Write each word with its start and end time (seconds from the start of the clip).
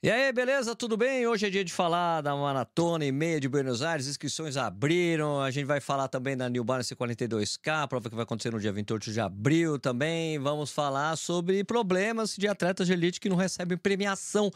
E 0.00 0.08
aí, 0.08 0.32
beleza? 0.32 0.76
Tudo 0.76 0.96
bem? 0.96 1.26
Hoje 1.26 1.48
é 1.48 1.50
dia 1.50 1.64
de 1.64 1.72
falar 1.72 2.20
da 2.20 2.32
maratona 2.36 3.04
e 3.04 3.10
meia 3.10 3.40
de 3.40 3.48
Buenos 3.48 3.82
Aires. 3.82 4.06
Inscrições 4.06 4.56
abriram. 4.56 5.40
A 5.42 5.50
gente 5.50 5.64
vai 5.64 5.80
falar 5.80 6.06
também 6.06 6.36
da 6.36 6.48
New 6.48 6.62
Balance 6.62 6.94
42K, 6.94 7.88
prova 7.88 8.08
que 8.08 8.14
vai 8.14 8.22
acontecer 8.22 8.52
no 8.52 8.60
dia 8.60 8.70
28 8.72 9.10
de 9.10 9.20
abril 9.20 9.76
também. 9.76 10.38
Vamos 10.38 10.70
falar 10.70 11.16
sobre 11.16 11.64
problemas 11.64 12.36
de 12.36 12.46
atletas 12.46 12.86
de 12.86 12.92
elite 12.92 13.18
que 13.18 13.28
não 13.28 13.34
recebem 13.34 13.76
premiação. 13.76 14.52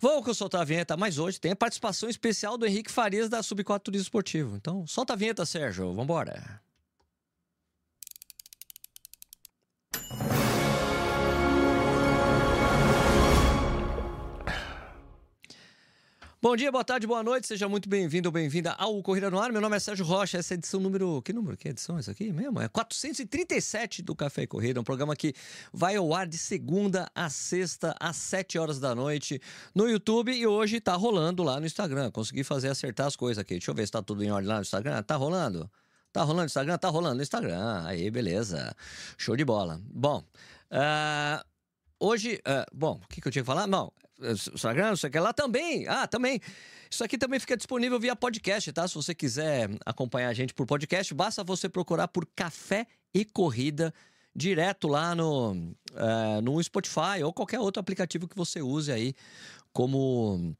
Vamos 0.00 0.36
soltar 0.36 0.62
a 0.62 0.64
vinheta, 0.64 0.96
mas 0.96 1.16
hoje 1.16 1.38
tem 1.38 1.52
a 1.52 1.56
participação 1.56 2.08
especial 2.08 2.58
do 2.58 2.66
Henrique 2.66 2.90
Farias 2.90 3.28
da 3.28 3.42
Sub4 3.42 3.78
Turismo 3.78 4.02
Esportivo. 4.02 4.56
Então, 4.56 4.84
solta 4.84 5.12
a 5.12 5.16
vinheta, 5.16 5.46
Sérgio. 5.46 5.94
Vambora. 5.94 6.60
Bom 16.46 16.54
dia, 16.54 16.70
boa 16.70 16.84
tarde, 16.84 17.08
boa 17.08 17.24
noite, 17.24 17.44
seja 17.48 17.68
muito 17.68 17.88
bem-vindo 17.88 18.28
ou 18.28 18.32
bem-vinda 18.32 18.70
ao 18.74 19.02
Corrida 19.02 19.28
no 19.28 19.40
Ar. 19.40 19.50
Meu 19.50 19.60
nome 19.60 19.76
é 19.76 19.80
Sérgio 19.80 20.06
Rocha, 20.06 20.38
essa 20.38 20.54
é 20.54 20.54
a 20.54 20.58
edição 20.58 20.78
número. 20.78 21.20
Que 21.20 21.32
número? 21.32 21.56
Que 21.56 21.70
edição 21.70 21.96
é 21.96 21.98
essa 21.98 22.12
aqui 22.12 22.32
mesmo? 22.32 22.60
É 22.60 22.68
437 22.68 24.00
do 24.00 24.14
Café 24.14 24.42
e 24.42 24.46
Corrida, 24.46 24.80
um 24.80 24.84
programa 24.84 25.16
que 25.16 25.34
vai 25.72 25.96
ao 25.96 26.14
ar 26.14 26.24
de 26.24 26.38
segunda 26.38 27.10
a 27.16 27.28
sexta, 27.28 27.96
às 27.98 28.14
7 28.14 28.60
horas 28.60 28.78
da 28.78 28.94
noite, 28.94 29.42
no 29.74 29.88
YouTube 29.88 30.32
e 30.32 30.46
hoje 30.46 30.78
tá 30.78 30.94
rolando 30.94 31.42
lá 31.42 31.58
no 31.58 31.66
Instagram. 31.66 32.12
Consegui 32.12 32.44
fazer 32.44 32.68
acertar 32.68 33.08
as 33.08 33.16
coisas 33.16 33.40
aqui. 33.40 33.54
Deixa 33.54 33.72
eu 33.72 33.74
ver 33.74 33.84
se 33.84 33.90
tá 33.90 34.00
tudo 34.00 34.22
em 34.22 34.30
ordem 34.30 34.48
lá 34.48 34.54
no 34.54 34.62
Instagram. 34.62 35.02
Tá 35.02 35.16
rolando? 35.16 35.68
Tá 36.12 36.22
rolando 36.22 36.42
no 36.42 36.46
Instagram? 36.46 36.78
Tá 36.78 36.88
rolando 36.88 37.16
no 37.16 37.22
Instagram. 37.22 37.82
Aí, 37.86 38.08
beleza. 38.08 38.72
Show 39.18 39.34
de 39.34 39.44
bola. 39.44 39.80
Bom, 39.92 40.22
uh, 40.70 41.44
hoje. 41.98 42.40
Uh, 42.46 42.64
bom, 42.72 43.00
o 43.02 43.08
que, 43.08 43.20
que 43.20 43.26
eu 43.26 43.32
tinha 43.32 43.42
que 43.42 43.46
falar? 43.46 43.66
Não, 43.66 43.92
Instagram, 44.20 44.94
isso 44.94 45.06
aqui 45.06 45.18
lá 45.18 45.32
também. 45.32 45.86
Ah, 45.88 46.06
também. 46.06 46.40
Isso 46.90 47.04
aqui 47.04 47.18
também 47.18 47.38
fica 47.40 47.56
disponível 47.56 47.98
via 47.98 48.14
podcast, 48.16 48.72
tá? 48.72 48.86
Se 48.86 48.94
você 48.94 49.14
quiser 49.14 49.70
acompanhar 49.84 50.28
a 50.28 50.34
gente 50.34 50.54
por 50.54 50.66
podcast, 50.66 51.12
basta 51.14 51.42
você 51.44 51.68
procurar 51.68 52.08
por 52.08 52.26
Café 52.34 52.86
e 53.12 53.24
Corrida 53.24 53.92
direto 54.34 54.86
lá 54.86 55.14
no, 55.14 55.52
uh, 55.52 56.40
no 56.42 56.62
Spotify 56.62 57.22
ou 57.24 57.32
qualquer 57.32 57.58
outro 57.58 57.80
aplicativo 57.80 58.28
que 58.28 58.36
você 58.36 58.60
use 58.60 58.92
aí 58.92 59.14
como 59.72 60.54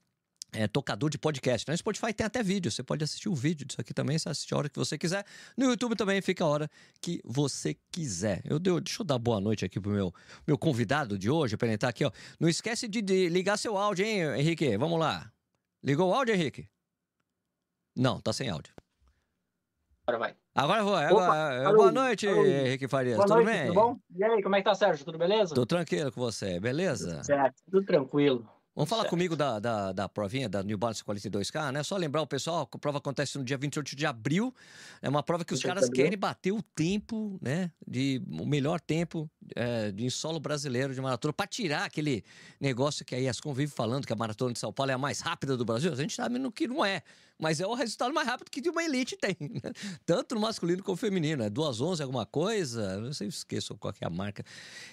é, 0.56 0.66
tocador 0.66 1.10
de 1.10 1.18
podcast. 1.18 1.68
No 1.68 1.72
né? 1.72 1.76
Spotify 1.76 2.12
tem 2.12 2.26
até 2.26 2.42
vídeo, 2.42 2.70
você 2.70 2.82
pode 2.82 3.04
assistir 3.04 3.28
o 3.28 3.34
vídeo 3.34 3.66
disso 3.66 3.80
aqui 3.80 3.92
também, 3.92 4.18
você 4.18 4.28
assiste 4.28 4.52
a 4.54 4.56
hora 4.56 4.68
que 4.68 4.78
você 4.78 4.96
quiser. 4.96 5.24
No 5.56 5.66
YouTube 5.66 5.94
também 5.94 6.20
fica 6.22 6.44
a 6.44 6.46
hora 6.46 6.70
que 7.00 7.20
você 7.24 7.76
quiser. 7.92 8.40
Eu 8.44 8.58
deu, 8.58 8.80
deixa 8.80 9.02
eu 9.02 9.06
dar 9.06 9.18
boa 9.18 9.40
noite 9.40 9.64
aqui 9.64 9.78
pro 9.78 9.90
meu, 9.90 10.12
meu 10.46 10.56
convidado 10.56 11.18
de 11.18 11.30
hoje, 11.30 11.56
para 11.56 11.68
ele 11.68 11.74
estar 11.74 11.88
aqui, 11.88 12.04
ó. 12.04 12.10
Não 12.40 12.48
esquece 12.48 12.88
de, 12.88 13.02
de, 13.02 13.28
ligar 13.28 13.58
seu 13.58 13.76
áudio, 13.76 14.04
hein, 14.04 14.22
Henrique? 14.38 14.76
Vamos 14.76 14.98
lá. 14.98 15.30
Ligou 15.84 16.10
o 16.10 16.14
áudio, 16.14 16.34
Henrique? 16.34 16.68
Não, 17.94 18.20
tá 18.20 18.32
sem 18.32 18.48
áudio. 18.48 18.74
Agora 20.06 20.18
vai. 20.18 20.36
Agora 20.54 20.84
vou. 20.84 20.94
Agora, 20.94 21.72
boa 21.74 21.92
noite, 21.92 22.28
alô. 22.28 22.44
Henrique 22.46 22.86
Farias. 22.88 23.16
Boa 23.16 23.26
tudo 23.26 23.42
noite, 23.42 23.46
bem? 23.46 23.66
Tudo 23.66 23.74
bom? 23.74 23.98
E 24.14 24.24
aí, 24.24 24.42
como 24.42 24.54
é 24.54 24.58
que 24.60 24.64
tá, 24.64 24.74
Sérgio? 24.74 25.04
Tudo 25.04 25.18
beleza? 25.18 25.54
Tô 25.54 25.66
tranquilo 25.66 26.12
com 26.12 26.20
você, 26.20 26.60
beleza? 26.60 27.16
Tudo 27.16 27.26
certo, 27.26 27.62
tudo 27.70 27.84
tranquilo. 27.84 28.55
Vamos 28.76 28.90
falar 28.90 29.04
Certo. 29.04 29.10
comigo 29.10 29.34
da, 29.34 29.58
da, 29.58 29.90
da 29.90 30.06
provinha 30.06 30.50
da 30.50 30.62
New 30.62 30.76
Balance 30.76 31.02
42K, 31.02 31.72
né? 31.72 31.82
Só 31.82 31.96
lembrar 31.96 32.20
o 32.20 32.26
pessoal 32.26 32.66
que 32.66 32.76
a 32.76 32.78
prova 32.78 32.98
acontece 32.98 33.38
no 33.38 33.42
dia 33.42 33.56
28 33.56 33.96
de 33.96 34.04
abril. 34.04 34.54
É 35.00 35.08
uma 35.08 35.22
prova 35.22 35.46
que 35.46 35.54
os 35.54 35.60
28 35.60 35.74
caras 35.74 35.90
querem 35.90 36.18
bater 36.18 36.52
o 36.52 36.60
tempo, 36.60 37.38
né? 37.40 37.72
De, 37.88 38.22
o 38.30 38.44
melhor 38.44 38.78
tempo 38.78 39.30
é, 39.54 39.90
de 39.90 40.10
solo 40.10 40.38
brasileiro 40.38 40.94
de 40.94 41.00
maratona, 41.00 41.32
para 41.32 41.46
tirar 41.46 41.84
aquele 41.86 42.22
negócio 42.60 43.02
que 43.02 43.14
aí 43.14 43.26
as 43.26 43.40
convive 43.40 43.72
falando 43.72 44.06
que 44.06 44.12
a 44.12 44.16
maratona 44.16 44.52
de 44.52 44.58
São 44.58 44.70
Paulo 44.70 44.90
é 44.90 44.94
a 44.94 44.98
mais 44.98 45.20
rápida 45.20 45.56
do 45.56 45.64
Brasil. 45.64 45.90
A 45.90 45.96
gente 45.96 46.14
sabe 46.14 46.38
no 46.38 46.52
que 46.52 46.68
não 46.68 46.84
é, 46.84 47.02
mas 47.38 47.60
é 47.60 47.66
o 47.66 47.74
resultado 47.74 48.12
mais 48.12 48.26
rápido 48.26 48.50
que 48.50 48.60
de 48.60 48.70
uma 48.70 48.82
elite 48.82 49.16
tem, 49.16 49.36
né? 49.62 49.72
tanto 50.04 50.34
no 50.34 50.40
masculino 50.40 50.82
como 50.82 50.96
no 50.96 50.98
feminino. 50.98 51.42
É 51.42 51.50
2h11 51.50 52.00
alguma 52.00 52.24
coisa, 52.24 52.98
não 52.98 53.12
sei, 53.12 53.28
esqueço 53.28 53.76
qual 53.76 53.92
que 53.92 54.02
é 54.02 54.06
a 54.06 54.10
marca, 54.10 54.42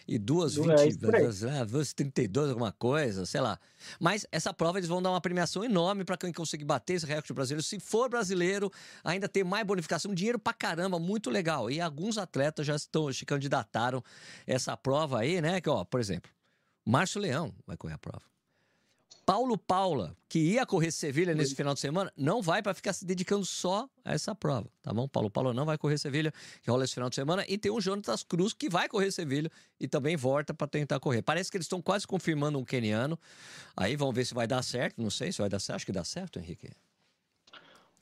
e 0.07 0.19
2h20, 0.19 0.79
É 0.79 0.87
isso 0.87 0.99
por 0.99 1.15
aí. 1.15 1.23
2h32 1.23 2.49
alguma 2.49 2.71
coisa, 2.71 3.25
sei 3.25 3.41
lá. 3.41 3.57
Mas 3.99 4.25
essa 4.31 4.53
prova 4.53 4.77
eles 4.77 4.89
vão 4.89 5.01
dar 5.01 5.09
uma 5.11 5.21
premiação 5.21 5.63
enorme 5.63 6.03
para 6.03 6.17
quem 6.17 6.33
conseguir 6.33 6.65
bater 6.65 6.95
esse 6.95 7.05
recorde 7.05 7.33
brasileiro. 7.33 7.63
Se 7.63 7.79
for 7.79 8.09
brasileiro, 8.09 8.71
ainda 9.03 9.27
tem 9.29 9.43
mais 9.43 9.65
bonificação, 9.65 10.13
dinheiro 10.13 10.37
pra 10.37 10.53
caramba, 10.53 10.99
muito 10.99 11.29
legal. 11.29 11.71
E 11.71 11.79
alguns 11.79 12.17
atletas 12.17 12.65
já 12.65 12.75
estão 12.75 13.11
se 13.11 13.25
candidataram 13.25 14.03
essa 14.45 14.75
prova 14.75 15.19
aí, 15.19 15.41
né? 15.41 15.61
Que, 15.61 15.69
ó, 15.69 15.83
por 15.83 15.99
exemplo, 15.99 16.31
Márcio 16.85 17.21
Leão 17.21 17.53
vai 17.65 17.77
correr 17.77 17.93
a 17.93 17.97
prova. 17.97 18.32
Paulo 19.25 19.57
Paula, 19.57 20.15
que 20.27 20.39
ia 20.39 20.65
correr 20.65 20.91
Sevilha 20.91 21.33
nesse 21.33 21.55
final 21.55 21.73
de 21.73 21.79
semana, 21.79 22.11
não 22.17 22.41
vai 22.41 22.61
para 22.61 22.73
ficar 22.73 22.91
se 22.91 23.05
dedicando 23.05 23.45
só 23.45 23.89
a 24.03 24.13
essa 24.13 24.35
prova, 24.35 24.69
tá 24.81 24.93
bom? 24.93 25.07
Paulo 25.07 25.29
Paula 25.29 25.53
não 25.53 25.65
vai 25.65 25.77
correr 25.77 25.97
Sevilha, 25.97 26.33
que 26.61 26.69
rola 26.69 26.83
esse 26.83 26.93
final 26.93 27.09
de 27.09 27.15
semana, 27.15 27.45
e 27.47 27.57
tem 27.57 27.71
o 27.71 27.79
Jonatas 27.79 28.23
Cruz 28.23 28.53
que 28.53 28.69
vai 28.69 28.89
correr 28.89 29.11
Sevilha 29.11 29.49
e 29.79 29.87
também 29.87 30.17
volta 30.17 30.53
para 30.53 30.67
tentar 30.67 30.99
correr. 30.99 31.21
Parece 31.21 31.49
que 31.49 31.57
eles 31.57 31.65
estão 31.65 31.81
quase 31.81 32.05
confirmando 32.05 32.59
um 32.59 32.65
keniano. 32.65 33.17
Aí 33.75 33.95
vamos 33.95 34.13
ver 34.13 34.25
se 34.25 34.33
vai 34.33 34.45
dar 34.45 34.61
certo, 34.61 35.01
não 35.01 35.09
sei 35.09 35.31
se 35.31 35.39
vai 35.39 35.49
dar 35.49 35.59
certo, 35.59 35.77
acho 35.77 35.85
que 35.85 35.91
dá 35.91 36.03
certo, 36.03 36.39
Henrique. 36.39 36.71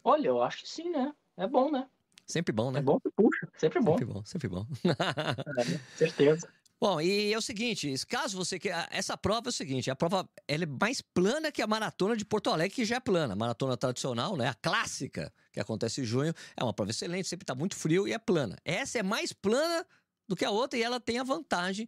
Olha, 0.04 0.28
eu 0.28 0.42
acho 0.42 0.64
que 0.64 0.70
sim, 0.70 0.90
né? 0.90 1.14
É 1.38 1.48
bom, 1.48 1.72
né? 1.72 1.88
Sempre 2.26 2.54
bom, 2.54 2.72
né? 2.72 2.80
É 2.80 2.82
bom 2.82 3.00
que 3.00 3.10
puxa, 3.12 3.48
sempre 3.58 3.80
bom. 3.80 3.92
Sempre 3.92 4.06
bom, 4.06 4.26
sempre 4.26 4.48
bom. 4.48 4.66
É, 5.60 5.98
certeza. 5.98 6.48
Bom, 6.82 7.00
e 7.00 7.32
é 7.32 7.38
o 7.38 7.42
seguinte, 7.44 7.94
caso 8.08 8.36
você 8.36 8.58
queira, 8.58 8.88
essa 8.90 9.16
prova 9.16 9.50
é 9.50 9.52
o 9.52 9.52
seguinte, 9.52 9.92
a 9.92 9.96
prova 9.96 10.28
ela 10.48 10.64
é 10.64 10.66
mais 10.66 11.00
plana 11.00 11.52
que 11.52 11.62
a 11.62 11.68
maratona 11.68 12.18
de 12.18 12.26
Porto 12.26 12.50
Alegre, 12.50 12.76
que 12.76 12.84
já 12.84 12.96
é 12.96 13.00
plana. 13.00 13.34
A 13.34 13.36
maratona 13.36 13.78
tradicional, 13.78 14.36
né, 14.36 14.48
a 14.48 14.56
clássica, 14.56 15.32
que 15.54 15.60
acontece 15.60 16.02
em 16.02 16.04
junho, 16.04 16.34
é 16.58 16.64
uma 16.64 16.74
prova 16.74 16.90
excelente, 16.90 17.28
sempre 17.28 17.46
tá 17.46 17.54
muito 17.54 17.76
frio 17.76 18.08
e 18.08 18.14
é 18.14 18.18
plana. 18.18 18.58
Essa 18.66 18.98
é 18.98 19.04
mais 19.04 19.32
plana 19.32 19.86
do 20.28 20.36
que 20.36 20.44
a 20.44 20.50
outra 20.50 20.80
e 20.80 20.82
ela 20.82 21.00
tem 21.00 21.20
a 21.20 21.24
vantagem 21.24 21.88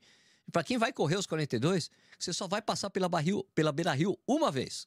para 0.52 0.64
quem 0.64 0.78
vai 0.78 0.94
correr 0.94 1.16
os 1.16 1.26
42, 1.26 1.88
que 1.88 2.24
você 2.24 2.32
só 2.32 2.48
vai 2.48 2.62
passar 2.62 2.92
pela 2.92 3.10
barril, 3.10 3.44
pela 3.56 3.72
Beira-Rio 3.72 4.16
uma 4.28 4.52
vez. 4.52 4.86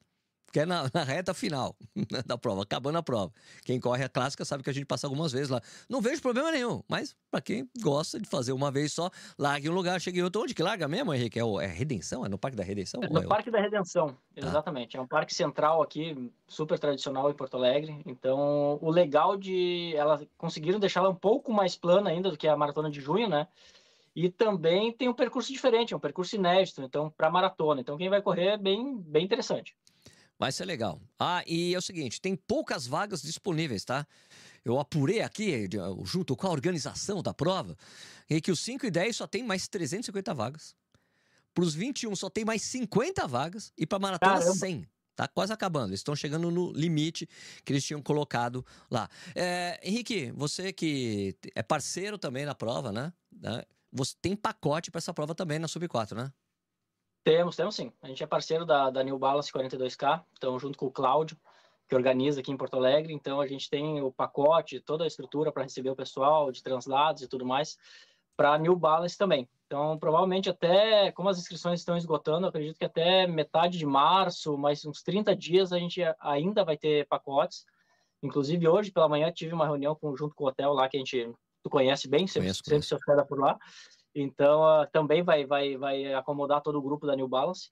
Que 0.52 0.60
é 0.60 0.66
na, 0.66 0.88
na 0.94 1.02
reta 1.02 1.34
final 1.34 1.76
da 2.24 2.38
prova, 2.38 2.62
acabando 2.62 2.96
a 2.98 3.02
prova. 3.02 3.32
Quem 3.64 3.78
corre 3.80 4.04
a 4.04 4.08
clássica 4.08 4.44
sabe 4.44 4.62
que 4.62 4.70
a 4.70 4.72
gente 4.72 4.86
passa 4.86 5.06
algumas 5.06 5.32
vezes 5.32 5.48
lá. 5.48 5.60
Não 5.88 6.00
vejo 6.00 6.22
problema 6.22 6.50
nenhum, 6.52 6.82
mas 6.88 7.14
para 7.30 7.40
quem 7.40 7.68
gosta 7.82 8.18
de 8.20 8.28
fazer 8.28 8.52
uma 8.52 8.70
vez 8.70 8.92
só, 8.92 9.10
largue 9.38 9.68
um 9.68 9.74
lugar, 9.74 10.00
chegue 10.00 10.20
em 10.20 10.22
outro. 10.22 10.42
Onde 10.42 10.54
que 10.54 10.62
larga 10.62 10.86
mesmo, 10.88 11.12
Henrique? 11.12 11.38
É, 11.38 11.44
o, 11.44 11.60
é 11.60 11.66
Redenção? 11.66 12.24
É 12.24 12.28
no 12.28 12.38
Parque 12.38 12.56
da 12.56 12.62
Redenção? 12.62 13.02
É 13.02 13.06
Ou 13.06 13.10
é 13.18 13.20
no 13.20 13.26
o- 13.26 13.28
Parque 13.28 13.50
da 13.50 13.60
Redenção, 13.60 14.16
exatamente. 14.34 14.96
É 14.96 15.00
um 15.00 15.06
parque 15.06 15.34
central 15.34 15.82
aqui, 15.82 16.32
super 16.48 16.78
tradicional 16.78 17.30
em 17.30 17.34
Porto 17.34 17.56
Alegre. 17.56 18.00
Então, 18.06 18.78
o 18.80 18.90
legal 18.90 19.36
de 19.36 19.94
elas 19.96 20.24
conseguiram 20.38 20.78
deixá-la 20.78 21.08
um 21.08 21.14
pouco 21.14 21.52
mais 21.52 21.76
plana 21.76 22.08
ainda 22.10 22.30
do 22.30 22.36
que 22.38 22.48
a 22.48 22.56
maratona 22.56 22.90
de 22.90 23.00
junho, 23.00 23.28
né? 23.28 23.46
E 24.14 24.30
também 24.30 24.90
tem 24.92 25.08
um 25.08 25.12
percurso 25.12 25.52
diferente, 25.52 25.92
é 25.92 25.96
um 25.96 26.00
percurso 26.00 26.34
inédito, 26.36 26.80
então, 26.80 27.10
para 27.10 27.28
maratona. 27.30 27.82
Então, 27.82 27.98
quem 27.98 28.08
vai 28.08 28.22
correr 28.22 28.46
é 28.52 28.56
bem, 28.56 28.96
bem 28.96 29.22
interessante. 29.22 29.76
Vai 30.38 30.52
ser 30.52 30.66
legal. 30.66 31.00
Ah, 31.18 31.42
e 31.46 31.74
é 31.74 31.78
o 31.78 31.82
seguinte, 31.82 32.20
tem 32.20 32.36
poucas 32.36 32.86
vagas 32.86 33.22
disponíveis, 33.22 33.84
tá? 33.84 34.06
Eu 34.64 34.78
apurei 34.78 35.22
aqui, 35.22 35.68
junto 36.04 36.36
com 36.36 36.46
a 36.46 36.50
organização 36.50 37.22
da 37.22 37.32
prova, 37.32 37.76
em 38.28 38.40
que 38.40 38.50
os 38.50 38.60
5 38.60 38.86
e 38.86 38.90
10 38.90 39.16
só 39.16 39.26
tem 39.26 39.42
mais 39.42 39.66
350 39.68 40.34
vagas. 40.34 40.76
Para 41.54 41.64
os 41.64 41.74
21 41.74 42.14
só 42.14 42.28
tem 42.28 42.44
mais 42.44 42.62
50 42.62 43.26
vagas. 43.26 43.72
E 43.78 43.86
para 43.86 43.98
maratona, 43.98 44.40
Caramba. 44.40 44.54
100. 44.54 44.86
Tá 45.14 45.26
quase 45.26 45.50
acabando. 45.50 45.88
Eles 45.88 46.00
estão 46.00 46.14
chegando 46.14 46.50
no 46.50 46.70
limite 46.72 47.26
que 47.64 47.72
eles 47.72 47.82
tinham 47.82 48.02
colocado 48.02 48.64
lá. 48.90 49.08
É, 49.34 49.80
Henrique, 49.82 50.30
você 50.32 50.70
que 50.70 51.34
é 51.54 51.62
parceiro 51.62 52.18
também 52.18 52.44
na 52.44 52.54
prova, 52.54 52.92
né? 52.92 53.10
Né? 53.32 53.62
Você 53.90 54.14
tem 54.20 54.36
pacote 54.36 54.90
para 54.90 54.98
essa 54.98 55.14
prova 55.14 55.34
também 55.34 55.58
na 55.58 55.66
Sub 55.66 55.88
4, 55.88 56.18
né? 56.18 56.30
Temos, 57.26 57.56
temos 57.56 57.74
sim. 57.74 57.92
A 58.00 58.06
gente 58.06 58.22
é 58.22 58.26
parceiro 58.26 58.64
da, 58.64 58.88
da 58.88 59.02
New 59.02 59.18
Balance 59.18 59.50
42K, 59.50 60.22
então 60.38 60.56
junto 60.60 60.78
com 60.78 60.86
o 60.86 60.92
Cláudio, 60.92 61.36
que 61.88 61.94
organiza 61.96 62.38
aqui 62.38 62.52
em 62.52 62.56
Porto 62.56 62.76
Alegre. 62.76 63.12
Então 63.12 63.40
a 63.40 63.48
gente 63.48 63.68
tem 63.68 64.00
o 64.00 64.12
pacote, 64.12 64.78
toda 64.78 65.02
a 65.02 65.08
estrutura 65.08 65.50
para 65.50 65.64
receber 65.64 65.90
o 65.90 65.96
pessoal, 65.96 66.52
de 66.52 66.62
translados 66.62 67.22
e 67.22 67.28
tudo 67.28 67.44
mais, 67.44 67.76
para 68.36 68.52
a 68.52 68.58
New 68.58 68.76
Balance 68.76 69.18
também. 69.18 69.48
Então, 69.66 69.98
provavelmente 69.98 70.48
até, 70.48 71.10
como 71.10 71.28
as 71.28 71.36
inscrições 71.36 71.80
estão 71.80 71.96
esgotando, 71.96 72.46
acredito 72.46 72.78
que 72.78 72.84
até 72.84 73.26
metade 73.26 73.76
de 73.76 73.84
março, 73.84 74.56
mais 74.56 74.86
uns 74.86 75.02
30 75.02 75.34
dias, 75.34 75.72
a 75.72 75.80
gente 75.80 76.00
ainda 76.20 76.64
vai 76.64 76.76
ter 76.76 77.08
pacotes. 77.08 77.66
Inclusive, 78.22 78.68
hoje 78.68 78.92
pela 78.92 79.08
manhã 79.08 79.32
tive 79.32 79.52
uma 79.52 79.66
reunião 79.66 79.96
com, 79.96 80.16
junto 80.16 80.32
com 80.32 80.44
o 80.44 80.46
hotel 80.46 80.72
lá, 80.72 80.88
que 80.88 80.96
a 80.96 81.00
gente 81.00 81.28
tu 81.60 81.68
conhece 81.68 82.06
bem, 82.06 82.28
sempre, 82.28 82.42
Conheço, 82.42 82.58
sempre 82.58 82.70
conheço. 82.70 82.88
se 82.88 82.94
hospeda 82.94 83.26
por 83.26 83.40
lá. 83.40 83.58
Então, 84.18 84.66
ah, 84.66 84.88
também 84.90 85.22
vai, 85.22 85.44
vai, 85.44 85.76
vai 85.76 86.14
acomodar 86.14 86.62
todo 86.62 86.78
o 86.78 86.82
grupo 86.82 87.06
da 87.06 87.14
New 87.14 87.28
Balance, 87.28 87.70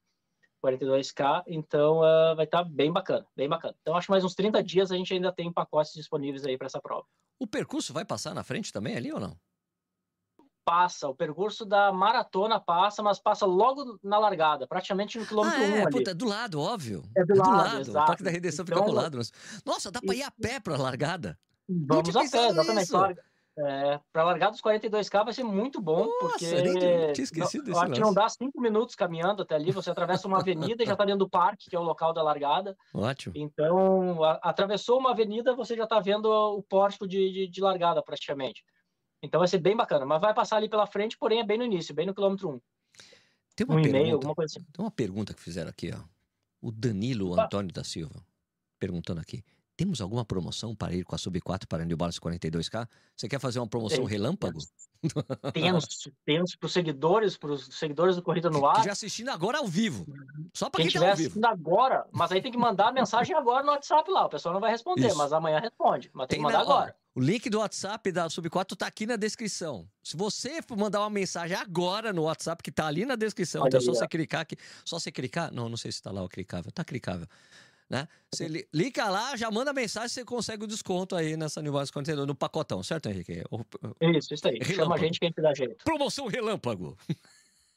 42K. 0.62 1.42
Então, 1.46 2.02
ah, 2.02 2.34
vai 2.34 2.44
estar 2.44 2.62
bem 2.62 2.92
bacana, 2.92 3.26
bem 3.34 3.48
bacana. 3.48 3.74
Então, 3.80 3.96
acho 3.96 4.06
que 4.06 4.10
mais 4.10 4.24
uns 4.24 4.34
30 4.34 4.62
dias 4.62 4.92
a 4.92 4.96
gente 4.96 5.14
ainda 5.14 5.32
tem 5.32 5.50
pacotes 5.50 5.94
disponíveis 5.94 6.44
aí 6.44 6.58
para 6.58 6.66
essa 6.66 6.82
prova. 6.82 7.06
O 7.40 7.46
percurso 7.46 7.94
vai 7.94 8.04
passar 8.04 8.34
na 8.34 8.44
frente 8.44 8.70
também 8.70 8.94
ali 8.94 9.10
ou 9.10 9.18
não? 9.18 9.34
passa, 10.64 11.08
o 11.08 11.14
percurso 11.14 11.64
da 11.64 11.92
maratona 11.92 12.58
passa, 12.58 13.02
mas 13.02 13.18
passa 13.18 13.44
logo 13.44 13.98
na 14.02 14.18
largada, 14.18 14.66
praticamente 14.66 15.18
no 15.18 15.26
quilômetro 15.26 15.60
1 15.60 15.62
ah, 15.62 15.78
é, 15.78 15.86
um 15.86 15.90
puta, 15.90 16.14
do 16.14 16.24
lado, 16.24 16.58
óbvio. 16.58 17.04
É 17.14 17.24
do, 17.24 17.34
é 17.34 17.36
lado, 17.36 17.52
lado. 17.52 17.80
exato. 17.80 18.04
O 18.04 18.06
Parque 18.06 18.22
da 18.22 18.30
Redenção 18.30 18.62
então, 18.62 18.78
fica 18.78 18.90
colado. 18.90 19.20
Nossa, 19.64 19.92
dá 19.92 20.00
pra 20.00 20.14
ir 20.14 20.22
a 20.22 20.30
pé 20.30 20.58
pra 20.58 20.76
largada. 20.76 21.38
Vamos 21.68 22.16
a 22.16 22.20
pé, 22.20 22.48
exatamente. 22.48 22.90
É, 23.56 24.00
para 24.12 24.24
largar 24.24 24.50
dos 24.50 24.60
42K 24.60 25.24
vai 25.24 25.32
ser 25.32 25.44
muito 25.44 25.80
bom, 25.80 26.06
Nossa, 26.06 26.28
porque 26.28 26.50
nem 26.50 27.12
tinha 27.12 27.24
esquecido 27.24 27.70
eu 27.70 27.78
acho 27.78 27.92
que 27.92 28.00
não 28.00 28.12
dá 28.12 28.28
cinco 28.28 28.60
minutos 28.60 28.96
caminhando 28.96 29.42
até 29.42 29.54
ali, 29.54 29.70
você 29.70 29.90
atravessa 29.90 30.26
uma 30.26 30.40
avenida 30.40 30.82
e 30.82 30.86
já 30.86 30.94
está 30.94 31.04
dentro 31.04 31.20
do 31.20 31.30
parque, 31.30 31.70
que 31.70 31.76
é 31.76 31.78
o 31.78 31.84
local 31.84 32.12
da 32.12 32.20
largada. 32.20 32.76
Ótimo. 32.92 33.32
Então, 33.36 34.24
a, 34.24 34.32
atravessou 34.42 34.98
uma 34.98 35.12
avenida, 35.12 35.54
você 35.54 35.76
já 35.76 35.84
está 35.84 36.00
vendo 36.00 36.26
o 36.26 36.64
pórtico 36.64 37.06
de, 37.06 37.32
de, 37.32 37.46
de, 37.46 37.60
largada, 37.60 38.02
praticamente. 38.02 38.64
Então 39.22 39.38
vai 39.38 39.46
ser 39.46 39.58
bem 39.58 39.76
bacana, 39.76 40.04
mas 40.04 40.20
vai 40.20 40.34
passar 40.34 40.56
ali 40.56 40.68
pela 40.68 40.86
frente, 40.86 41.16
porém 41.16 41.38
é 41.38 41.44
bem 41.44 41.56
no 41.56 41.64
início, 41.64 41.94
bem 41.94 42.06
no 42.06 42.14
quilômetro 42.14 42.50
1. 42.50 42.60
Tem 43.54 43.66
uma 43.68 43.76
um 43.76 43.82
pergunta, 43.82 43.98
e-mail, 43.98 44.14
alguma 44.16 44.34
coisa 44.34 44.52
assim. 44.52 44.66
Tem 44.72 44.84
uma 44.84 44.90
pergunta 44.90 45.32
que 45.32 45.40
fizeram 45.40 45.70
aqui, 45.70 45.92
ó. 45.94 46.02
O 46.60 46.72
Danilo 46.72 47.38
Antônio 47.38 47.72
da 47.72 47.84
Silva, 47.84 48.20
perguntando 48.80 49.20
aqui. 49.20 49.44
Temos 49.76 50.00
alguma 50.00 50.24
promoção 50.24 50.74
para 50.74 50.94
ir 50.94 51.04
com 51.04 51.16
a 51.16 51.18
Sub 51.18 51.40
4 51.40 51.66
para 51.66 51.84
New 51.84 51.96
Balance 51.96 52.20
42K? 52.20 52.88
Você 53.16 53.28
quer 53.28 53.40
fazer 53.40 53.58
uma 53.58 53.66
promoção 53.66 54.04
relâmpago? 54.04 54.60
Temos, 55.52 56.08
temos 56.24 56.56
para 56.56 56.66
os 56.66 56.72
seguidores, 56.72 57.36
para 57.36 57.52
os 57.52 57.66
seguidores 57.76 58.16
do 58.16 58.22
Corrida 58.22 58.48
no 58.48 58.64
Ar. 58.64 58.84
Já 58.84 58.92
assistindo 58.92 59.30
agora 59.30 59.58
ao 59.58 59.66
vivo. 59.66 60.06
Só 60.54 60.70
para 60.70 60.82
quem, 60.82 60.92
tá 60.92 61.12
assistindo 61.12 61.44
agora, 61.44 62.06
mas 62.12 62.30
aí 62.32 62.40
tem 62.40 62.52
que 62.52 62.56
mandar 62.56 62.88
a 62.88 62.92
mensagem 62.92 63.36
agora 63.36 63.64
no 63.64 63.72
WhatsApp 63.72 64.10
lá. 64.10 64.26
O 64.26 64.28
pessoal 64.30 64.54
não 64.54 64.60
vai 64.60 64.70
responder, 64.70 65.08
Isso. 65.08 65.18
mas 65.18 65.32
amanhã 65.32 65.58
responde. 65.58 66.10
Mas 66.14 66.28
tem, 66.28 66.36
tem 66.36 66.38
que 66.38 66.44
mandar 66.44 66.64
na, 66.64 66.72
agora. 66.72 66.96
Ó, 66.98 67.20
o 67.20 67.20
link 67.20 67.50
do 67.50 67.58
WhatsApp 67.58 68.10
da 68.12 68.28
Sub 68.30 68.48
4 68.48 68.76
tá 68.76 68.86
aqui 68.86 69.06
na 69.06 69.16
descrição. 69.16 69.88
Se 70.02 70.16
você 70.16 70.60
mandar 70.76 71.00
uma 71.00 71.10
mensagem 71.10 71.56
agora 71.56 72.12
no 72.12 72.22
WhatsApp, 72.22 72.62
que 72.62 72.72
tá 72.72 72.86
ali 72.86 73.04
na 73.04 73.14
descrição, 73.14 73.62
Olha 73.62 73.68
então 73.68 73.80
é 73.80 73.82
só 73.82 73.92
você 73.92 74.08
clicar 74.08 74.40
aqui. 74.40 74.56
Só 74.84 74.98
você 74.98 75.12
clicar. 75.12 75.52
Não, 75.52 75.68
não 75.68 75.76
sei 75.76 75.92
se 75.92 76.00
tá 76.02 76.10
lá 76.10 76.22
o 76.22 76.28
clicável. 76.28 76.72
Tá 76.72 76.84
clicável. 76.84 77.26
Né? 77.88 78.08
Você 78.32 78.48
li- 78.48 78.66
clica 78.72 79.08
lá, 79.10 79.36
já 79.36 79.50
manda 79.50 79.72
mensagem, 79.72 80.08
você 80.08 80.24
consegue 80.24 80.64
o 80.64 80.66
desconto 80.66 81.14
aí 81.14 81.36
nessa 81.36 81.60
New 81.60 81.70
Balance 81.72 81.92
42 81.92 82.26
no 82.26 82.34
pacotão, 82.34 82.82
certo, 82.82 83.08
Henrique? 83.10 83.42
O- 83.50 83.60
Isso, 84.16 84.32
isso 84.32 84.48
aí. 84.48 84.56
Chama 84.64 84.74
Relâmpago. 84.74 84.94
a 84.94 84.98
gente 84.98 85.20
que 85.20 85.26
a 85.26 85.28
gente 85.28 85.40
dá 85.42 85.54
jeito. 85.54 85.84
Promoção 85.84 86.26
relâmpago. 86.26 86.96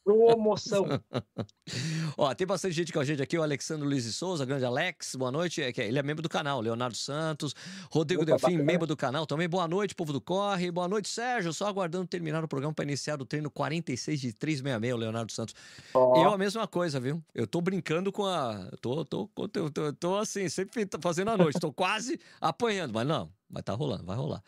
Promoção. 0.07 0.85
Ó, 2.17 2.33
tem 2.33 2.47
bastante 2.47 2.73
gente 2.73 2.93
com 2.93 2.99
a 3.01 3.03
gente 3.03 3.21
aqui, 3.21 3.37
o 3.37 3.43
Alexandre 3.43 3.85
Luiz 3.85 4.05
de 4.05 4.13
Souza, 4.13 4.45
grande 4.45 4.63
Alex, 4.63 5.17
boa 5.17 5.29
noite. 5.29 5.61
É 5.61 5.73
que 5.73 5.81
Ele 5.81 5.99
é 5.99 6.01
membro 6.01 6.23
do 6.23 6.29
canal, 6.29 6.61
Leonardo 6.61 6.95
Santos, 6.95 7.53
Rodrigo 7.91 8.21
Opa, 8.23 8.37
Delfim, 8.37 8.55
membro 8.55 8.87
do 8.87 8.95
canal 8.95 9.27
também. 9.27 9.49
Boa 9.49 9.67
noite, 9.67 9.93
povo 9.93 10.13
do 10.13 10.21
Corre. 10.21 10.71
Boa 10.71 10.87
noite, 10.87 11.09
Sérgio. 11.09 11.51
Só 11.51 11.67
aguardando 11.67 12.07
terminar 12.07 12.41
o 12.41 12.47
programa 12.47 12.73
para 12.73 12.85
iniciar 12.85 13.21
o 13.21 13.25
treino 13.25 13.51
46 13.51 14.21
de 14.21 14.31
366, 14.31 14.93
o 14.93 14.97
Leonardo 14.97 15.29
Santos. 15.33 15.53
Ó, 15.93 16.23
Eu 16.23 16.29
a 16.29 16.37
mesma 16.37 16.65
coisa, 16.65 17.01
viu? 17.01 17.21
Eu 17.35 17.45
tô 17.45 17.59
brincando 17.59 18.09
com 18.09 18.25
a. 18.25 18.71
Tô, 18.79 19.03
tô, 19.03 19.27
tô, 19.27 19.49
tô, 19.49 19.69
tô, 19.69 19.91
tô 19.91 20.15
assim, 20.15 20.47
sempre 20.47 20.87
fazendo 21.01 21.31
a 21.31 21.37
noite. 21.37 21.59
Tô 21.59 21.73
quase 21.73 22.17
apanhando, 22.39 22.93
mas 22.93 23.05
não, 23.05 23.29
mas 23.49 23.61
tá 23.61 23.73
rolando, 23.73 24.05
vai 24.05 24.15
rolar. 24.15 24.41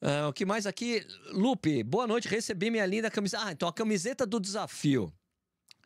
Ah, 0.00 0.28
o 0.28 0.32
que 0.32 0.44
mais 0.46 0.66
aqui? 0.66 1.04
Lupe, 1.32 1.82
boa 1.82 2.06
noite. 2.06 2.28
Recebi 2.28 2.70
minha 2.70 2.86
linda 2.86 3.10
camiseta. 3.10 3.44
Ah, 3.46 3.52
então 3.52 3.68
a 3.68 3.72
camiseta 3.72 4.24
do 4.24 4.38
desafio 4.38 5.12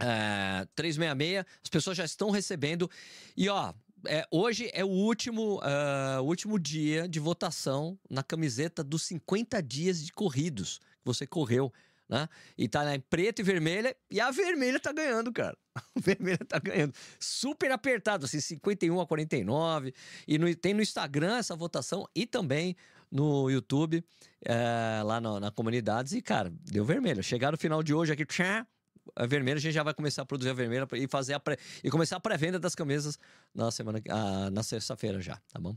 é, 0.01 0.67
366, 0.75 1.45
as 1.65 1.71
pessoas 1.71 1.97
já 1.97 2.05
estão 2.05 2.31
recebendo. 2.31 2.91
E 3.37 3.49
ó, 3.49 3.73
é, 4.07 4.27
hoje 4.31 4.71
é 4.75 4.85
o 4.85 4.89
último, 4.89 5.61
ah, 5.63 6.19
o 6.21 6.25
último 6.27 6.59
dia 6.59 7.09
de 7.09 7.19
votação 7.19 7.99
na 8.11 8.23
camiseta 8.23 8.85
dos 8.85 9.03
50 9.05 9.63
dias 9.63 10.05
de 10.05 10.13
corridos 10.13 10.79
que 10.79 11.05
você 11.07 11.27
correu. 11.27 11.73
Né? 12.09 12.29
E 12.59 12.69
tá 12.69 12.83
lá 12.83 12.95
em 12.95 13.01
preto 13.01 13.39
e 13.39 13.43
vermelha, 13.43 13.97
e 14.11 14.21
a 14.21 14.31
vermelha 14.31 14.79
tá 14.79 14.93
ganhando, 14.93 15.33
cara. 15.33 15.57
A 15.75 15.83
vermelha 15.99 16.45
tá 16.47 16.59
ganhando. 16.59 16.93
Super 17.19 17.71
apertado, 17.73 18.27
assim, 18.27 18.39
51 18.39 19.01
a 19.01 19.07
49. 19.07 19.95
E 20.29 20.37
no- 20.37 20.55
tem 20.55 20.75
no 20.75 20.83
Instagram 20.83 21.39
essa 21.39 21.57
votação 21.57 22.07
e 22.15 22.27
também 22.27 22.77
no 23.13 23.51
YouTube, 23.51 24.03
é, 24.43 25.03
lá 25.05 25.21
na, 25.21 25.39
na 25.39 25.51
comunidades. 25.51 26.13
E, 26.15 26.23
cara, 26.23 26.51
deu 26.65 26.85
vermelho. 26.85 27.23
Chegar 27.23 27.53
no 27.53 27.59
final 27.59 27.83
de 27.83 27.93
hoje 27.93 28.13
aqui, 28.13 28.25
tchá, 28.25 28.67
a 29.15 29.27
vermelha, 29.27 29.59
a 29.59 29.61
gente 29.61 29.75
já 29.75 29.83
vai 29.83 29.93
começar 29.93 30.23
a 30.23 30.25
produzir 30.25 30.51
a 30.51 30.55
vermelha 30.55 30.89
e 30.95 31.07
fazer 31.07 31.35
a 31.35 31.41
pré, 31.41 31.59
e 31.85 31.91
começar 31.91 32.17
a 32.17 32.21
pré-venda 32.21 32.59
das 32.59 32.75
camisas 32.75 33.19
na 33.55 33.71
semana 33.71 34.01
ah, 34.09 34.51
na 34.51 34.63
sexta-feira 34.63 35.21
já, 35.21 35.37
tá 35.53 35.61
bom? 35.61 35.77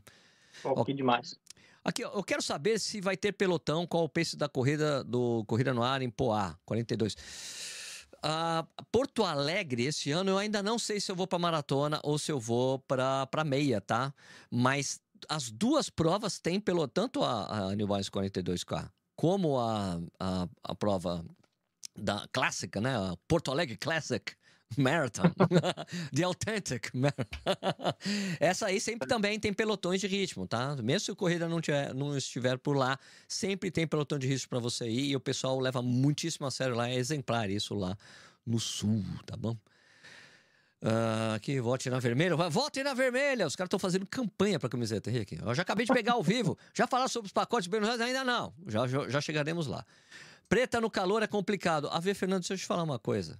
ó, 0.64 0.86
que 0.86 0.94
demais. 0.94 1.38
Aqui, 1.84 2.04
ó, 2.06 2.12
eu 2.14 2.24
quero 2.24 2.42
saber 2.42 2.80
se 2.80 3.02
vai 3.02 3.18
ter 3.18 3.34
pelotão, 3.34 3.86
qual 3.86 4.06
o 4.06 4.10
preço 4.10 4.38
da 4.38 4.48
corrida 4.48 5.04
do 5.04 5.44
Corrida 5.46 5.74
no 5.74 5.84
Ar 5.84 6.02
em 6.02 6.10
Poá, 6.10 6.58
42. 6.66 7.16
Ah, 8.24 8.66
Porto 8.92 9.24
Alegre, 9.24 9.86
esse 9.86 10.12
ano, 10.12 10.32
eu 10.32 10.38
ainda 10.38 10.64
não 10.64 10.80
sei 10.80 11.00
se 11.00 11.12
eu 11.12 11.16
vou 11.16 11.28
para 11.28 11.38
maratona 11.38 12.00
ou 12.04 12.18
se 12.18 12.32
eu 12.32 12.40
vou 12.40 12.80
para 12.80 13.44
meia, 13.46 13.80
tá? 13.82 14.14
Mas 14.50 15.00
as 15.30 15.50
duas 15.50 15.90
provas 15.90 16.40
têm 16.40 16.60
pelotão, 16.60 17.06
tanto 17.06 17.24
a, 17.24 17.70
a 17.70 17.76
New 17.76 17.88
Balance 17.88 18.10
42K 18.10 18.90
como 19.16 19.58
a, 19.60 20.00
a, 20.20 20.48
a 20.64 20.76
prova 20.76 21.26
da 21.98 22.28
clássica, 22.32 22.82
né? 22.82 22.96
A 22.96 23.16
Porto 23.28 23.52
Alegre 23.52 23.78
Classic 23.78 24.34
Marathon, 24.78 25.32
The 26.14 26.24
Authentic 26.24 26.92
Marathon. 26.94 27.24
Essa 28.40 28.68
aí 28.68 28.82
sempre 28.82 29.08
também 29.08 29.40
tem 29.40 29.54
pelotões 29.54 30.02
de 30.02 30.08
ritmo, 30.08 30.48
tá? 30.48 30.76
Mesmo 30.78 31.00
se 31.06 31.12
a 31.12 31.16
corrida 31.16 31.48
não, 31.48 31.62
tiver, 31.62 31.94
não 31.94 32.18
estiver 32.18 32.58
por 32.58 32.76
lá, 32.76 33.00
sempre 33.28 33.72
tem 33.72 33.88
pelotão 33.88 34.20
de 34.20 34.28
ritmo 34.28 34.50
para 34.50 34.60
você 34.60 34.90
ir 34.90 35.12
e 35.12 35.16
o 35.16 35.20
pessoal 35.20 35.60
leva 35.60 35.82
muitíssimo 35.82 36.46
a 36.46 36.52
sério 36.52 36.76
lá, 36.76 36.90
é 36.90 36.96
exemplar 36.96 37.50
isso 37.50 37.74
lá 37.74 37.98
no 38.46 38.60
sul, 38.60 39.04
tá 39.26 39.38
bom? 39.38 39.56
Ah, 40.88 41.34
aqui, 41.34 41.60
vote 41.60 41.90
na 41.90 41.98
vermelha. 41.98 42.36
Vote 42.36 42.84
na 42.84 42.94
vermelha! 42.94 43.48
Os 43.48 43.56
caras 43.56 43.66
estão 43.66 43.80
fazendo 43.80 44.06
campanha 44.06 44.60
pra 44.60 44.70
camiseta, 44.70 45.10
Henrique. 45.10 45.40
Eu 45.42 45.56
já 45.56 45.64
acabei 45.64 45.84
de 45.84 45.92
pegar 45.92 46.14
ao 46.14 46.22
vivo. 46.22 46.56
Já 46.76 46.86
falar 46.86 47.08
sobre 47.08 47.26
os 47.26 47.34
pacotes 47.34 47.68
Aires? 47.74 48.00
Ainda 48.00 48.24
não. 48.24 48.54
Já, 48.68 48.86
já, 48.86 49.10
já 49.10 49.20
chegaremos 49.20 49.66
lá. 49.66 49.84
Preta 50.48 50.80
no 50.80 50.90
calor 50.92 51.24
é 51.24 51.28
complicado. 51.28 51.90
A 51.92 52.00
ver, 52.00 52.14
Fernando, 52.14 52.42
deixa 52.42 52.54
eu 52.54 52.58
te 52.58 52.66
falar 52.68 52.84
uma 52.84 53.00
coisa. 53.00 53.40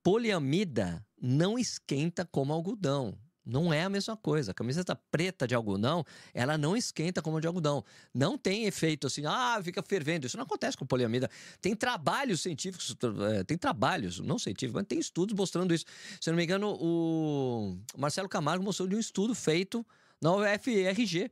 Poliamida 0.00 1.04
não 1.20 1.58
esquenta 1.58 2.24
como 2.24 2.52
algodão. 2.52 3.18
Não 3.44 3.72
é 3.72 3.84
a 3.84 3.90
mesma 3.90 4.16
coisa. 4.16 4.52
A 4.52 4.54
camiseta 4.54 4.96
preta 5.10 5.46
de 5.46 5.54
algodão, 5.54 6.04
ela 6.32 6.56
não 6.56 6.76
esquenta 6.76 7.20
como 7.20 7.36
a 7.36 7.40
de 7.40 7.46
algodão. 7.46 7.84
Não 8.12 8.38
tem 8.38 8.64
efeito 8.64 9.06
assim, 9.06 9.26
ah, 9.26 9.60
fica 9.62 9.82
fervendo. 9.82 10.26
Isso 10.26 10.36
não 10.36 10.44
acontece 10.44 10.76
com 10.76 10.86
poliamida. 10.86 11.28
Tem 11.60 11.74
trabalhos 11.76 12.40
científicos, 12.40 12.96
eh, 13.02 13.44
tem 13.44 13.58
trabalhos, 13.58 14.20
não 14.20 14.38
científicos, 14.38 14.80
mas 14.80 14.86
tem 14.86 14.98
estudos 14.98 15.34
mostrando 15.36 15.74
isso. 15.74 15.84
Se 16.20 16.30
não 16.30 16.36
me 16.36 16.44
engano, 16.44 16.76
o 16.80 17.78
Marcelo 17.98 18.28
Camargo 18.28 18.64
mostrou 18.64 18.88
de 18.88 18.96
um 18.96 19.00
estudo 19.00 19.34
feito 19.34 19.84
na 20.20 20.32
UFRG. 20.32 21.30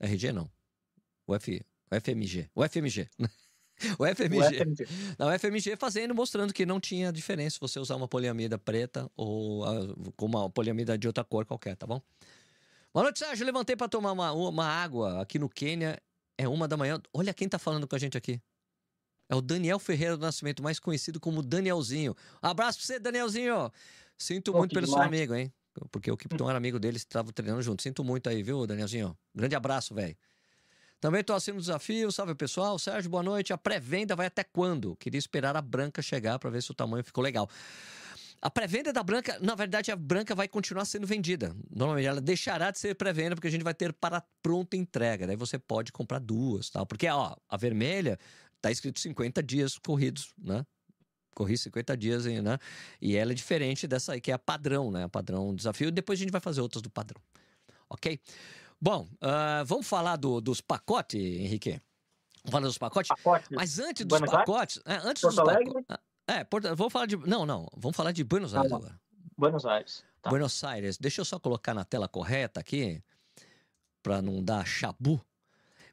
RG 0.00 0.32
não. 0.32 0.50
UF, 1.26 1.64
UFMG. 1.90 2.50
UFMG. 2.54 3.08
O 3.98 4.06
FMG. 4.06 4.40
O 4.40 4.44
FMG. 4.44 4.88
Na 5.18 5.26
UFMG 5.34 5.76
fazendo, 5.76 6.14
mostrando 6.14 6.52
que 6.52 6.64
não 6.64 6.80
tinha 6.80 7.12
diferença 7.12 7.58
você 7.60 7.78
usar 7.78 7.96
uma 7.96 8.08
poliamida 8.08 8.58
preta 8.58 9.10
ou 9.16 9.64
ah, 9.64 9.94
com 10.16 10.26
uma 10.26 10.50
poliamida 10.50 10.96
de 10.96 11.06
outra 11.06 11.24
cor 11.24 11.44
qualquer, 11.44 11.76
tá 11.76 11.86
bom? 11.86 12.00
Boa 12.92 13.04
noite, 13.04 13.18
Sérgio. 13.18 13.44
Levantei 13.44 13.76
para 13.76 13.88
tomar 13.88 14.12
uma, 14.12 14.32
uma 14.32 14.66
água 14.66 15.20
aqui 15.20 15.38
no 15.38 15.48
Quênia. 15.48 16.00
É 16.38 16.48
uma 16.48 16.66
da 16.68 16.76
manhã. 16.76 17.00
Olha 17.12 17.34
quem 17.34 17.48
tá 17.48 17.58
falando 17.58 17.86
com 17.86 17.96
a 17.96 17.98
gente 17.98 18.16
aqui. 18.16 18.40
É 19.28 19.34
o 19.34 19.40
Daniel 19.40 19.78
Ferreira 19.78 20.16
do 20.16 20.20
Nascimento, 20.20 20.62
mais 20.62 20.78
conhecido 20.78 21.18
como 21.18 21.42
Danielzinho. 21.42 22.14
Abraço 22.42 22.78
pra 22.78 22.86
você, 22.86 22.98
Danielzinho. 22.98 23.72
Sinto 24.18 24.52
Pô, 24.52 24.58
muito 24.58 24.74
pelo 24.74 24.86
seu 24.86 24.94
demais. 24.94 25.08
amigo, 25.08 25.34
hein? 25.34 25.52
Porque 25.90 26.10
o 26.10 26.16
Kipton 26.16 26.48
era 26.48 26.56
amigo 26.56 26.78
dele, 26.78 26.96
estavam 26.98 27.32
treinando 27.32 27.62
junto. 27.62 27.82
Sinto 27.82 28.04
muito 28.04 28.28
aí, 28.28 28.42
viu, 28.42 28.66
Danielzinho? 28.66 29.16
Grande 29.34 29.56
abraço, 29.56 29.94
velho. 29.94 30.16
Também 31.04 31.20
estou 31.20 31.36
assinando 31.36 31.58
o 31.58 31.60
desafio. 31.60 32.10
Salve, 32.10 32.34
pessoal. 32.34 32.78
Sérgio, 32.78 33.10
boa 33.10 33.22
noite. 33.22 33.52
A 33.52 33.58
pré-venda 33.58 34.16
vai 34.16 34.24
até 34.24 34.42
quando? 34.42 34.96
Queria 34.96 35.18
esperar 35.18 35.54
a 35.54 35.60
branca 35.60 36.00
chegar 36.00 36.38
para 36.38 36.48
ver 36.48 36.62
se 36.62 36.70
o 36.70 36.74
tamanho 36.74 37.04
ficou 37.04 37.22
legal. 37.22 37.46
A 38.40 38.48
pré-venda 38.50 38.90
da 38.90 39.02
branca, 39.02 39.38
na 39.38 39.54
verdade, 39.54 39.92
a 39.92 39.96
branca 39.96 40.34
vai 40.34 40.48
continuar 40.48 40.86
sendo 40.86 41.06
vendida. 41.06 41.54
Normalmente 41.70 42.06
ela 42.06 42.22
deixará 42.22 42.70
de 42.70 42.78
ser 42.78 42.94
pré-venda 42.94 43.34
porque 43.34 43.48
a 43.48 43.50
gente 43.50 43.62
vai 43.62 43.74
ter 43.74 43.92
para 43.92 44.24
pronta 44.42 44.78
entrega. 44.78 45.26
Daí 45.26 45.36
você 45.36 45.58
pode 45.58 45.92
comprar 45.92 46.20
duas, 46.20 46.70
tal. 46.70 46.86
Porque 46.86 47.06
ó, 47.06 47.36
a 47.50 47.56
vermelha 47.58 48.18
tá 48.62 48.70
escrito 48.70 48.98
50 48.98 49.42
dias 49.42 49.76
corridos, 49.76 50.32
né? 50.38 50.64
Corri 51.34 51.58
50 51.58 51.94
dias, 51.98 52.24
né? 52.24 52.58
E 52.98 53.14
ela 53.14 53.32
é 53.32 53.34
diferente 53.34 53.86
dessa 53.86 54.14
aí, 54.14 54.22
que 54.22 54.30
é 54.30 54.34
a 54.34 54.38
padrão, 54.38 54.90
né? 54.90 55.04
A 55.04 55.08
padrão 55.10 55.54
desafio. 55.54 55.92
Depois 55.92 56.18
a 56.18 56.22
gente 56.22 56.32
vai 56.32 56.40
fazer 56.40 56.62
outras 56.62 56.80
do 56.80 56.88
padrão. 56.88 57.20
Ok? 57.90 58.18
Bom, 58.84 59.08
ah, 59.22 59.62
vamos 59.64 59.86
falar 59.86 60.16
do- 60.16 60.42
dos 60.42 60.60
pacotes, 60.60 61.18
Henrique? 61.18 61.80
Vamos 62.44 62.50
falar 62.52 62.66
dos 62.66 62.76
pacotes? 62.76 63.08
Pacote. 63.08 63.46
Mas 63.50 63.78
antes 63.78 64.04
dos 64.04 64.18
Buenos 64.20 64.30
pacotes. 64.30 64.78
é, 64.84 64.96
antes 64.96 65.22
Porto 65.22 65.36
dos 65.36 65.38
Alegre? 65.38 65.72
pacotes. 65.72 66.04
É, 66.28 66.44
Porto, 66.44 66.76
vamos 66.76 66.92
falar 66.92 67.06
de. 67.06 67.16
Não, 67.16 67.46
não. 67.46 67.66
Vamos 67.74 67.96
falar 67.96 68.12
de 68.12 68.22
Buenos 68.22 68.52
Tá 68.52 68.58
Aires 68.60 68.72
agora. 68.74 69.00
Buenos 69.38 69.64
Aires. 69.64 70.04
Tá. 70.20 70.28
Buenos 70.28 70.62
Aires. 70.62 70.98
Deixa 70.98 71.22
eu 71.22 71.24
só 71.24 71.38
colocar 71.38 71.72
na 71.72 71.82
tela 71.82 72.06
correta 72.06 72.60
aqui, 72.60 73.02
para 74.02 74.20
não 74.20 74.44
dar 74.44 74.66
chabu. 74.66 75.18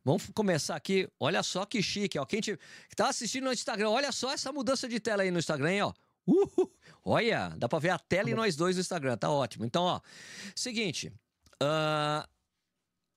Vamos 0.03 0.29
começar 0.35 0.75
aqui. 0.75 1.07
Olha 1.17 1.41
só 1.43 1.65
que 1.65 1.81
chique, 1.81 2.19
ó. 2.19 2.25
Quem 2.25 2.41
te, 2.41 2.57
que 2.89 2.95
tá 2.95 3.07
assistindo 3.07 3.45
no 3.45 3.53
Instagram, 3.53 3.89
olha 3.89 4.11
só 4.11 4.33
essa 4.33 4.51
mudança 4.51 4.89
de 4.89 4.99
tela 4.99 5.23
aí 5.23 5.31
no 5.31 5.39
Instagram, 5.39 5.71
hein, 5.71 5.81
ó. 5.83 5.93
Uhul. 6.27 6.69
Olha, 7.05 7.53
dá 7.57 7.69
pra 7.69 7.79
ver 7.79 7.91
a 7.91 7.99
tela 7.99 8.29
e 8.29 8.33
nós 8.33 8.57
dois 8.57 8.75
no 8.75 8.81
Instagram, 8.81 9.15
tá 9.17 9.29
ótimo. 9.29 9.63
Então, 9.63 9.83
ó, 9.83 10.01
seguinte. 10.53 11.07
Uh, 11.61 12.27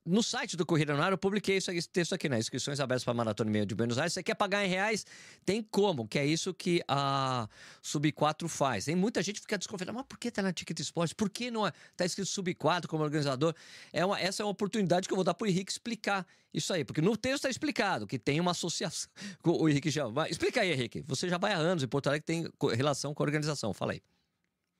no 0.05 0.23
site 0.23 0.57
do 0.57 0.67
Corrida 0.67 0.95
no 0.95 1.03
eu 1.05 1.17
publiquei 1.17 1.57
esse 1.57 1.89
texto 1.89 2.15
aqui, 2.15 2.29
né? 2.29 2.39
Inscrições 2.39 2.79
abertas 2.79 3.05
para 3.05 3.15
Maratona 3.15 3.51
Meia 3.51 3.65
de 3.65 3.75
Buenos 3.75 3.99
Aires. 3.99 4.13
Você 4.13 4.23
quer 4.23 4.35
pagar 4.35 4.65
em 4.65 4.69
reais? 4.69 5.07
Tem 5.45 5.63
como, 5.63 6.07
que 6.07 6.19
é 6.19 6.27
isso 6.27 6.53
que 6.53 6.83
a 6.87 7.49
Sub 7.81 8.11
4 8.13 8.49
faz. 8.49 8.85
Tem 8.85 8.95
muita 8.95 9.23
gente 9.23 9.37
que 9.37 9.43
fica 9.43 9.57
desconfiada, 9.57 9.93
mas 9.93 10.05
por 10.07 10.19
que 10.19 10.31
tá 10.31 10.43
na 10.43 10.53
Ticket 10.53 10.79
Sports? 10.81 11.13
Por 11.13 11.31
que 11.31 11.51
não 11.51 11.67
é, 11.67 11.73
tá 11.97 12.05
escrito 12.05 12.29
Sub 12.29 12.53
4 12.55 12.89
como 12.89 13.03
organizador? 13.03 13.55
É 13.93 14.05
uma, 14.05 14.21
essa 14.21 14.43
é 14.43 14.45
uma 14.45 14.53
oportunidade 14.53 15.09
que 15.09 15.13
eu 15.13 15.17
vou 15.17 15.25
dar 15.25 15.35
para 15.35 15.47
o 15.47 15.49
Henrique 15.49 15.73
explicar 15.73 16.27
isso 16.53 16.73
aí, 16.73 16.85
porque 16.85 17.01
no 17.01 17.17
texto 17.17 17.37
está 17.37 17.51
explicado 17.51 18.07
que 18.07 18.19
tem 18.19 18.41
uma 18.41 18.51
associação. 18.51 19.11
O 19.45 19.69
Henrique 19.69 19.91
já. 19.91 20.05
Explica 20.29 20.61
aí, 20.61 20.73
Henrique. 20.73 21.03
Você 21.07 21.29
já 21.29 21.39
vai 21.39 21.53
há 21.53 21.57
anos 21.57 21.83
em 21.83 21.89
Porto 21.89 22.09
Alegre 22.09 22.25
tem 22.25 22.49
relação 22.75 23.15
com 23.15 23.23
a 23.23 23.27
organização. 23.27 23.73
Fala 23.73 23.93
aí. 23.93 24.03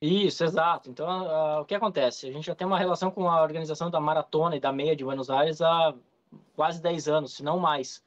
Isso, 0.07 0.45
exato. 0.45 0.91
Então, 0.91 1.07
uh, 1.09 1.63
o 1.63 1.65
que 1.65 1.75
acontece? 1.75 2.29
A 2.29 2.31
gente 2.31 2.45
já 2.45 2.55
tem 2.55 2.67
uma 2.67 2.79
relação 2.79 3.11
com 3.11 3.27
a 3.27 3.43
organização 3.43 3.91
da 3.91 3.99
maratona 3.99 4.55
e 4.55 4.61
da 4.61 4.71
meia 4.71 4.95
de 4.95 5.03
Buenos 5.03 5.31
Aires 5.31 5.63
há 5.63 5.95
quase 6.55 6.83
10 6.83 7.09
anos, 7.09 7.33
se 7.33 7.43
não 7.43 7.59
mais. 7.59 8.05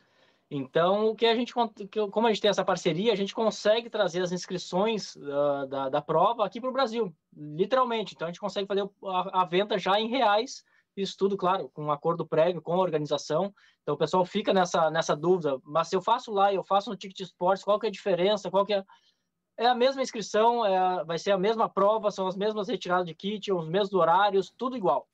Então, 0.50 1.08
o 1.08 1.16
que 1.16 1.26
a 1.26 1.34
gente, 1.34 1.56
como 1.56 2.28
a 2.28 2.30
gente 2.30 2.42
tem 2.42 2.50
essa 2.50 2.64
parceria, 2.64 3.12
a 3.12 3.16
gente 3.16 3.34
consegue 3.34 3.90
trazer 3.90 4.22
as 4.22 4.32
inscrições 4.32 5.16
uh, 5.16 5.66
da, 5.68 5.90
da 5.90 6.00
prova 6.00 6.46
aqui 6.46 6.62
para 6.62 6.70
o 6.70 6.74
Brasil, 6.74 7.12
literalmente. 7.36 8.14
Então, 8.14 8.28
a 8.28 8.32
gente 8.32 8.40
consegue 8.40 8.68
fazer 8.68 8.88
a, 9.04 9.42
a, 9.42 9.46
venda 9.46 9.80
já 9.80 10.00
em 10.00 10.08
reais, 10.08 10.64
isso 10.96 11.18
tudo, 11.18 11.36
claro, 11.36 11.68
com 11.74 11.86
um 11.86 11.92
acordo 11.92 12.28
prévio 12.28 12.62
com 12.62 12.74
a 12.74 12.78
organização. 12.78 13.52
Então, 13.82 13.96
o 13.96 13.98
pessoal 13.98 14.24
fica 14.24 14.54
nessa, 14.54 14.92
nessa 14.92 15.16
dúvida, 15.16 15.60
mas 15.64 15.88
se 15.88 15.96
eu 15.96 16.02
faço 16.02 16.32
lá, 16.32 16.54
eu 16.54 16.64
faço 16.64 16.92
no 16.92 16.96
Ticket 16.96 17.22
Sports, 17.22 17.64
qual 17.64 17.80
que 17.80 17.88
é 17.88 17.90
a 17.90 17.92
diferença, 17.92 18.52
qual 18.52 18.68
que 18.68 18.74
é 18.74 18.84
é 19.58 19.66
a 19.66 19.76
mesma 19.76 20.02
inscrição, 20.02 20.64
é, 20.66 21.04
vai 21.04 21.18
ser 21.18 21.32
a 21.32 21.38
mesma 21.38 21.68
prova, 21.68 22.12
são 22.12 22.28
as 22.28 22.36
mesmas 22.36 22.68
retiradas 22.68 23.08
de 23.08 23.16
kit, 23.16 23.52
os 23.52 23.68
mesmos 23.68 23.94
horários, 23.94 24.54
tudo 24.56 24.78
igual. 24.78 25.08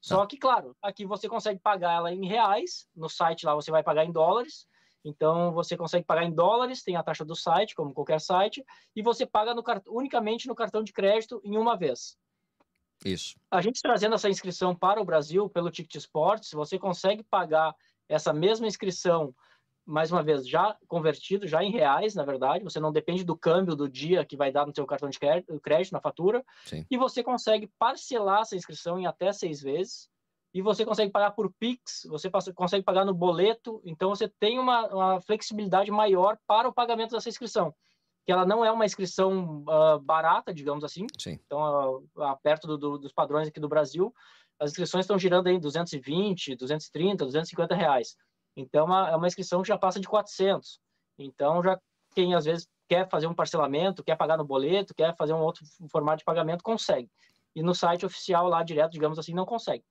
Só 0.00 0.20
tá. 0.20 0.26
que, 0.26 0.36
claro, 0.36 0.76
aqui 0.82 1.06
você 1.06 1.28
consegue 1.28 1.58
pagar 1.58 1.94
ela 1.94 2.12
em 2.12 2.26
reais, 2.26 2.86
no 2.94 3.08
site 3.08 3.46
lá 3.46 3.54
você 3.54 3.70
vai 3.70 3.82
pagar 3.82 4.04
em 4.04 4.12
dólares, 4.12 4.66
então 5.04 5.52
você 5.52 5.76
consegue 5.76 6.04
pagar 6.04 6.24
em 6.24 6.32
dólares, 6.32 6.82
tem 6.82 6.96
a 6.96 7.02
taxa 7.02 7.24
do 7.24 7.34
site, 7.34 7.74
como 7.74 7.94
qualquer 7.94 8.20
site, 8.20 8.64
e 8.94 9.02
você 9.02 9.24
paga 9.24 9.54
no, 9.54 9.64
unicamente 9.88 10.46
no 10.46 10.54
cartão 10.54 10.82
de 10.82 10.92
crédito 10.92 11.40
em 11.42 11.56
uma 11.56 11.76
vez. 11.76 12.18
Isso. 13.04 13.34
A 13.50 13.60
gente 13.60 13.80
trazendo 13.80 14.14
essa 14.14 14.28
inscrição 14.28 14.74
para 14.74 15.00
o 15.00 15.04
Brasil 15.04 15.48
pelo 15.48 15.70
Ticket 15.70 15.96
Sports, 15.96 16.50
você 16.52 16.78
consegue 16.78 17.22
pagar 17.22 17.74
essa 18.08 18.32
mesma 18.32 18.66
inscrição 18.66 19.34
mais 19.86 20.10
uma 20.10 20.22
vez, 20.22 20.48
já 20.48 20.76
convertido, 20.88 21.46
já 21.46 21.62
em 21.62 21.70
reais, 21.70 22.14
na 22.14 22.24
verdade. 22.24 22.64
Você 22.64 22.80
não 22.80 22.92
depende 22.92 23.22
do 23.22 23.36
câmbio 23.36 23.76
do 23.76 23.88
dia 23.88 24.24
que 24.24 24.36
vai 24.36 24.50
dar 24.50 24.66
no 24.66 24.74
seu 24.74 24.84
cartão 24.84 25.08
de 25.08 25.18
crédito, 25.18 25.92
na 25.92 26.00
fatura. 26.00 26.44
Sim. 26.64 26.84
E 26.90 26.96
você 26.96 27.22
consegue 27.22 27.70
parcelar 27.78 28.40
essa 28.40 28.56
inscrição 28.56 28.98
em 28.98 29.06
até 29.06 29.32
seis 29.32 29.62
vezes. 29.62 30.08
E 30.52 30.60
você 30.60 30.84
consegue 30.84 31.12
pagar 31.12 31.32
por 31.32 31.52
Pix, 31.58 32.06
você 32.08 32.30
consegue 32.54 32.82
pagar 32.82 33.04
no 33.04 33.14
boleto. 33.14 33.80
Então, 33.84 34.08
você 34.08 34.26
tem 34.26 34.58
uma, 34.58 34.86
uma 34.88 35.20
flexibilidade 35.20 35.90
maior 35.90 36.36
para 36.46 36.68
o 36.68 36.72
pagamento 36.72 37.12
dessa 37.12 37.28
inscrição. 37.28 37.74
Que 38.24 38.32
ela 38.32 38.44
não 38.44 38.64
é 38.64 38.72
uma 38.72 38.84
inscrição 38.84 39.62
uh, 39.68 40.00
barata, 40.00 40.52
digamos 40.52 40.82
assim. 40.82 41.06
Sim. 41.18 41.38
Então, 41.46 42.02
uh, 42.16 42.36
perto 42.42 42.66
do, 42.66 42.78
do, 42.78 42.98
dos 42.98 43.12
padrões 43.12 43.46
aqui 43.46 43.60
do 43.60 43.68
Brasil, 43.68 44.12
as 44.58 44.70
inscrições 44.70 45.04
estão 45.04 45.18
girando 45.18 45.48
em 45.48 45.60
220, 45.60 46.56
230, 46.56 47.24
250 47.24 47.74
reais. 47.74 48.16
Então, 48.56 48.82
é 48.82 48.84
uma, 48.84 49.10
é 49.10 49.16
uma 49.16 49.26
inscrição 49.26 49.62
que 49.62 49.68
já 49.68 49.76
passa 49.76 50.00
de 50.00 50.08
400. 50.08 50.80
Então, 51.18 51.62
já 51.62 51.78
quem 52.14 52.34
às 52.34 52.46
vezes 52.46 52.66
quer 52.88 53.08
fazer 53.08 53.26
um 53.26 53.34
parcelamento, 53.34 54.02
quer 54.02 54.16
pagar 54.16 54.38
no 54.38 54.44
boleto, 54.44 54.94
quer 54.94 55.14
fazer 55.16 55.34
um 55.34 55.40
outro 55.40 55.64
formato 55.90 56.18
de 56.18 56.24
pagamento, 56.24 56.62
consegue. 56.62 57.10
E 57.54 57.62
no 57.62 57.74
site 57.74 58.06
oficial 58.06 58.48
lá 58.48 58.62
direto, 58.62 58.92
digamos 58.92 59.18
assim, 59.18 59.34
não 59.34 59.44
consegue. 59.44 59.84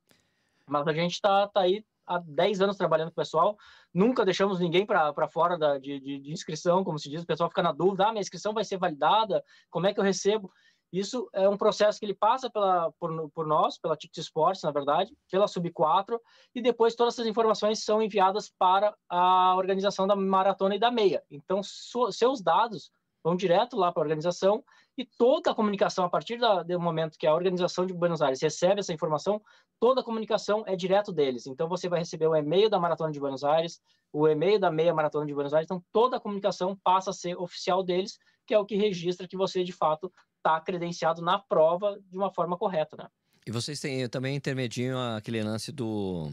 Mas 0.67 0.87
a 0.87 0.93
gente 0.93 1.13
está 1.13 1.47
tá 1.47 1.61
aí 1.61 1.85
há 2.07 2.19
10 2.19 2.61
anos 2.61 2.77
trabalhando 2.77 3.07
com 3.07 3.13
o 3.13 3.23
pessoal, 3.23 3.57
nunca 3.93 4.23
deixamos 4.23 4.59
ninguém 4.59 4.85
para 4.85 5.27
fora 5.27 5.57
da, 5.57 5.77
de, 5.77 5.99
de, 5.99 6.31
inscrição, 6.31 6.83
como 6.83 6.99
se 6.99 7.09
diz, 7.09 7.23
o 7.23 7.25
pessoal 7.25 7.49
fica 7.49 7.63
na 7.63 7.71
dúvida, 7.71 8.07
ah, 8.07 8.11
minha 8.11 8.21
inscrição 8.21 8.53
vai 8.53 8.63
ser 8.63 8.77
validada, 8.77 9.43
como 9.69 9.87
é 9.87 9.93
que 9.93 9.99
eu 9.99 10.03
recebo? 10.03 10.51
Isso 10.91 11.29
é 11.33 11.47
um 11.49 11.57
processo 11.57 11.99
que 11.99 12.05
ele 12.05 12.13
passa 12.13 12.49
pela, 12.49 12.91
por, 12.99 13.29
por 13.31 13.45
nós, 13.45 13.77
pela 13.77 13.97
Ticket 13.97 14.17
Sports, 14.17 14.63
na 14.63 14.71
verdade, 14.71 15.15
pela 15.29 15.47
Sub 15.47 15.69
4, 15.69 16.21
e 16.53 16.61
depois 16.61 16.95
todas 16.95 17.15
essas 17.15 17.27
informações 17.27 17.83
são 17.83 18.01
enviadas 18.01 18.49
para 18.57 18.95
a 19.09 19.55
organização 19.55 20.07
da 20.07 20.15
maratona 20.15 20.75
e 20.75 20.79
da 20.79 20.91
meia. 20.91 21.23
Então, 21.29 21.61
seus 21.63 22.41
dados 22.41 22.91
vão 23.23 23.35
direto 23.35 23.75
lá 23.75 23.91
para 23.91 24.01
a 24.01 24.05
organização 24.05 24.63
e 24.97 25.03
toda 25.03 25.51
a 25.51 25.55
comunicação, 25.55 26.05
a 26.05 26.09
partir 26.09 26.37
da, 26.37 26.63
do 26.63 26.79
momento 26.79 27.17
que 27.17 27.25
a 27.25 27.33
organização 27.33 27.85
de 27.85 27.93
Buenos 27.93 28.21
Aires 28.21 28.39
recebe 28.39 28.79
essa 28.79 28.93
informação, 28.93 29.41
toda 29.79 30.01
a 30.01 30.03
comunicação 30.03 30.63
é 30.67 30.75
direto 30.75 31.11
deles. 31.11 31.47
Então, 31.47 31.67
você 31.67 31.89
vai 31.89 31.99
receber 31.99 32.27
o 32.27 32.35
e-mail 32.35 32.69
da 32.69 32.79
Maratona 32.79 33.11
de 33.11 33.19
Buenos 33.19 33.43
Aires, 33.43 33.81
o 34.13 34.27
e-mail 34.27 34.59
da 34.59 34.71
meia 34.71 34.93
Maratona 34.93 35.25
de 35.25 35.33
Buenos 35.33 35.53
Aires, 35.53 35.65
então 35.65 35.83
toda 35.91 36.17
a 36.17 36.19
comunicação 36.21 36.77
passa 36.83 37.09
a 37.09 37.13
ser 37.13 37.35
oficial 37.37 37.83
deles, 37.83 38.17
que 38.47 38.53
é 38.53 38.59
o 38.59 38.65
que 38.65 38.77
registra 38.77 39.27
que 39.27 39.35
você, 39.35 39.63
de 39.63 39.73
fato, 39.73 40.09
está 40.45 40.61
credenciado 40.61 41.21
na 41.21 41.39
prova 41.39 41.99
de 42.07 42.15
uma 42.15 42.31
forma 42.31 42.55
correta, 42.55 42.95
né? 42.95 43.07
E 43.47 43.51
vocês 43.51 43.79
têm 43.79 44.07
também 44.07 44.35
intermediam 44.35 45.15
aquele 45.15 45.41
lance 45.41 45.71
do 45.71 46.29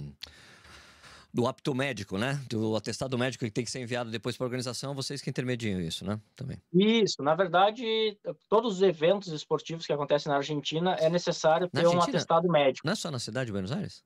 do 1.34 1.46
apto 1.46 1.74
médico, 1.74 2.18
né? 2.18 2.38
Do 2.48 2.76
atestado 2.76 3.16
médico 3.16 3.44
que 3.44 3.50
tem 3.50 3.64
que 3.64 3.70
ser 3.70 3.80
enviado 3.80 4.10
depois 4.10 4.36
para 4.36 4.44
a 4.44 4.48
organização, 4.48 4.94
vocês 4.94 5.22
que 5.22 5.30
intermediam 5.30 5.80
isso, 5.80 6.04
né? 6.04 6.20
Também. 6.36 6.58
Isso, 6.74 7.22
na 7.22 7.34
verdade, 7.34 8.18
todos 8.50 8.76
os 8.76 8.82
eventos 8.82 9.32
esportivos 9.32 9.86
que 9.86 9.92
acontecem 9.94 10.30
na 10.30 10.36
Argentina 10.36 10.94
é 11.00 11.08
necessário 11.08 11.70
ter 11.70 11.86
um 11.86 12.00
atestado 12.02 12.48
médico. 12.50 12.86
Não 12.86 12.92
é 12.92 12.96
só 12.96 13.10
na 13.10 13.18
cidade 13.18 13.46
de 13.46 13.52
Buenos 13.52 13.72
Aires? 13.72 14.04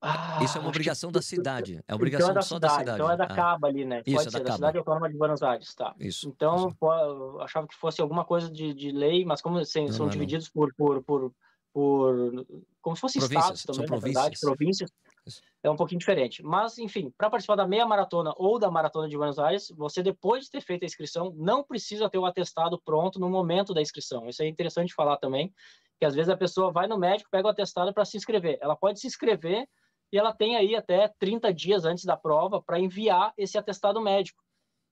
Ah, 0.00 0.38
Isso 0.42 0.56
é 0.56 0.60
uma 0.60 0.68
obrigação 0.68 1.10
que... 1.10 1.14
da 1.14 1.22
cidade. 1.22 1.82
É 1.88 1.94
obrigação 1.94 2.28
então 2.28 2.32
é 2.32 2.34
da 2.34 2.42
só 2.42 2.54
cidade, 2.54 2.72
da 2.72 2.78
cidade. 2.78 3.00
Então 3.00 3.12
é 3.12 3.16
da 3.16 3.24
ah. 3.24 3.34
Caba 3.34 3.66
ali, 3.66 3.84
né? 3.84 4.02
Isso, 4.06 4.16
Pode 4.16 4.28
é 4.28 4.30
ser, 4.30 4.38
da, 4.38 4.44
da 4.44 4.52
cidade 4.54 4.78
autônoma 4.78 5.08
de 5.08 5.16
Buenos 5.16 5.42
Aires, 5.42 5.74
tá. 5.74 5.94
Isso. 5.98 6.28
Então, 6.28 6.68
isso. 6.68 7.40
Achava 7.40 7.66
que 7.66 7.74
fosse 7.74 8.00
alguma 8.00 8.24
coisa 8.24 8.48
de, 8.48 8.72
de 8.74 8.92
lei, 8.92 9.24
mas 9.24 9.42
como 9.42 9.58
assim, 9.58 9.86
não, 9.86 9.92
são 9.92 10.06
não, 10.06 10.10
divididos 10.10 10.48
por, 10.48 10.72
por, 10.74 11.02
por, 11.02 11.32
por. 11.72 12.46
Como 12.80 12.94
se 12.94 13.00
fossem 13.00 13.20
estados 13.20 13.64
também, 13.64 13.86
na 13.88 13.96
verdade, 13.96 14.38
províncias. 14.40 14.90
Isso. 15.26 15.42
É 15.62 15.68
um 15.68 15.76
pouquinho 15.76 15.98
diferente. 15.98 16.42
Mas, 16.42 16.78
enfim, 16.78 17.12
para 17.18 17.28
participar 17.28 17.56
da 17.56 17.66
meia 17.66 17.84
maratona 17.84 18.32
ou 18.36 18.58
da 18.58 18.70
maratona 18.70 19.08
de 19.08 19.16
Buenos 19.16 19.38
Aires, 19.38 19.70
você, 19.76 20.02
depois 20.02 20.44
de 20.44 20.50
ter 20.52 20.60
feito 20.60 20.84
a 20.84 20.86
inscrição, 20.86 21.34
não 21.36 21.64
precisa 21.64 22.08
ter 22.08 22.18
o 22.18 22.24
atestado 22.24 22.80
pronto 22.82 23.18
no 23.18 23.28
momento 23.28 23.74
da 23.74 23.82
inscrição. 23.82 24.28
Isso 24.28 24.42
é 24.42 24.46
interessante 24.46 24.94
falar 24.94 25.16
também, 25.16 25.52
que 25.98 26.06
às 26.06 26.14
vezes 26.14 26.30
a 26.30 26.36
pessoa 26.36 26.70
vai 26.70 26.86
no 26.86 26.96
médico, 26.96 27.28
pega 27.30 27.48
o 27.48 27.50
atestado 27.50 27.92
para 27.92 28.04
se 28.04 28.16
inscrever. 28.16 28.58
Ela 28.62 28.76
pode 28.76 29.00
se 29.00 29.06
inscrever 29.06 29.68
e 30.12 30.18
ela 30.18 30.32
tem 30.32 30.56
aí 30.56 30.74
até 30.74 31.12
30 31.18 31.52
dias 31.52 31.84
antes 31.84 32.04
da 32.04 32.16
prova 32.16 32.62
para 32.62 32.78
enviar 32.78 33.32
esse 33.36 33.58
atestado 33.58 34.00
médico. 34.00 34.42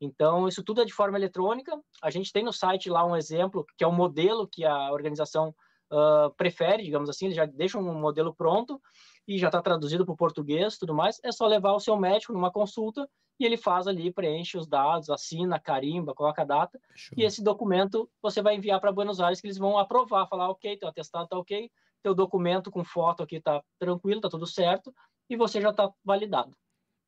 Então, 0.00 0.46
isso 0.46 0.62
tudo 0.62 0.82
é 0.82 0.85
de 0.85 0.92
forma 0.92 1.16
eletrônica. 1.16 1.73
A 2.02 2.11
gente 2.11 2.32
tem 2.32 2.44
no 2.44 2.52
site 2.52 2.90
lá 2.90 3.04
um 3.04 3.16
exemplo, 3.16 3.64
que 3.76 3.85
é 3.85 3.87
o 3.87 3.92
modelo 3.92 4.46
que 4.46 4.64
a 4.64 4.92
organização 4.92 5.54
uh, 5.90 6.30
prefere, 6.37 6.82
digamos 6.82 7.08
assim, 7.08 7.26
eles 7.26 7.37
já 7.37 7.46
deixam 7.46 7.80
um 7.80 7.99
modelo 7.99 8.35
pronto 8.35 8.80
e 9.26 9.38
já 9.38 9.49
está 9.49 9.62
traduzido 9.62 10.04
para 10.04 10.12
o 10.12 10.16
português 10.16 10.78
tudo 10.78 10.94
mais. 10.94 11.18
É 11.25 11.32
só 11.32 11.46
levar 11.46 11.73
o 11.73 11.80
seu 11.80 11.96
médico 11.96 12.32
numa 12.32 12.50
consulta 12.50 13.08
e 13.38 13.44
ele 13.44 13.56
faz 13.56 13.87
ali, 13.87 14.11
preenche 14.11 14.56
os 14.56 14.66
dados, 14.66 15.11
assina, 15.11 15.61
carimba, 15.61 16.14
coloca 16.14 16.42
a 16.42 16.44
data, 16.44 16.80
Show. 16.94 17.18
e 17.18 17.23
esse 17.23 17.42
documento 17.42 18.08
você 18.23 18.40
vai 18.40 18.54
enviar 18.54 18.80
para 18.80 18.92
Buenos 18.92 19.20
Aires, 19.20 19.40
que 19.40 19.46
eles 19.46 19.58
vão 19.58 19.78
aprovar, 19.78 20.26
falar, 20.26 20.49
ok, 20.49 20.76
teu 20.78 20.88
atestado 20.88 21.25
está 21.25 21.38
ok, 21.38 21.70
teu 22.02 22.14
documento 22.14 22.70
com 22.70 22.85
foto 22.85 23.23
aqui 23.23 23.40
tá 23.40 23.62
tranquilo, 23.78 24.20
tá 24.20 24.28
tudo 24.28 24.46
certo, 24.46 24.94
e 25.28 25.37
você 25.37 25.61
já 25.61 25.73
tá 25.73 25.90
validado. 26.04 26.56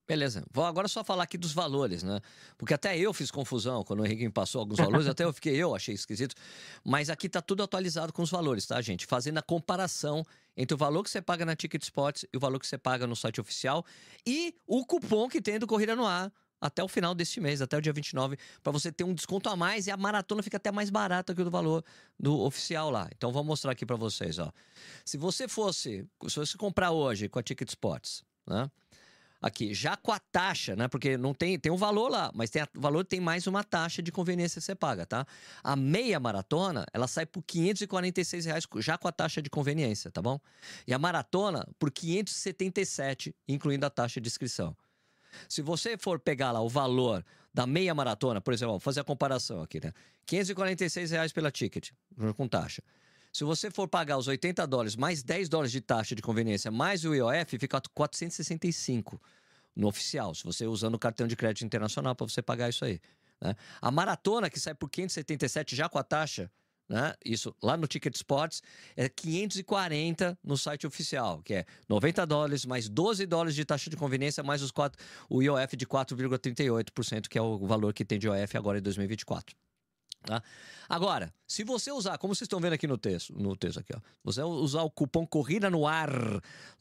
Beleza. 0.09 0.43
Vou 0.51 0.65
agora 0.65 0.89
só 0.89 1.05
falar 1.05 1.25
aqui 1.25 1.37
dos 1.37 1.53
valores, 1.53 2.03
né? 2.03 2.19
Porque 2.57 2.73
até 2.73 2.97
eu 2.97 3.13
fiz 3.13 3.31
confusão 3.31 3.85
quando 3.85 4.01
o 4.01 4.07
Henrique 4.07 4.25
me 4.25 4.33
passou 4.33 4.61
alguns 4.61 4.79
valores, 4.79 5.07
até 5.07 5.23
eu 5.23 5.33
fiquei, 5.35 5.55
eu 5.55 5.75
achei 5.75 5.95
esquisito. 5.95 6.35
Mas 6.83 7.11
aqui 7.11 7.29
tá 7.29 7.43
tudo 7.43 7.63
atualizado 7.63 8.11
com 8.11 8.23
os 8.23 8.31
valores, 8.31 8.67
tá, 8.67 8.81
gente? 8.81 9.05
Fazendo 9.05 9.37
a 9.37 9.43
comparação 9.43 10.25
entre 10.57 10.75
o 10.75 10.79
valor 10.79 11.05
que 11.05 11.11
você 11.11 11.21
paga 11.21 11.45
na 11.45 11.55
Ticket 11.55 11.83
Spots 11.83 12.25
e 12.33 12.37
o 12.39 12.41
valor 12.41 12.59
que 12.59 12.67
você 12.67 12.79
paga 12.79 13.07
no 13.07 13.15
site 13.15 13.39
oficial 13.39 13.85
e 14.27 14.55
o 14.67 14.87
cupom 14.87 15.29
que 15.29 15.43
tem 15.43 15.59
do 15.59 15.67
Corrida 15.67 15.95
no 15.95 16.07
Ar 16.07 16.33
até 16.61 16.83
o 16.83 16.89
final 16.89 17.15
deste 17.15 17.41
mês, 17.41 17.63
até 17.63 17.77
o 17.77 17.81
dia 17.81 17.93
29, 17.93 18.37
para 18.63 18.73
você 18.73 18.91
ter 18.91 19.05
um 19.05 19.15
desconto 19.15 19.49
a 19.49 19.57
mais 19.57 19.87
e 19.87 19.91
a 19.91 19.97
maratona 19.97 20.43
fica 20.43 20.57
até 20.57 20.71
mais 20.71 20.91
barata 20.91 21.35
que 21.35 21.41
o 21.41 21.45
do 21.45 21.51
valor 21.51 21.85
do 22.19 22.41
oficial 22.41 22.91
lá. 22.91 23.09
Então 23.17 23.33
vou 23.33 23.45
mostrar 23.45 23.73
aqui 23.73 23.87
para 23.87 23.97
vocês, 23.97 24.39
ó. 24.39 24.53
Se 25.05 25.17
você 25.17 25.49
fosse, 25.49 26.07
se 26.29 26.37
você 26.37 26.57
comprar 26.57 26.91
hoje 26.91 27.29
com 27.29 27.39
a 27.39 27.43
Ticket 27.43 27.69
Spots, 27.69 28.25
né? 28.47 28.71
aqui, 29.41 29.73
já 29.73 29.97
com 29.97 30.13
a 30.13 30.19
taxa, 30.19 30.75
né? 30.77 30.89
Porque 30.89 31.17
não 31.17 31.33
tem, 31.33 31.59
tem 31.59 31.71
um 31.71 31.77
valor 31.77 32.09
lá, 32.09 32.31
mas 32.35 32.51
tem 32.51 32.63
o 32.63 32.81
valor 32.81 33.05
tem 33.05 33.21
mais 33.21 33.47
uma 33.47 33.63
taxa 33.65 34.03
de 34.03 34.13
conveniência 34.13 34.61
que 34.61 34.65
você 34.65 34.75
paga, 34.75 35.07
tá? 35.07 35.27
A 35.63 35.77
meia 35.77 36.19
maratona, 36.19 36.85
ela 36.93 37.07
sai 37.07 37.25
por 37.25 37.43
546 37.43 38.45
reais 38.45 38.65
já 38.79 38.99
com 38.99 39.09
a 39.09 39.13
taxa 39.13 39.41
de 39.41 39.49
conveniência, 39.49 40.11
tá 40.11 40.21
bom? 40.21 40.41
E 40.87 40.93
a 40.93 40.99
maratona 40.99 41.67
por 41.79 41.91
577, 41.91 43.35
incluindo 43.47 43.87
a 43.87 43.91
taxa 43.91 44.21
de 44.21 44.29
inscrição. 44.29 44.77
Se 45.49 45.63
você 45.63 45.97
for 45.97 46.19
pegar 46.19 46.53
lá 46.53 46.61
o 46.61 46.69
valor 46.69 47.25
da 47.53 47.67
meia 47.67 47.95
maratona, 47.95 48.41
por 48.41 48.53
exemplo, 48.53 48.73
vou 48.73 48.81
fazer 48.81 49.01
a 49.01 49.05
comparação 49.05 49.63
aqui, 49.63 49.81
né? 49.85 49.93
546 50.27 51.11
reais 51.11 51.33
pela 51.33 51.51
ticket, 51.51 51.91
com 52.37 52.47
taxa. 52.47 52.83
Se 53.33 53.45
você 53.45 53.71
for 53.71 53.89
pagar 53.89 54.19
os 54.19 54.27
80 54.27 54.67
dólares 54.67 54.97
mais 54.97 55.23
10 55.23 55.49
dólares 55.49 55.73
de 55.73 55.81
taxa 55.81 56.15
de 56.15 56.23
conveniência 56.23 56.71
mais 56.71 57.05
o 57.05 57.15
IOF, 57.15 57.59
fica 57.59 57.81
465 57.95 59.21
no 59.75 59.87
oficial, 59.87 60.35
se 60.35 60.45
você 60.45 60.67
usando 60.67 60.97
o 60.97 60.99
cartão 60.99 61.27
de 61.27 61.37
crédito 61.37 61.65
internacional 61.65 62.15
para 62.15 62.27
você 62.29 62.43
pagar 62.43 62.69
isso 62.69 62.85
aí. 62.85 63.01
Né? 63.41 63.55
A 63.81 63.91
maratona, 63.91 64.51
que 64.51 64.59
sai 64.59 64.75
por 64.75 64.91
577 64.91 65.77
já 65.77 65.89
com 65.89 65.99
a 65.99 66.03
taxa, 66.03 66.51
né? 66.89 67.15
Isso 67.25 67.55
lá 67.63 67.77
no 67.77 67.87
Ticket 67.87 68.15
Sports 68.15 68.63
é 68.97 69.09
540 69.09 70.39
no 70.43 70.57
site 70.57 70.87
oficial, 70.87 71.43
que 71.43 71.55
é 71.55 71.67
90 71.89 72.27
dólares 72.27 72.65
mais 72.65 72.89
12 72.89 73.27
dólares 73.27 73.55
de 73.55 73.65
taxa 73.65 73.91
de 73.91 73.97
conveniência 73.97 74.43
mais 74.43 74.63
os 74.63 74.71
4, 74.71 74.99
o 75.29 75.43
IOF 75.43 75.77
de 75.77 75.87
4,38%, 75.87 77.29
que 77.29 77.37
é 77.37 77.43
o 77.43 77.59
valor 77.59 77.93
que 77.93 78.05
tem 78.05 78.19
de 78.19 78.27
IOF 78.27 78.57
agora 78.57 78.79
em 78.79 78.83
2024. 78.83 79.55
Tá? 80.23 80.43
Agora, 80.89 81.33
se 81.47 81.63
você 81.63 81.93
usar, 81.93 82.19
como 82.19 82.35
vocês 82.35 82.47
estão 82.47 82.59
vendo 82.59 82.73
aqui 82.73 82.87
no 82.87 82.99
texto, 82.99 83.33
no 83.35 83.57
texto 83.57 83.79
aqui, 83.79 83.93
ó, 83.95 84.01
você 84.25 84.43
usar 84.43 84.83
o 84.83 84.91
cupom 84.91 85.27
Corrida 85.27 85.71
no 85.71 85.87
Ar 85.87 86.11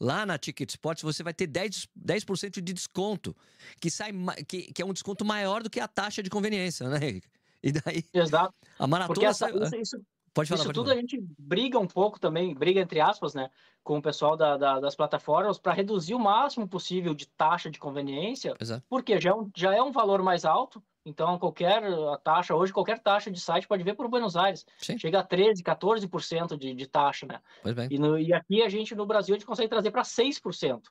lá 0.00 0.26
na 0.26 0.36
Ticket 0.36 0.70
Sports, 0.70 1.02
você 1.02 1.22
vai 1.22 1.32
ter 1.32 1.46
10%, 1.46 1.88
10 1.94 2.24
de 2.54 2.72
desconto, 2.72 3.36
que, 3.80 3.90
sai, 3.90 4.12
que, 4.46 4.72
que 4.72 4.82
é 4.82 4.84
um 4.84 4.92
desconto 4.92 5.24
maior 5.24 5.62
do 5.62 5.70
que 5.70 5.78
a 5.78 5.86
taxa 5.86 6.22
de 6.22 6.30
conveniência, 6.30 6.88
né, 6.88 6.98
Henrique? 7.06 7.28
E 7.62 7.72
daí. 7.72 8.04
Exato. 8.12 8.54
A 8.78 8.86
maratona 8.86 9.28
essa, 9.28 9.48
sai... 9.48 9.62
isso, 9.62 9.76
isso, 9.76 10.02
pode 10.32 10.48
falar, 10.48 10.58
isso 10.58 10.68
pode 10.68 10.74
tudo 10.74 10.86
falar. 10.86 10.98
a 10.98 11.00
gente 11.00 11.18
briga 11.38 11.78
um 11.78 11.86
pouco 11.86 12.20
também, 12.20 12.54
briga 12.54 12.80
entre 12.80 13.00
aspas, 13.00 13.34
né, 13.34 13.50
com 13.82 13.98
o 13.98 14.02
pessoal 14.02 14.36
da, 14.36 14.56
da, 14.56 14.80
das 14.80 14.94
plataformas 14.94 15.58
para 15.58 15.72
reduzir 15.72 16.14
o 16.14 16.20
máximo 16.20 16.68
possível 16.68 17.14
de 17.14 17.26
taxa 17.26 17.70
de 17.70 17.78
conveniência, 17.78 18.54
Exato. 18.60 18.84
porque 18.88 19.20
já 19.20 19.30
é, 19.30 19.34
um, 19.34 19.50
já 19.56 19.74
é 19.74 19.82
um 19.82 19.90
valor 19.90 20.22
mais 20.22 20.44
alto 20.44 20.82
então, 21.08 21.38
qualquer 21.38 21.82
taxa, 22.22 22.54
hoje, 22.54 22.70
qualquer 22.70 22.98
taxa 22.98 23.30
de 23.30 23.40
site 23.40 23.66
pode 23.66 23.82
ver 23.82 23.94
por 23.94 24.08
Buenos 24.08 24.36
Aires. 24.36 24.66
Sim. 24.78 24.98
Chega 24.98 25.20
a 25.20 25.26
13%, 25.26 25.62
14% 25.62 26.56
de, 26.58 26.74
de 26.74 26.86
taxa, 26.86 27.26
né? 27.26 27.40
Pois 27.62 27.74
bem. 27.74 27.88
E, 27.90 27.98
no, 27.98 28.18
e 28.18 28.32
aqui 28.34 28.62
a 28.62 28.68
gente, 28.68 28.94
no 28.94 29.06
Brasil, 29.06 29.34
a 29.34 29.38
gente 29.38 29.46
consegue 29.46 29.70
trazer 29.70 29.90
para 29.90 30.02
6%. 30.02 30.82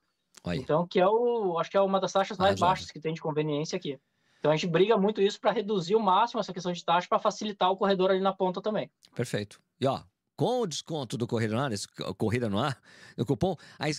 Aí. 0.43 0.57
Então, 0.57 0.87
que 0.87 0.99
é 0.99 1.07
o, 1.07 1.59
acho 1.59 1.69
que 1.69 1.77
é 1.77 1.81
uma 1.81 1.99
das 1.99 2.11
taxas 2.11 2.37
mais, 2.37 2.51
mais 2.51 2.59
baixas 2.59 2.89
que 2.89 2.99
tem 2.99 3.13
de 3.13 3.21
conveniência 3.21 3.77
aqui. 3.77 3.99
Então, 4.39 4.51
a 4.51 4.55
gente 4.55 4.69
briga 4.69 4.97
muito 4.97 5.21
isso 5.21 5.39
para 5.39 5.51
reduzir 5.51 5.95
o 5.95 5.99
máximo 5.99 6.39
essa 6.39 6.53
questão 6.53 6.71
de 6.71 6.83
taxa 6.83 7.07
para 7.07 7.19
facilitar 7.19 7.71
o 7.71 7.77
corredor 7.77 8.11
ali 8.11 8.19
na 8.19 8.33
ponta 8.33 8.61
também. 8.61 8.89
Perfeito. 9.15 9.59
E 9.79 9.87
ó, 9.87 10.01
com 10.35 10.61
o 10.61 10.67
desconto 10.67 11.17
do 11.17 11.25
Corrida 11.25 11.55
no 11.55 11.61
Ar, 11.61 11.71
Corrida 12.15 12.49
no 12.49 12.59
Ar, 12.59 12.79
o 13.17 13.25
cupom, 13.25 13.55
a, 13.79 13.89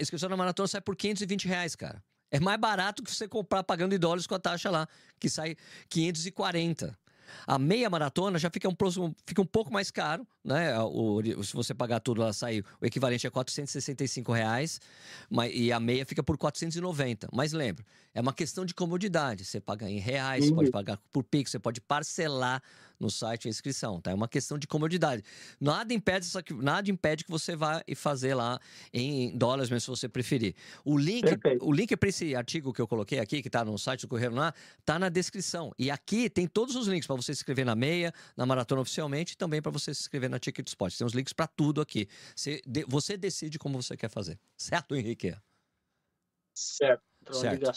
inscrição 0.00 0.28
na 0.28 0.36
maratona 0.36 0.66
sai 0.66 0.80
por 0.80 0.96
520 0.96 1.46
reais, 1.46 1.76
cara. 1.76 2.02
É 2.30 2.40
mais 2.40 2.58
barato 2.58 3.02
que 3.02 3.14
você 3.14 3.28
comprar 3.28 3.62
pagando 3.62 3.94
em 3.94 3.98
dólares 3.98 4.26
com 4.26 4.34
a 4.34 4.38
taxa 4.38 4.70
lá, 4.70 4.88
que 5.20 5.28
sai 5.28 5.54
540. 5.90 6.98
A 7.46 7.58
meia 7.58 7.90
maratona 7.90 8.38
já 8.38 8.50
fica 8.50 8.68
um, 8.68 8.74
fica 9.26 9.42
um 9.42 9.46
pouco 9.46 9.72
mais 9.72 9.90
caro, 9.90 10.26
né? 10.44 10.78
O, 10.80 11.20
se 11.42 11.52
você 11.52 11.74
pagar 11.74 12.00
tudo, 12.00 12.22
ela 12.22 12.32
sai 12.32 12.62
o 12.80 12.86
equivalente 12.86 13.26
a 13.26 13.30
465 13.30 14.32
reais, 14.32 14.80
mas, 15.30 15.52
e 15.54 15.72
a 15.72 15.78
meia 15.78 16.04
fica 16.04 16.22
por 16.22 16.36
490. 16.36 17.28
Mas 17.32 17.52
lembra, 17.52 17.84
é 18.14 18.20
uma 18.20 18.32
questão 18.32 18.64
de 18.64 18.74
comodidade. 18.74 19.44
Você 19.44 19.60
paga 19.60 19.88
em 19.88 19.98
reais, 19.98 20.46
você 20.46 20.54
pode 20.54 20.70
pagar 20.70 20.98
por 21.12 21.22
Pix, 21.24 21.50
você 21.50 21.58
pode 21.58 21.80
parcelar 21.80 22.62
no 23.02 23.10
site 23.10 23.48
a 23.48 23.50
inscrição, 23.50 24.00
tá? 24.00 24.12
É 24.12 24.14
uma 24.14 24.28
questão 24.28 24.56
de 24.56 24.66
comodidade. 24.66 25.24
Nada 25.60 25.92
impede, 25.92 26.28
nada 26.62 26.88
impede 26.88 27.24
que 27.24 27.30
você 27.30 27.56
vá 27.56 27.82
e 27.86 27.96
fazer 27.96 28.34
lá 28.34 28.60
em 28.92 29.36
dólares 29.36 29.68
mesmo 29.68 29.80
se 29.80 30.00
você 30.02 30.08
preferir. 30.08 30.54
O 30.84 30.96
link, 30.96 31.26
o 31.60 31.72
link 31.72 31.96
para 31.96 32.08
esse 32.08 32.34
artigo 32.36 32.72
que 32.72 32.80
eu 32.80 32.86
coloquei 32.86 33.18
aqui, 33.18 33.42
que 33.42 33.48
está 33.48 33.64
no 33.64 33.76
site 33.76 34.02
do 34.02 34.08
Correio 34.08 34.32
lá, 34.32 34.54
tá 34.84 34.98
na 34.98 35.08
descrição. 35.08 35.72
E 35.76 35.90
aqui 35.90 36.30
tem 36.30 36.46
todos 36.46 36.76
os 36.76 36.86
links 36.86 37.06
para 37.06 37.16
você 37.16 37.34
se 37.34 37.40
inscrever 37.40 37.66
na 37.66 37.74
meia, 37.74 38.14
na 38.36 38.46
maratona 38.46 38.80
oficialmente 38.80 39.32
e 39.32 39.36
também 39.36 39.60
para 39.60 39.72
você 39.72 39.92
se 39.92 40.02
inscrever 40.02 40.30
na 40.32 40.38
Ticket 40.38 40.66
Spot. 40.66 40.96
Tem 40.96 41.06
os 41.06 41.12
links 41.12 41.32
para 41.32 41.46
tudo 41.46 41.80
aqui. 41.80 42.08
Você, 42.34 42.60
você 42.88 43.16
decide 43.16 43.58
como 43.58 43.80
você 43.80 43.96
quer 43.96 44.08
fazer. 44.08 44.38
Certo, 44.56 44.96
Henrique? 44.96 45.36
Certo. 46.54 47.02
Certo. 47.32 47.72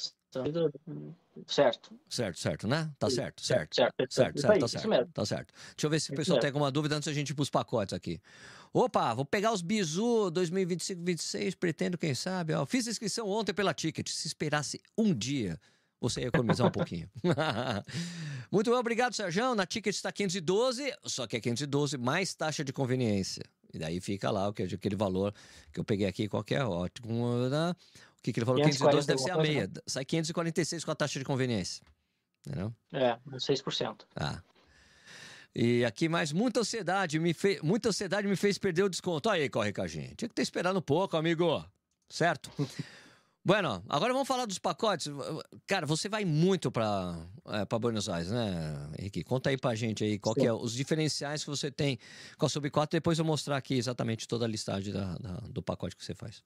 Certo. 1.48 2.00
Certo, 2.10 2.39
certo, 2.39 2.68
né? 2.68 2.91
Tá 2.98 3.10
certo, 3.10 3.41
certo. 3.41 3.76
Certo, 3.76 3.96
certo, 3.98 4.12
certo, 4.12 4.39
certo 4.41 4.60
tá 4.60 4.68
certo. 4.68 5.12
Tá 5.13 5.26
certo. 5.26 5.54
Deixa 5.54 5.86
eu 5.86 5.89
ver 5.89 6.00
se 6.00 6.12
o 6.12 6.15
pessoal 6.15 6.39
tem 6.39 6.50
alguma 6.50 6.72
dúvida 6.72 6.96
antes 6.96 7.08
da 7.08 7.13
gente 7.13 7.30
ir 7.30 7.34
pros 7.34 7.50
pacotes 7.50 7.94
aqui. 7.94 8.20
Opa, 8.74 9.13
vou 9.13 9.26
pegar 9.26 9.54
os 9.54 9.62
bizu 9.62 10.32
2025-26, 10.32 11.56
pretendo, 11.56 11.98
quem 11.98 12.13
sabe. 12.13 12.54
Ó, 12.54 12.65
fiz 12.65 12.88
inscrição 12.88 13.30
ontem 13.30 13.54
pela 13.54 13.74
Ticket. 13.74 14.10
Se 14.10 14.28
esperasse 14.28 14.82
um 14.98 15.13
dia, 15.13 15.60
você 15.99 16.21
ia 16.21 16.27
economizar 16.27 16.67
um 16.67 16.71
pouquinho. 16.71 17.10
Muito 18.51 18.69
bem, 18.69 18.79
obrigado, 18.79 19.13
Sérgio. 19.13 19.55
Na 19.55 19.65
Ticket 19.65 19.95
está 19.95 20.12
512, 20.12 20.93
só 21.03 21.25
que 21.27 21.38
é 21.38 21.39
512 21.39 21.97
mais 21.97 22.34
taxa 22.34 22.63
de 22.63 22.71
conveniência. 22.71 23.43
E 23.73 23.79
daí 23.79 23.99
fica 23.99 24.31
lá 24.31 24.47
o 24.47 24.53
que 24.53 24.63
aquele 24.63 24.95
valor 24.95 25.34
que 25.73 25.79
eu 25.79 25.84
peguei 25.84 26.08
aqui, 26.08 26.27
qualquer 26.27 26.63
ótimo. 26.63 27.49
Né? 27.49 27.75
que, 28.25 28.34
que 28.34 28.39
ele 28.39 28.45
falou? 28.45 28.62
512 28.63 29.08
deve 29.08 29.21
ser 29.21 29.31
a 29.31 29.38
meia. 29.38 29.67
Né? 29.67 29.73
Sai 29.86 30.03
546 30.03 30.84
com 30.84 30.91
a 30.91 30.95
taxa 30.95 31.19
de 31.19 31.25
conveniência. 31.25 31.86
Entendeu? 32.45 32.73
É, 32.91 33.17
6%. 33.31 34.01
Ah. 34.15 34.41
E 35.53 35.86
aqui 35.86 36.10
mais 36.10 36.31
muita 36.31 36.62
ansiedade 36.62 37.19
me 37.19 37.34
fez, 37.34 37.62
muita 37.62 37.89
ansiedade 37.89 38.27
me 38.27 38.36
fez 38.36 38.58
perder 38.58 38.84
o 38.84 38.89
desconto. 38.89 39.29
Aí, 39.29 39.47
corre 39.49 39.71
com 39.71 39.81
a 39.81 39.88
gente. 39.88 40.15
Tinha 40.15 40.29
que 40.29 40.36
ter 40.36 40.41
esperado 40.41 40.77
um 40.77 40.81
pouco, 40.81 41.15
amigo. 41.15 41.63
Certo? 42.10 42.51
bueno, 43.45 43.84
agora 43.88 44.12
vamos 44.12 44.27
falar 44.27 44.45
dos 44.45 44.58
pacotes. 44.58 45.12
Cara, 45.67 45.86
você 45.86 46.10
vai 46.10 46.25
muito 46.25 46.71
para 46.71 47.15
é, 47.47 47.79
Buenos 47.79 48.10
Aires, 48.10 48.31
né, 48.31 48.89
Henrique? 48.97 49.23
Conta 49.23 49.51
aí 49.51 49.58
pra 49.58 49.75
gente 49.75 50.03
aí 50.03 50.17
qual 50.17 50.34
que 50.34 50.45
é 50.45 50.51
os 50.51 50.73
diferenciais 50.73 51.43
que 51.43 51.49
você 51.49 51.69
tem 51.69 51.99
com 52.38 52.47
a 52.47 52.49
Sub 52.49 52.69
4, 52.69 52.97
depois 52.97 53.19
eu 53.19 53.25
mostrar 53.25 53.58
aqui 53.58 53.75
exatamente 53.75 54.27
toda 54.27 54.45
a 54.45 54.47
listagem 54.47 54.91
da, 54.91 55.15
da, 55.17 55.34
do 55.49 55.62
pacote 55.62 55.95
que 55.95 56.03
você 56.03 56.15
faz. 56.15 56.43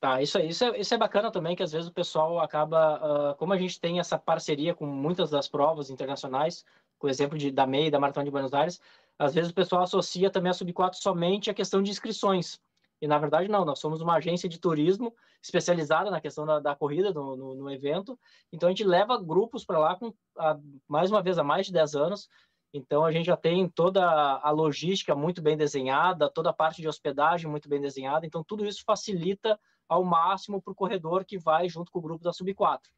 Tá, 0.00 0.20
isso, 0.20 0.38
isso, 0.38 0.64
é, 0.64 0.80
isso 0.80 0.92
é 0.92 0.98
bacana 0.98 1.30
também, 1.30 1.56
que 1.56 1.62
às 1.62 1.72
vezes 1.72 1.88
o 1.88 1.92
pessoal 1.92 2.38
acaba, 2.38 3.32
uh, 3.32 3.34
como 3.36 3.54
a 3.54 3.56
gente 3.56 3.80
tem 3.80 3.98
essa 3.98 4.18
parceria 4.18 4.74
com 4.74 4.84
muitas 4.84 5.30
das 5.30 5.48
provas 5.48 5.88
internacionais, 5.88 6.62
com 6.98 7.06
o 7.06 7.10
exemplo 7.10 7.38
de, 7.38 7.50
da 7.50 7.66
MEI, 7.66 7.90
da 7.90 7.98
Maratona 7.98 8.24
de 8.24 8.30
Buenos 8.30 8.52
Aires, 8.52 8.80
às 9.18 9.34
vezes 9.34 9.50
o 9.50 9.54
pessoal 9.54 9.82
associa 9.82 10.28
também 10.28 10.50
a 10.50 10.54
Sub4 10.54 10.94
somente 10.94 11.50
a 11.50 11.54
questão 11.54 11.82
de 11.82 11.90
inscrições. 11.90 12.60
E 13.00 13.06
na 13.06 13.18
verdade 13.18 13.48
não, 13.48 13.64
nós 13.64 13.78
somos 13.78 14.00
uma 14.00 14.14
agência 14.14 14.48
de 14.48 14.58
turismo 14.58 15.14
especializada 15.42 16.10
na 16.10 16.20
questão 16.20 16.46
da, 16.46 16.58
da 16.58 16.74
corrida 16.74 17.12
no, 17.12 17.36
no, 17.36 17.54
no, 17.54 17.70
evento, 17.70 18.18
então 18.52 18.68
a 18.68 18.70
gente 18.70 18.84
leva 18.84 19.20
grupos 19.22 19.64
para 19.64 19.78
lá 19.78 19.96
com, 19.96 20.12
a, 20.38 20.58
mais 20.88 21.10
uma 21.10 21.22
vez, 21.22 21.38
há 21.38 21.44
mais 21.44 21.66
de 21.66 21.72
10 21.72 21.94
anos, 21.96 22.28
então 22.72 23.04
a 23.04 23.12
gente 23.12 23.26
já 23.26 23.36
tem 23.36 23.68
toda 23.68 24.02
a 24.02 24.50
logística 24.50 25.14
muito 25.14 25.42
bem 25.42 25.56
desenhada, 25.56 26.30
toda 26.30 26.50
a 26.50 26.52
parte 26.52 26.80
de 26.80 26.88
hospedagem 26.88 27.50
muito 27.50 27.68
bem 27.68 27.80
desenhada, 27.80 28.26
então 28.26 28.42
tudo 28.42 28.64
isso 28.64 28.82
facilita 28.86 29.58
ao 29.88 30.02
máximo 30.02 30.62
para 30.62 30.72
o 30.72 30.74
corredor 30.74 31.24
que 31.24 31.38
vai 31.38 31.68
junto 31.68 31.92
com 31.92 31.98
o 31.98 32.02
grupo 32.02 32.24
da 32.24 32.32
Sub 32.32 32.52
4. 32.54 32.90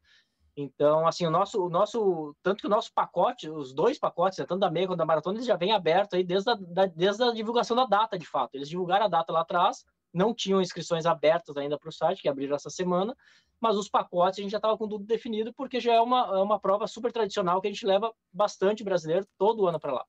Então, 0.59 1.07
assim, 1.07 1.23
o 1.23 1.29
nosso, 1.29 1.63
o 1.63 1.69
nosso, 1.69 2.35
tanto 2.41 2.61
que 2.61 2.65
o 2.65 2.69
nosso 2.69 2.91
pacote, 2.91 3.47
os 3.47 3.71
dois 3.71 3.99
pacotes, 3.99 4.39
né, 4.39 4.45
tanto 4.45 4.61
da 4.61 4.71
meia 4.71 4.87
quanto 4.87 4.97
da 4.97 5.05
maratona, 5.05 5.37
eles 5.37 5.45
já 5.45 5.55
vêm 5.55 5.71
abertos 5.71 6.17
aí 6.17 6.23
desde 6.23 6.49
a, 6.49 6.55
da, 6.55 6.87
desde 6.87 7.23
a 7.23 7.31
divulgação 7.31 7.77
da 7.77 7.85
data, 7.85 8.17
de 8.17 8.25
fato. 8.25 8.55
Eles 8.55 8.67
divulgaram 8.67 9.05
a 9.05 9.07
data 9.07 9.31
lá 9.31 9.41
atrás, 9.41 9.85
não 10.11 10.33
tinham 10.33 10.59
inscrições 10.59 11.05
abertas 11.05 11.55
ainda 11.57 11.77
para 11.77 11.89
o 11.89 11.91
site, 11.91 12.23
que 12.23 12.27
abriram 12.27 12.55
essa 12.55 12.71
semana, 12.71 13.15
mas 13.61 13.77
os 13.77 13.87
pacotes 13.87 14.39
a 14.39 14.41
gente 14.41 14.51
já 14.51 14.57
estava 14.57 14.75
com 14.75 14.87
tudo 14.87 15.05
definido, 15.05 15.53
porque 15.53 15.79
já 15.79 15.93
é 15.93 16.01
uma, 16.01 16.21
é 16.39 16.41
uma 16.41 16.59
prova 16.59 16.87
super 16.87 17.11
tradicional 17.11 17.61
que 17.61 17.67
a 17.67 17.71
gente 17.71 17.85
leva 17.85 18.11
bastante 18.33 18.83
brasileiro 18.83 19.27
todo 19.37 19.67
ano 19.67 19.79
para 19.79 19.93
lá. 19.93 20.05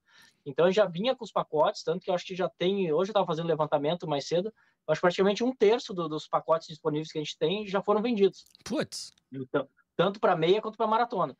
Então, 0.46 0.64
eu 0.64 0.72
já 0.72 0.86
vinha 0.86 1.14
com 1.14 1.24
os 1.24 1.32
pacotes, 1.32 1.82
tanto 1.82 2.02
que 2.02 2.10
eu 2.10 2.14
acho 2.14 2.24
que 2.24 2.34
já 2.34 2.48
tem, 2.48 2.90
hoje 2.90 3.10
eu 3.10 3.12
estava 3.12 3.26
fazendo 3.26 3.48
levantamento 3.48 4.08
mais 4.08 4.26
cedo, 4.26 4.50
acho 4.86 4.98
que 4.98 5.02
praticamente 5.02 5.44
um 5.44 5.54
terço 5.54 5.92
do, 5.92 6.08
dos 6.08 6.26
pacotes 6.26 6.68
disponíveis 6.68 7.12
que 7.12 7.18
a 7.18 7.22
gente 7.22 7.36
tem 7.36 7.66
já 7.66 7.82
foram 7.82 8.00
vendidos. 8.00 8.46
Putz! 8.64 9.12
Então, 9.30 9.68
tanto 9.98 10.20
para 10.20 10.36
meia 10.36 10.62
quanto 10.62 10.78
para 10.78 10.86
maratona. 10.86 11.36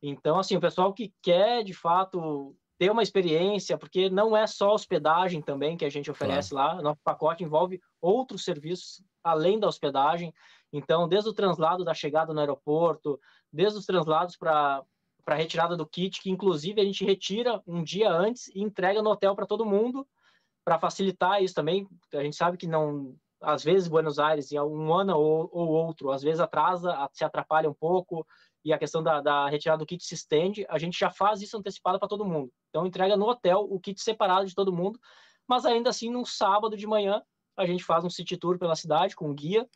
Então, 0.00 0.38
assim, 0.38 0.56
o 0.56 0.60
pessoal 0.60 0.94
que 0.94 1.12
quer, 1.20 1.64
de 1.64 1.74
fato, 1.74 2.56
ter 2.78 2.88
uma 2.88 3.02
experiência, 3.02 3.76
porque 3.76 4.08
não 4.08 4.36
é 4.36 4.46
só 4.46 4.72
hospedagem 4.72 5.42
também 5.42 5.76
que 5.76 5.84
a 5.84 5.90
gente 5.90 6.08
oferece 6.08 6.50
claro. 6.50 6.76
lá, 6.76 6.82
nosso 6.82 7.00
pacote 7.02 7.42
envolve 7.42 7.80
outros 8.00 8.44
serviços 8.44 9.02
além 9.24 9.58
da 9.58 9.66
hospedagem. 9.66 10.32
Então, 10.72 11.08
desde 11.08 11.28
o 11.28 11.32
translado 11.32 11.84
da 11.84 11.94
chegada 11.94 12.32
no 12.32 12.38
aeroporto, 12.38 13.18
desde 13.52 13.78
os 13.78 13.86
translados 13.86 14.36
para 14.36 14.84
para 15.24 15.34
retirada 15.34 15.76
do 15.76 15.84
kit, 15.84 16.22
que 16.22 16.30
inclusive 16.30 16.80
a 16.80 16.84
gente 16.84 17.04
retira 17.04 17.60
um 17.66 17.82
dia 17.82 18.08
antes 18.08 18.46
e 18.54 18.60
entrega 18.60 19.02
no 19.02 19.10
hotel 19.10 19.34
para 19.34 19.44
todo 19.44 19.66
mundo, 19.66 20.06
para 20.64 20.78
facilitar 20.78 21.42
isso 21.42 21.52
também. 21.52 21.88
A 22.14 22.22
gente 22.22 22.36
sabe 22.36 22.56
que 22.56 22.68
não 22.68 23.16
às 23.40 23.62
vezes 23.62 23.88
Buenos 23.88 24.18
Aires 24.18 24.50
em 24.50 24.58
um 24.58 24.92
ano 24.94 25.16
ou, 25.16 25.48
ou 25.52 25.68
outro, 25.68 26.10
às 26.10 26.22
vezes 26.22 26.40
atrasa, 26.40 27.08
se 27.12 27.24
atrapalha 27.24 27.68
um 27.68 27.74
pouco 27.74 28.26
e 28.64 28.72
a 28.72 28.78
questão 28.78 29.02
da, 29.02 29.20
da, 29.20 29.48
retirada 29.48 29.78
do 29.78 29.86
kit 29.86 30.04
se 30.04 30.14
estende, 30.14 30.66
a 30.68 30.78
gente 30.78 30.98
já 30.98 31.10
faz 31.10 31.40
isso 31.40 31.56
antecipado 31.56 31.98
para 31.98 32.08
todo 32.08 32.24
mundo. 32.24 32.50
Então 32.70 32.86
entrega 32.86 33.16
no 33.16 33.26
hotel 33.26 33.60
o 33.60 33.78
kit 33.78 34.00
separado 34.00 34.46
de 34.46 34.54
todo 34.54 34.72
mundo, 34.72 34.98
mas 35.46 35.64
ainda 35.64 35.90
assim 35.90 36.10
num 36.10 36.24
sábado 36.24 36.76
de 36.76 36.86
manhã 36.86 37.22
a 37.56 37.64
gente 37.64 37.84
faz 37.84 38.04
um 38.04 38.10
city 38.10 38.36
tour 38.36 38.58
pela 38.58 38.74
cidade 38.74 39.14
com 39.14 39.30
um 39.30 39.34
guia, 39.34 39.68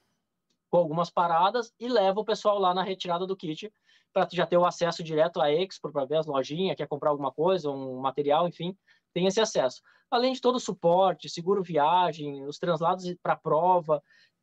com 0.70 0.78
algumas 0.78 1.10
paradas 1.10 1.72
e 1.78 1.88
leva 1.88 2.20
o 2.20 2.24
pessoal 2.24 2.58
lá 2.58 2.74
na 2.74 2.82
retirada 2.82 3.26
do 3.26 3.36
kit 3.36 3.72
para 4.12 4.28
já 4.32 4.46
ter 4.46 4.56
o 4.56 4.66
acesso 4.66 5.02
direto 5.02 5.40
à 5.40 5.52
Expo 5.52 5.90
para 5.90 6.04
ver 6.04 6.16
as 6.16 6.26
lojinhas, 6.26 6.76
quer 6.76 6.88
comprar 6.88 7.10
alguma 7.10 7.30
coisa, 7.30 7.70
um 7.70 8.00
material, 8.00 8.48
enfim, 8.48 8.76
tem 9.12 9.26
esse 9.26 9.40
acesso. 9.40 9.80
Além 10.10 10.32
de 10.32 10.40
todo 10.40 10.56
o 10.56 10.60
suporte, 10.60 11.28
seguro 11.28 11.62
viagem, 11.62 12.44
os 12.46 12.58
translados 12.58 13.14
para 13.22 13.36
prova, 13.36 14.02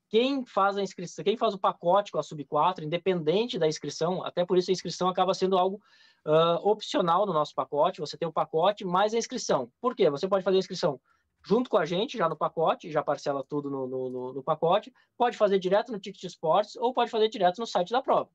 quem 0.10 0.46
faz 0.46 0.78
a 0.78 0.82
inscrição, 0.82 1.24
quem 1.24 1.36
faz 1.36 1.54
o 1.54 1.60
pacote 1.60 2.12
com 2.12 2.20
a 2.20 2.24
Sub 2.24 2.44
4, 2.46 2.86
independente 2.86 3.60
da 3.60 3.68
inscrição, 3.68 4.24
até 4.24 4.46
por 4.46 4.58
isso 4.58 4.72
a 4.72 4.74
inscrição 4.74 5.10
acaba 5.10 5.34
sendo 5.34 5.58
algo 5.58 5.82
uh, 6.26 6.68
opcional 6.68 7.26
no 7.26 7.34
nosso 7.34 7.54
pacote, 7.54 8.00
você 8.00 8.18
tem 8.18 8.28
o 8.28 8.32
pacote 8.32 8.86
mais 8.86 9.14
a 9.14 9.18
inscrição. 9.18 9.70
Por 9.82 9.96
quê? 9.96 10.10
Você 10.10 10.28
pode 10.28 10.44
fazer 10.44 10.58
a 10.58 10.60
inscrição 10.60 11.00
junto 11.46 11.70
com 11.70 11.78
a 11.78 11.86
gente, 11.86 12.18
já 12.18 12.28
no 12.28 12.36
pacote, 12.36 12.92
já 12.92 13.04
parcela 13.04 13.44
tudo 13.44 13.70
no, 13.70 13.88
no, 13.88 14.34
no 14.34 14.44
pacote, 14.44 14.94
pode 15.18 15.38
fazer 15.38 15.60
direto 15.60 15.92
no 15.92 16.00
Ticket 16.00 16.24
Sports 16.24 16.76
ou 16.76 16.94
pode 16.94 17.10
fazer 17.12 17.30
direto 17.30 17.60
no 17.60 17.68
site 17.68 17.92
da 17.92 18.02
prova. 18.02 18.30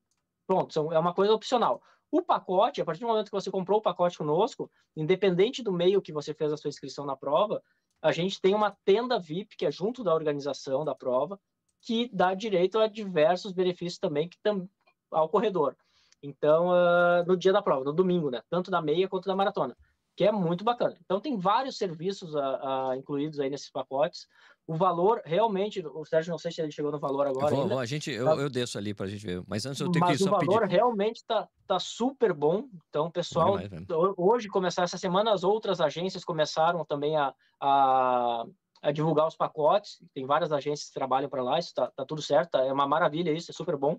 Pronto, 0.46 0.92
é 0.92 0.98
uma 0.98 1.14
coisa 1.14 1.32
opcional. 1.32 1.82
O 2.12 2.20
pacote, 2.20 2.78
a 2.78 2.84
partir 2.84 3.00
do 3.00 3.06
momento 3.06 3.30
que 3.30 3.32
você 3.32 3.50
comprou 3.50 3.78
o 3.78 3.82
pacote 3.82 4.18
conosco, 4.18 4.70
independente 4.94 5.62
do 5.62 5.72
meio 5.72 6.02
que 6.02 6.12
você 6.12 6.34
fez 6.34 6.52
a 6.52 6.58
sua 6.58 6.68
inscrição 6.68 7.06
na 7.06 7.16
prova, 7.16 7.62
a 8.02 8.12
gente 8.12 8.38
tem 8.38 8.54
uma 8.54 8.76
tenda 8.84 9.18
VIP, 9.18 9.56
que 9.56 9.64
é 9.64 9.70
junto 9.70 10.04
da 10.04 10.14
organização 10.14 10.84
da 10.84 10.94
prova, 10.94 11.40
que 11.80 12.10
dá 12.12 12.34
direito 12.34 12.78
a 12.78 12.86
diversos 12.86 13.52
benefícios 13.52 13.98
também 13.98 14.28
que 14.28 14.36
tam, 14.42 14.68
ao 15.10 15.26
corredor. 15.26 15.74
Então, 16.22 16.68
uh, 16.68 17.24
no 17.26 17.34
dia 17.34 17.50
da 17.52 17.62
prova, 17.62 17.82
no 17.82 17.94
domingo, 17.94 18.30
né? 18.30 18.42
Tanto 18.50 18.70
da 18.70 18.82
meia 18.82 19.08
quanto 19.08 19.26
da 19.26 19.34
maratona, 19.34 19.74
que 20.16 20.24
é 20.24 20.32
muito 20.32 20.64
bacana. 20.64 20.96
Então, 21.04 21.20
tem 21.20 21.38
vários 21.38 21.76
serviços 21.76 22.34
uh, 22.34 22.38
uh, 22.38 22.94
incluídos 22.94 23.40
aí 23.40 23.48
nesses 23.48 23.70
pacotes. 23.70 24.26
O 24.66 24.74
valor, 24.74 25.20
realmente, 25.24 25.84
o 25.84 26.04
Sérgio, 26.04 26.30
não 26.30 26.38
sei 26.38 26.52
se 26.52 26.60
ele 26.60 26.70
chegou 26.70 26.92
no 26.92 26.98
valor 26.98 27.26
agora. 27.26 27.46
Eu, 27.46 27.50
vou, 27.50 27.62
ainda, 27.62 27.74
vou, 27.74 27.82
a 27.82 27.86
gente, 27.86 28.10
eu, 28.10 28.24
tá... 28.24 28.34
eu 28.34 28.48
desço 28.48 28.78
ali 28.78 28.94
para 28.94 29.06
a 29.06 29.08
gente 29.08 29.26
ver. 29.26 29.42
Mas 29.46 29.66
antes 29.66 29.80
eu 29.80 29.90
tenho 29.90 30.04
Mas 30.04 30.18
que 30.18 30.24
só 30.24 30.38
pedir. 30.38 30.48
o 30.48 30.52
valor 30.52 30.68
realmente 30.68 31.16
está 31.16 31.48
tá 31.66 31.80
super 31.80 32.32
bom. 32.32 32.68
Então, 32.88 33.10
pessoal, 33.10 33.58
demais, 33.58 33.86
hoje 34.16 34.48
começar 34.48 34.84
essa 34.84 34.98
semana, 34.98 35.32
as 35.32 35.42
outras 35.42 35.80
agências 35.80 36.24
começaram 36.24 36.84
também 36.84 37.16
a, 37.16 37.34
a 37.60 38.44
a 38.82 38.90
divulgar 38.90 39.28
os 39.28 39.36
pacotes. 39.36 40.02
Tem 40.12 40.26
várias 40.26 40.52
agências 40.52 40.88
que 40.88 40.94
trabalham 40.94 41.30
para 41.30 41.42
lá, 41.42 41.58
isso 41.58 41.68
está 41.68 41.86
tá 41.86 42.04
tudo 42.04 42.20
certo, 42.20 42.58
é 42.58 42.72
uma 42.72 42.86
maravilha 42.86 43.30
isso, 43.30 43.50
é 43.50 43.54
super 43.54 43.76
bom. 43.76 43.96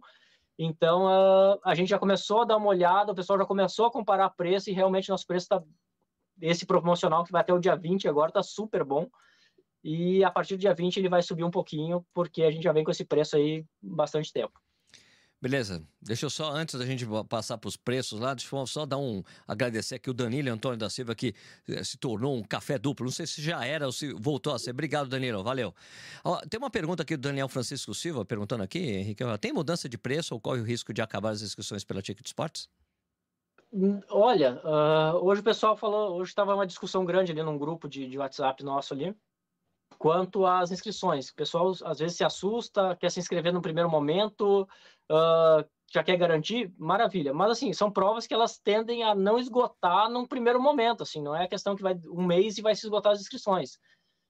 Então, 0.60 1.06
uh, 1.06 1.60
a 1.63 1.73
gente 1.73 1.89
já 1.89 1.97
começou 1.97 2.41
a 2.41 2.45
dar 2.45 2.58
uma 2.58 2.67
olhada, 2.67 3.12
o 3.12 3.15
pessoal 3.15 3.39
já 3.39 3.45
começou 3.45 3.86
a 3.88 3.91
comparar 3.91 4.30
preço 4.32 4.69
e 4.69 4.73
realmente 4.73 5.10
nosso 5.10 5.26
preço 5.26 5.45
está. 5.45 5.63
Esse 6.43 6.65
promocional 6.65 7.23
que 7.23 7.32
vai 7.32 7.39
até 7.39 7.53
o 7.53 7.60
dia 7.60 7.73
20 7.73 8.06
agora 8.06 8.29
está 8.29 8.43
super 8.43 8.84
bom. 8.84 9.10
E 9.82 10.21
a 10.25 10.29
partir 10.29 10.58
do 10.58 10.60
dia 10.60 10.73
20 10.73 10.97
ele 10.97 11.08
vai 11.08 11.21
subir 11.21 11.45
um 11.45 11.51
pouquinho, 11.51 12.06
porque 12.13 12.43
a 12.43 12.51
gente 12.51 12.63
já 12.63 12.73
vem 12.73 12.84
com 12.84 12.91
esse 12.91 13.06
preço 13.06 13.38
aí 13.38 13.65
bastante 13.82 14.32
tempo. 14.32 14.60
Beleza. 15.41 15.82
Deixa 16.01 16.25
eu 16.25 16.29
só, 16.29 16.51
antes 16.51 16.75
da 16.75 16.86
gente 16.86 17.06
passar 17.29 17.58
para 17.58 17.67
os 17.67 17.77
preços 17.77 18.19
lá, 18.19 18.34
deixa 18.34 18.53
eu 18.53 18.67
só 18.67 18.86
dar 18.86 18.97
um. 18.97 19.23
agradecer 19.47 19.95
aqui 19.95 20.10
o 20.10 20.13
Danilo 20.13 20.49
Antônio 20.49 20.77
da 20.77 20.89
Silva, 20.89 21.15
que 21.15 21.34
eh, 21.67 21.84
se 21.84 21.97
tornou 21.97 22.36
um 22.36 22.43
café 22.43 22.77
duplo. 22.77 23.06
Não 23.06 23.12
sei 23.12 23.25
se 23.25 23.41
já 23.41 23.65
era 23.65 23.86
ou 23.86 23.91
se 23.91 24.13
voltou 24.13 24.53
a 24.53 24.60
ser. 24.60 24.71
Obrigado, 24.71 25.08
Danilo. 25.08 25.43
Valeu. 25.43 25.73
Ó, 26.25 26.39
tem 26.49 26.58
uma 26.58 26.69
pergunta 26.69 27.03
aqui 27.03 27.15
do 27.15 27.21
Daniel 27.21 27.47
Francisco 27.47 27.93
Silva, 27.93 28.25
perguntando 28.25 28.63
aqui, 28.63 28.79
Henrique. 28.79 29.23
Tem 29.39 29.53
mudança 29.53 29.88
de 29.88 29.97
preço 29.97 30.34
ou 30.34 30.41
corre 30.41 30.60
o 30.60 30.63
risco 30.63 30.93
de 30.93 31.01
acabar 31.01 31.32
as 31.32 31.41
inscrições 31.41 31.84
pela 31.86 32.01
Ticket 32.01 32.25
Sports? 32.25 32.69
Hum, 33.75 34.01
olha, 34.12 34.62
uh, 34.63 35.25
hoje 35.25 35.41
o 35.41 35.43
pessoal 35.43 35.75
falou, 35.75 36.17
hoje 36.17 36.29
estava 36.29 36.53
uma 36.53 36.67
discussão 36.67 37.03
grande 37.03 37.31
ali 37.31 37.41
num 37.41 37.57
grupo 37.57 37.89
de, 37.89 38.07
de 38.07 38.19
WhatsApp 38.19 38.63
nosso 38.63 38.93
ali, 38.93 39.17
quanto 39.97 40.45
às 40.45 40.69
inscrições. 40.69 41.29
O 41.29 41.36
pessoal 41.36 41.71
às 41.83 41.97
vezes 41.97 42.15
se 42.15 42.23
assusta, 42.23 42.95
quer 42.95 43.09
se 43.09 43.19
inscrever 43.19 43.51
no 43.51 43.63
primeiro 43.63 43.89
momento, 43.89 44.67
uh, 45.12 45.67
já 45.91 46.03
quer 46.03 46.17
garantir, 46.17 46.71
maravilha. 46.77 47.33
Mas 47.33 47.49
assim, 47.49 47.73
são 47.73 47.91
provas 47.91 48.27
que 48.27 48.33
elas 48.36 48.59
tendem 48.59 49.03
a 49.03 49.15
não 49.15 49.39
esgotar 49.39 50.07
num 50.07 50.27
primeiro 50.27 50.62
momento, 50.62 51.01
assim, 51.01 51.19
não 51.23 51.36
é 51.36 51.47
questão 51.47 51.75
que 51.75 51.81
vai 51.81 51.99
um 52.05 52.23
mês 52.23 52.59
e 52.59 52.62
vai 52.62 52.75
se 52.75 52.86
esgotar 52.86 53.13
as 53.13 53.21
inscrições. 53.21 53.79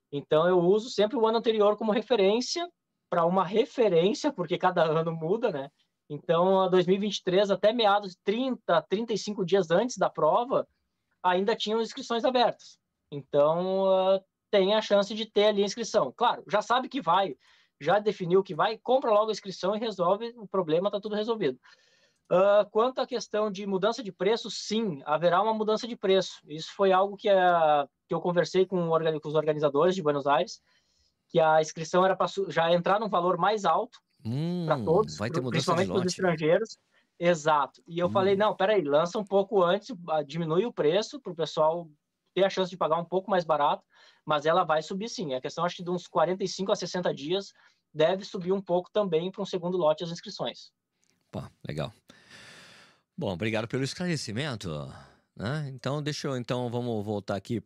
Então 0.10 0.48
eu 0.48 0.58
uso 0.58 0.90
sempre 0.90 1.18
o 1.18 1.28
ano 1.28 1.40
anterior 1.40 1.76
como 1.76 1.92
referência 1.92 2.66
para 3.10 3.26
uma 3.26 3.44
referência, 3.44 4.32
porque 4.32 4.58
cada 4.58 4.86
ano 4.86 5.12
muda, 5.12 5.52
né? 5.52 5.70
Então, 6.10 6.70
2023 6.70 7.52
até 7.52 7.72
meados 7.72 8.16
30, 8.24 8.82
35 8.84 9.46
dias 9.46 9.72
antes 9.72 9.98
da 9.98 10.10
prova, 10.10 10.68
ainda 11.22 11.56
tinham 11.56 11.82
inscrições 11.82 12.26
abertas. 12.26 12.78
Então, 13.12 13.84
uh, 13.86 14.24
tem 14.52 14.74
a 14.74 14.82
chance 14.82 15.14
de 15.14 15.26
ter 15.26 15.46
ali 15.46 15.62
a 15.62 15.66
inscrição. 15.66 16.14
Claro, 16.16 16.44
já 16.48 16.62
sabe 16.62 16.90
que 16.90 17.02
vai, 17.02 17.36
já 17.80 18.00
definiu 18.00 18.44
que 18.44 18.54
vai, 18.54 18.78
compra 18.78 19.12
logo 19.12 19.30
a 19.30 19.32
inscrição 19.32 19.76
e 19.76 19.80
resolve 19.80 20.34
o 20.38 20.48
problema, 20.48 20.90
está 20.90 21.00
tudo 21.00 21.16
resolvido. 21.16 21.60
Uh, 22.32 22.68
quanto 22.72 23.00
à 23.00 23.08
questão 23.08 23.52
de 23.52 23.66
mudança 23.66 24.02
de 24.02 24.12
preço, 24.12 24.50
sim, 24.50 25.02
haverá 25.06 25.42
uma 25.42 25.54
mudança 25.54 25.88
de 25.88 25.96
preço. 25.96 26.42
Isso 26.48 26.74
foi 26.76 26.92
algo 26.92 27.16
que, 27.16 27.30
a, 27.30 27.88
que 28.08 28.14
eu 28.14 28.22
conversei 28.22 28.66
com, 28.66 28.90
com, 28.90 29.28
os 29.30 29.36
organizadores 29.36 29.96
de 29.96 30.02
Buenos 30.02 30.26
Aires, 30.26 30.62
que 31.30 31.40
a 31.40 31.62
inscrição 31.62 32.04
era 32.04 32.16
para 32.16 32.28
já 32.48 32.72
entrar 32.72 33.00
num 33.00 33.10
valor 33.10 33.38
mais 33.38 33.66
alto 33.66 34.00
hum, 34.26 34.66
para 34.66 34.84
todos, 34.84 35.18
vai 35.18 35.30
ter 35.30 35.42
principalmente 35.42 35.88
para 35.88 36.00
os 36.00 36.06
estrangeiros. 36.06 36.78
Exato. 37.20 37.82
E 37.88 38.00
eu 38.00 38.08
hum. 38.08 38.12
falei, 38.12 38.36
não, 38.36 38.56
peraí, 38.56 38.82
lança 38.82 39.18
um 39.20 39.24
pouco 39.24 39.64
antes, 39.64 39.96
diminui 40.26 40.66
o 40.66 40.74
preço 40.74 41.20
para 41.20 41.32
o 41.32 41.36
pessoal 41.36 41.90
ter 42.34 42.44
a 42.44 42.50
chance 42.50 42.70
de 42.70 42.78
pagar 42.78 42.98
um 42.98 43.06
pouco 43.06 43.30
mais 43.30 43.44
barato, 43.44 43.84
mas 44.26 44.46
ela 44.46 44.64
vai 44.64 44.82
subir 44.82 45.10
sim. 45.10 45.34
A 45.34 45.42
questão, 45.42 45.64
acho 45.64 45.78
que 45.78 45.84
de 45.84 45.92
uns 45.92 46.08
45 46.08 46.72
a 46.72 46.76
60 46.76 47.14
dias, 47.14 47.54
deve 47.94 48.26
subir 48.26 48.52
um 48.52 48.62
pouco 48.62 48.90
também 48.92 49.32
para 49.32 49.42
um 49.42 49.46
segundo 49.46 49.78
lote 49.78 50.04
as 50.04 50.10
inscrições. 50.10 50.72
Pô, 51.32 51.44
legal. 51.68 51.94
Bom, 53.16 53.32
obrigado 53.32 53.68
pelo 53.68 53.84
esclarecimento. 53.84 54.70
Né? 55.36 55.70
Então, 55.74 56.02
deixa 56.02 56.28
eu, 56.28 56.38
então, 56.38 56.70
vamos 56.70 57.06
voltar 57.06 57.36
aqui 57.36 57.62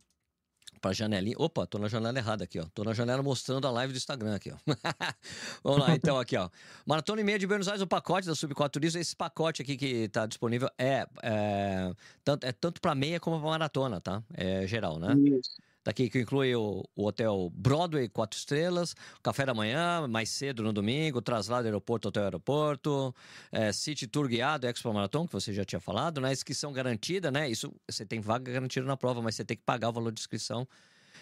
para 0.78 0.94
janelinha. 0.94 1.36
Opa, 1.38 1.66
tô 1.66 1.78
na 1.78 1.88
janela 1.88 2.18
errada 2.18 2.44
aqui, 2.44 2.60
ó. 2.60 2.66
Tô 2.74 2.84
na 2.84 2.94
janela 2.94 3.22
mostrando 3.22 3.68
a 3.68 3.72
live 3.72 3.94
do 3.94 3.98
Instagram 3.98 4.36
aqui, 4.36 4.52
ó. 4.52 4.58
Vamos 5.64 5.80
lá, 5.80 5.96
então, 5.96 6.20
aqui, 6.20 6.38
ó. 6.38 6.50
Maratona 6.86 7.22
e 7.22 7.24
meia 7.24 7.40
de 7.40 7.48
Buenos 7.48 7.68
Aires, 7.68 7.82
o 7.82 7.88
pacote 7.88 8.28
da 8.28 8.36
Sub 8.36 8.54
4 8.54 8.72
Turismo. 8.72 9.00
Esse 9.02 9.16
pacote 9.16 9.62
aqui 9.62 9.76
que 9.76 9.86
está 9.86 10.26
disponível 10.26 10.70
é, 10.78 11.08
é, 11.22 11.94
tanto, 12.24 12.46
é 12.46 12.52
tanto 12.52 12.80
para 12.80 12.96
meia 12.96 13.20
como 13.20 13.40
para 13.40 13.50
maratona, 13.50 14.00
tá? 14.00 14.24
É 14.34 14.66
geral, 14.68 15.00
né? 15.00 15.14
Isso. 15.16 15.67
Daqui 15.88 16.10
que 16.10 16.20
inclui 16.20 16.54
o, 16.54 16.84
o, 16.98 17.06
hotel 17.06 17.50
Broadway, 17.56 18.10
quatro 18.10 18.38
estrelas, 18.38 18.94
café 19.24 19.46
da 19.46 19.54
manhã, 19.54 20.06
mais 20.06 20.28
cedo 20.28 20.62
no 20.62 20.74
domingo, 20.74 21.22
traslado 21.22 21.66
aeroporto, 21.66 22.10
hotel 22.10 22.26
aeroporto, 22.26 23.16
é, 23.54 23.72
City 23.72 24.06
Tour 24.06 24.28
guiado, 24.28 24.68
Expo 24.68 24.94
Marathon, 24.94 25.26
que 25.26 25.32
você 25.32 25.54
já 25.54 25.64
tinha 25.64 25.80
falado, 25.80 26.20
né? 26.20 26.34
Inscrição 26.34 26.74
garantida, 26.74 27.32
né? 27.32 27.50
Isso 27.50 27.74
você 27.90 28.06
tem 28.06 28.20
vaga 28.20 28.52
garantida 28.52 28.86
na 28.86 28.98
prova, 28.98 29.22
mas 29.22 29.36
você 29.36 29.46
tem 29.46 29.56
que 29.56 29.64
pagar 29.64 29.88
o 29.88 29.94
valor 29.94 30.12
de 30.12 30.20
inscrição. 30.20 30.68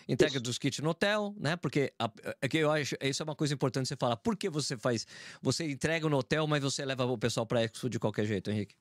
Entrega 0.09 0.39
dos 0.39 0.57
kits 0.57 0.79
no 0.79 0.89
hotel, 0.89 1.35
né? 1.37 1.55
Porque 1.55 1.93
a, 1.99 2.09
é 2.41 2.47
que 2.47 2.57
eu 2.57 2.71
acho, 2.71 2.95
isso 2.99 3.21
é 3.21 3.23
uma 3.23 3.35
coisa 3.35 3.53
importante 3.53 3.87
você 3.87 3.95
falar. 3.95 4.17
Por 4.17 4.35
que 4.35 4.49
você 4.49 4.75
faz? 4.75 5.05
Você 5.43 5.69
entrega 5.69 6.09
no 6.09 6.17
hotel, 6.17 6.47
mas 6.47 6.63
você 6.63 6.83
leva 6.83 7.05
o 7.05 7.17
pessoal 7.19 7.45
para 7.45 7.63
Expo 7.63 7.87
de 7.87 7.99
qualquer 7.99 8.25
jeito, 8.25 8.49
Henrique? 8.49 8.73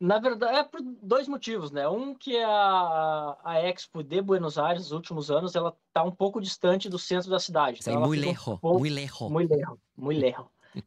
Na 0.00 0.20
verdade, 0.20 0.56
é 0.56 0.62
por 0.62 0.80
dois 1.02 1.26
motivos, 1.26 1.72
né? 1.72 1.88
Um 1.88 2.14
que 2.14 2.36
a, 2.38 3.36
a 3.42 3.60
Expo 3.62 4.02
de 4.02 4.22
Buenos 4.22 4.56
Aires, 4.56 4.84
nos 4.84 4.92
últimos 4.92 5.28
anos, 5.30 5.56
ela 5.56 5.76
está 5.88 6.04
um 6.04 6.12
pouco 6.12 6.40
distante 6.40 6.88
do 6.88 6.98
centro 6.98 7.28
da 7.28 7.40
cidade. 7.40 7.80
Então 7.80 8.00
muito 8.00 8.20
lejos, 8.20 8.46
um 8.46 8.56
pouco... 8.56 8.78
muito 8.78 8.94
lejos. 8.94 9.20
Muito 9.28 9.50
lejos, 9.50 9.78
muito 9.96 10.20
lejos. 10.20 10.46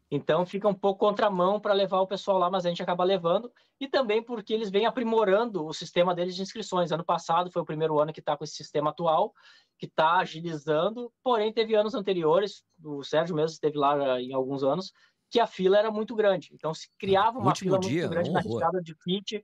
Então 0.09 0.45
fica 0.45 0.67
um 0.67 0.73
pouco 0.73 0.99
contramão 0.99 1.59
para 1.59 1.73
levar 1.73 1.99
o 1.99 2.07
pessoal 2.07 2.37
lá, 2.37 2.49
mas 2.49 2.65
a 2.65 2.69
gente 2.69 2.81
acaba 2.81 3.03
levando. 3.03 3.51
E 3.79 3.87
também 3.87 4.23
porque 4.23 4.53
eles 4.53 4.69
vêm 4.69 4.85
aprimorando 4.85 5.65
o 5.65 5.73
sistema 5.73 6.15
deles 6.15 6.35
de 6.35 6.41
inscrições. 6.41 6.91
Ano 6.91 7.03
passado 7.03 7.51
foi 7.51 7.61
o 7.61 7.65
primeiro 7.65 7.99
ano 7.99 8.13
que 8.13 8.19
está 8.19 8.37
com 8.37 8.43
esse 8.43 8.53
sistema 8.53 8.91
atual, 8.91 9.33
que 9.77 9.87
está 9.87 10.19
agilizando, 10.19 11.11
porém 11.23 11.51
teve 11.51 11.75
anos 11.75 11.95
anteriores, 11.95 12.63
o 12.83 13.03
Sérgio 13.03 13.35
mesmo 13.35 13.53
esteve 13.53 13.77
lá 13.77 14.21
em 14.21 14.31
alguns 14.31 14.63
anos, 14.63 14.93
que 15.31 15.39
a 15.39 15.47
fila 15.47 15.79
era 15.79 15.89
muito 15.89 16.13
grande. 16.13 16.49
Então 16.53 16.73
se 16.73 16.89
criava 16.99 17.39
uma 17.39 17.55
fila 17.55 17.79
dia, 17.79 18.01
muito 18.01 18.11
grande 18.11 18.29
um 18.29 18.33
na 18.33 18.41
retirada 18.41 18.81
de 18.81 18.93
kit 18.93 19.43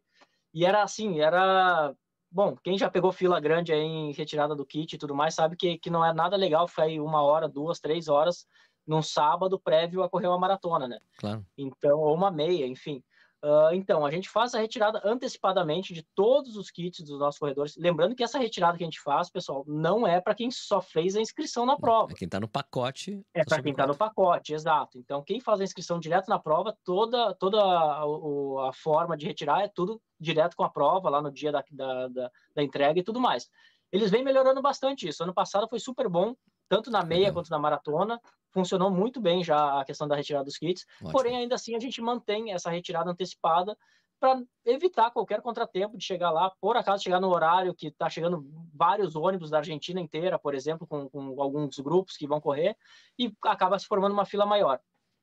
e 0.53 0.65
era 0.65 0.83
assim, 0.83 1.21
era 1.21 1.95
bom, 2.29 2.57
quem 2.61 2.77
já 2.77 2.89
pegou 2.89 3.11
fila 3.13 3.39
grande 3.39 3.71
aí 3.71 3.79
em 3.79 4.11
retirada 4.11 4.53
do 4.53 4.65
kit 4.65 4.93
e 4.93 4.97
tudo 4.97 5.15
mais 5.15 5.33
sabe 5.33 5.55
que, 5.55 5.77
que 5.79 5.89
não 5.89 6.03
é 6.03 6.13
nada 6.13 6.35
legal 6.35 6.67
ficar 6.67 6.83
aí 6.83 6.99
uma 6.99 7.21
hora, 7.21 7.47
duas, 7.47 7.79
três 7.79 8.09
horas 8.09 8.45
num 8.85 9.01
sábado 9.01 9.57
prévio 9.59 10.03
a 10.03 10.09
correr 10.09 10.27
uma 10.27 10.37
maratona, 10.37 10.87
né? 10.87 10.99
Claro. 11.17 11.45
Então, 11.57 11.99
ou 11.99 12.13
uma 12.13 12.29
meia, 12.29 12.65
enfim. 12.65 13.03
Uh, 13.43 13.71
então, 13.73 14.03
a 14.03 14.09
gente 14.09 14.27
faz 14.27 14.55
a 14.55 14.59
retirada 14.59 14.99
antecipadamente 15.05 15.93
de 15.93 16.03
todos 16.15 16.57
os 16.57 16.71
kits 16.71 17.01
dos 17.01 17.19
nossos 17.19 17.37
corredores. 17.37 17.77
Lembrando 17.77 18.15
que 18.15 18.23
essa 18.23 18.39
retirada 18.39 18.77
que 18.77 18.83
a 18.83 18.87
gente 18.87 18.99
faz, 18.99 19.29
pessoal, 19.29 19.63
não 19.67 20.07
é 20.07 20.19
para 20.19 20.33
quem 20.33 20.49
só 20.49 20.81
fez 20.81 21.15
a 21.15 21.21
inscrição 21.21 21.63
na 21.65 21.77
prova. 21.77 22.11
É 22.11 22.15
quem 22.15 22.25
está 22.25 22.39
no 22.39 22.47
pacote. 22.47 23.21
É 23.35 23.45
para 23.45 23.61
quem 23.61 23.71
está 23.71 23.85
no 23.85 23.95
pacote, 23.95 24.53
exato. 24.53 24.97
Então, 24.97 25.23
quem 25.23 25.39
faz 25.39 25.61
a 25.61 25.63
inscrição 25.63 25.99
direto 25.99 26.29
na 26.29 26.39
prova, 26.39 26.75
toda, 26.83 27.33
toda 27.35 27.61
a, 27.61 28.01
a, 28.01 28.69
a, 28.69 28.73
forma 28.73 29.15
de 29.15 29.27
retirar 29.27 29.61
é 29.61 29.67
tudo 29.67 30.01
direto 30.19 30.55
com 30.55 30.63
a 30.63 30.69
prova, 30.69 31.09
lá 31.09 31.21
no 31.21 31.31
dia 31.31 31.51
da, 31.51 31.63
da, 31.71 32.07
da, 32.07 32.31
da 32.55 32.63
entrega 32.63 32.99
e 32.99 33.03
tudo 33.03 33.19
mais. 33.19 33.47
Eles 33.91 34.09
vêm 34.09 34.23
melhorando 34.23 34.61
bastante 34.63 35.07
isso. 35.07 35.23
Ano 35.23 35.33
passado 35.33 35.67
foi 35.69 35.79
super 35.79 36.09
bom, 36.09 36.35
tanto 36.67 36.89
na 36.89 37.03
meia 37.03 37.31
quanto 37.31 37.51
na 37.51 37.59
maratona 37.59 38.19
funcionou 38.57 38.89
muito 38.89 39.21
bem 39.21 39.43
já 39.43 39.79
a 39.79 39.85
questão 39.85 40.07
da 40.07 40.15
retirada 40.15 40.45
dos 40.45 40.57
kits, 40.57 40.83
Ótimo. 40.95 41.11
porém 41.11 41.37
ainda 41.37 41.53
assim 41.53 41.75
a 41.75 41.79
gente 41.79 42.01
mantém 42.01 42.51
essa 42.51 42.71
retirada 42.71 43.11
antecipada 43.11 43.77
para 44.19 44.41
evitar 44.65 45.11
qualquer 45.11 45.43
contratempo 45.43 45.95
de 45.95 46.03
chegar 46.03 46.31
lá, 46.31 46.51
por 46.59 46.75
acaso 46.75 47.03
chegar 47.03 47.21
no 47.21 47.29
horário 47.29 47.75
que 47.75 47.89
está 47.89 48.09
chegando 48.09 48.43
vários 48.73 49.15
ônibus 49.15 49.51
da 49.51 49.59
Argentina 49.59 50.01
inteira, 50.01 50.39
por 50.39 50.55
exemplo, 50.55 50.87
com, 50.87 51.07
com 51.07 51.39
alguns 51.39 51.77
grupos 51.77 52.17
que 52.17 52.25
vão 52.25 52.41
correr, 52.41 52.75
e 53.19 53.31
acaba 53.43 53.77
se 53.77 53.85
formando 53.85 54.13
uma 54.13 54.25
fila 54.25 54.43
maior. 54.43 54.79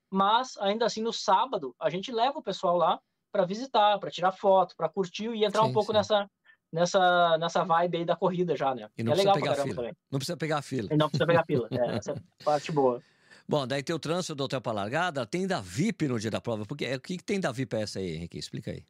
Mas 0.08 0.56
ainda 0.58 0.86
assim 0.86 1.02
no 1.02 1.12
sábado 1.12 1.74
a 1.80 1.90
gente 1.90 2.12
leva 2.12 2.38
o 2.38 2.42
pessoal 2.42 2.76
lá 2.76 3.00
para 3.32 3.44
visitar, 3.44 3.98
para 3.98 4.12
tirar 4.12 4.30
foto, 4.30 4.76
para 4.76 4.88
curtir 4.88 5.28
e 5.28 5.44
entrar 5.44 5.64
sim, 5.64 5.70
um 5.70 5.72
pouco 5.72 5.90
sim. 5.90 5.98
nessa 5.98 6.30
nessa, 6.74 7.38
nessa 7.38 7.64
vibe 7.64 7.98
aí 7.98 8.04
da 8.04 8.16
corrida 8.16 8.56
já, 8.56 8.74
né? 8.74 8.88
E 8.98 9.04
não 9.04 9.12
é 9.12 9.16
legal 9.16 9.34
pegar 9.34 9.54
fila. 9.54 9.74
Também. 9.76 9.96
Não 10.10 10.18
precisa 10.18 10.36
pegar 10.36 10.58
a 10.58 10.62
fila. 10.62 10.88
E 10.92 10.96
não 10.96 11.08
precisa 11.08 11.26
pegar 11.26 11.44
fila. 11.44 11.68
É, 11.70 11.96
essa 11.96 12.12
é 12.12 12.14
a 12.14 12.44
parte 12.44 12.72
boa. 12.72 13.00
Bom, 13.46 13.66
daí 13.66 13.82
tem 13.82 13.94
o 13.94 13.98
trânsito 13.98 14.34
do 14.34 14.44
hotel 14.44 14.60
para 14.60 14.72
largada, 14.72 15.26
tem 15.26 15.46
da 15.46 15.60
VIP 15.60 16.08
no 16.08 16.18
dia 16.18 16.30
da 16.30 16.40
prova. 16.40 16.64
Porque, 16.64 16.92
o 16.94 17.00
que, 17.00 17.18
que 17.18 17.24
tem 17.24 17.38
da 17.38 17.52
VIP 17.52 17.76
essa 17.76 17.98
aí, 17.98 18.16
Henrique? 18.16 18.38
Explica 18.38 18.70
aí. 18.70 18.84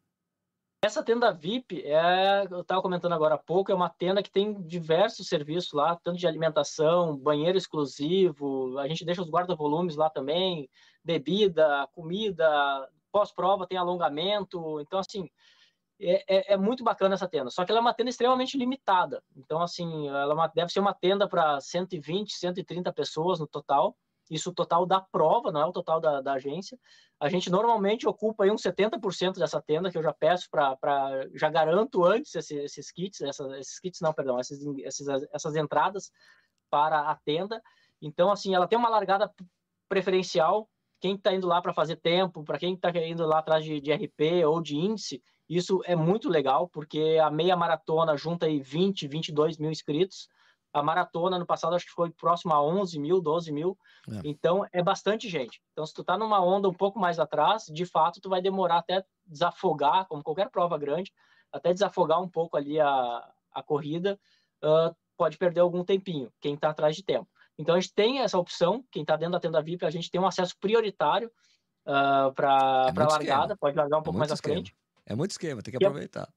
Essa 0.84 1.02
tenda 1.02 1.32
VIP, 1.32 1.82
é, 1.82 2.46
eu 2.50 2.60
estava 2.60 2.82
comentando 2.82 3.14
agora 3.14 3.36
há 3.36 3.38
pouco, 3.38 3.72
é 3.72 3.74
uma 3.74 3.88
tenda 3.88 4.22
que 4.22 4.30
tem 4.30 4.52
diversos 4.62 5.26
serviços 5.26 5.72
lá, 5.72 5.96
tanto 5.96 6.18
de 6.18 6.26
alimentação, 6.26 7.16
banheiro 7.16 7.56
exclusivo, 7.56 8.78
a 8.78 8.86
gente 8.86 9.02
deixa 9.02 9.22
os 9.22 9.30
guarda-volumes 9.30 9.96
lá 9.96 10.10
também, 10.10 10.68
bebida, 11.02 11.88
comida, 11.94 12.46
pós-prova 13.10 13.66
tem 13.66 13.78
alongamento, 13.78 14.78
então 14.82 14.98
assim, 14.98 15.30
é, 15.98 16.22
é, 16.28 16.52
é, 16.52 16.56
muito 16.58 16.84
bacana 16.84 17.14
essa 17.14 17.26
tenda. 17.26 17.48
Só 17.48 17.64
que 17.64 17.72
ela 17.72 17.78
é 17.78 17.80
uma 17.80 17.94
tenda 17.94 18.10
extremamente 18.10 18.58
limitada. 18.58 19.22
Então, 19.34 19.62
assim, 19.62 20.08
ela 20.08 20.44
é 20.44 20.50
deve 20.54 20.70
ser 20.70 20.80
uma 20.80 20.92
tenda 20.92 21.26
para 21.26 21.58
120, 21.62 22.34
130 22.34 22.92
pessoas 22.92 23.40
no 23.40 23.46
total 23.46 23.96
isso 24.30 24.50
o 24.50 24.54
total 24.54 24.87
da 24.87 25.00
prova, 25.00 25.52
não 25.52 25.60
é 25.60 25.66
o 25.66 25.72
total 25.72 26.00
da, 26.00 26.20
da 26.20 26.34
agência. 26.34 26.78
A 27.20 27.28
gente 27.28 27.50
normalmente 27.50 28.08
ocupa 28.08 28.44
aí 28.44 28.50
uns 28.50 28.62
70% 28.62 29.38
dessa 29.38 29.60
tenda, 29.60 29.90
que 29.90 29.98
eu 29.98 30.02
já 30.02 30.12
peço 30.12 30.48
para. 30.50 30.76
Já 31.34 31.48
garanto 31.50 32.04
antes 32.04 32.34
esses, 32.34 32.58
esses 32.64 32.90
kits, 32.90 33.20
esses 33.20 33.78
kits 33.78 34.00
não, 34.00 34.12
perdão, 34.12 34.38
esses, 34.38 34.60
esses, 34.78 35.06
essas 35.32 35.56
entradas 35.56 36.10
para 36.70 37.10
a 37.10 37.14
tenda. 37.16 37.62
Então, 38.00 38.30
assim, 38.30 38.54
ela 38.54 38.66
tem 38.66 38.78
uma 38.78 38.88
largada 38.88 39.32
preferencial. 39.88 40.68
Quem 41.00 41.14
está 41.16 41.34
indo 41.34 41.46
lá 41.46 41.60
para 41.60 41.74
fazer 41.74 41.96
tempo, 41.96 42.42
para 42.44 42.58
quem 42.58 42.74
está 42.74 42.90
indo 42.90 43.26
lá 43.26 43.38
atrás 43.38 43.64
de, 43.64 43.80
de 43.80 43.92
RP 43.92 44.44
ou 44.46 44.60
de 44.60 44.76
índice, 44.76 45.22
isso 45.48 45.82
é 45.84 45.94
muito 45.94 46.28
legal, 46.28 46.68
porque 46.68 47.18
a 47.22 47.30
meia 47.30 47.56
maratona 47.56 48.16
junta 48.16 48.46
aí 48.46 48.60
20, 48.60 49.06
22 49.06 49.58
mil 49.58 49.70
inscritos. 49.70 50.28
A 50.74 50.82
maratona 50.82 51.38
no 51.38 51.46
passado 51.46 51.76
acho 51.76 51.87
que 51.87 51.92
foi 51.92 52.10
próximo 52.10 52.52
a 52.52 52.60
11 52.60 52.98
mil, 52.98 53.20
12 53.20 53.52
mil. 53.52 53.78
É. 54.10 54.20
Então 54.24 54.66
é 54.72 54.82
bastante 54.82 55.28
gente. 55.28 55.62
Então 55.72 55.87
se 55.87 55.94
tu 55.94 56.02
tá 56.02 56.18
numa 56.18 56.44
onda 56.44 56.68
um 56.68 56.74
pouco 56.74 56.98
mais 56.98 57.20
atrás, 57.20 57.66
de 57.66 57.87
fato 57.87 58.20
tu 58.20 58.28
vai 58.28 58.42
demorar 58.42 58.78
até 58.78 59.04
desafogar, 59.24 60.06
como 60.06 60.22
qualquer 60.22 60.50
prova 60.50 60.76
grande, 60.76 61.12
até 61.52 61.72
desafogar 61.72 62.20
um 62.20 62.28
pouco 62.28 62.56
ali 62.56 62.80
a, 62.80 63.30
a 63.52 63.62
corrida, 63.62 64.18
uh, 64.64 64.94
pode 65.16 65.38
perder 65.38 65.60
algum 65.60 65.84
tempinho, 65.84 66.32
quem 66.40 66.54
está 66.54 66.70
atrás 66.70 66.96
de 66.96 67.04
tempo. 67.04 67.28
Então 67.56 67.76
a 67.76 67.80
gente 67.80 67.94
tem 67.94 68.18
essa 68.18 68.37
opção, 68.37 68.84
quem 68.90 69.02
está 69.02 69.14
dentro 69.14 69.34
da 69.34 69.40
tenda 69.40 69.62
VIP, 69.62 69.84
a 69.84 69.90
gente 69.90 70.10
tem 70.10 70.20
um 70.20 70.26
acesso 70.26 70.56
prioritário 70.58 71.30
uh, 71.87 72.32
para 72.34 72.87
é 72.88 73.00
a 73.00 73.06
largada, 73.06 73.18
esquema. 73.18 73.56
pode 73.56 73.76
largar 73.76 73.96
um 73.96 74.00
é 74.00 74.04
pouco 74.04 74.18
mais 74.18 74.32
esquema. 74.32 74.54
à 74.54 74.56
frente. 74.56 74.76
É 75.06 75.14
muito 75.14 75.30
esquema, 75.30 75.62
tem 75.62 75.70
que 75.70 75.76
aproveitar 75.76 76.28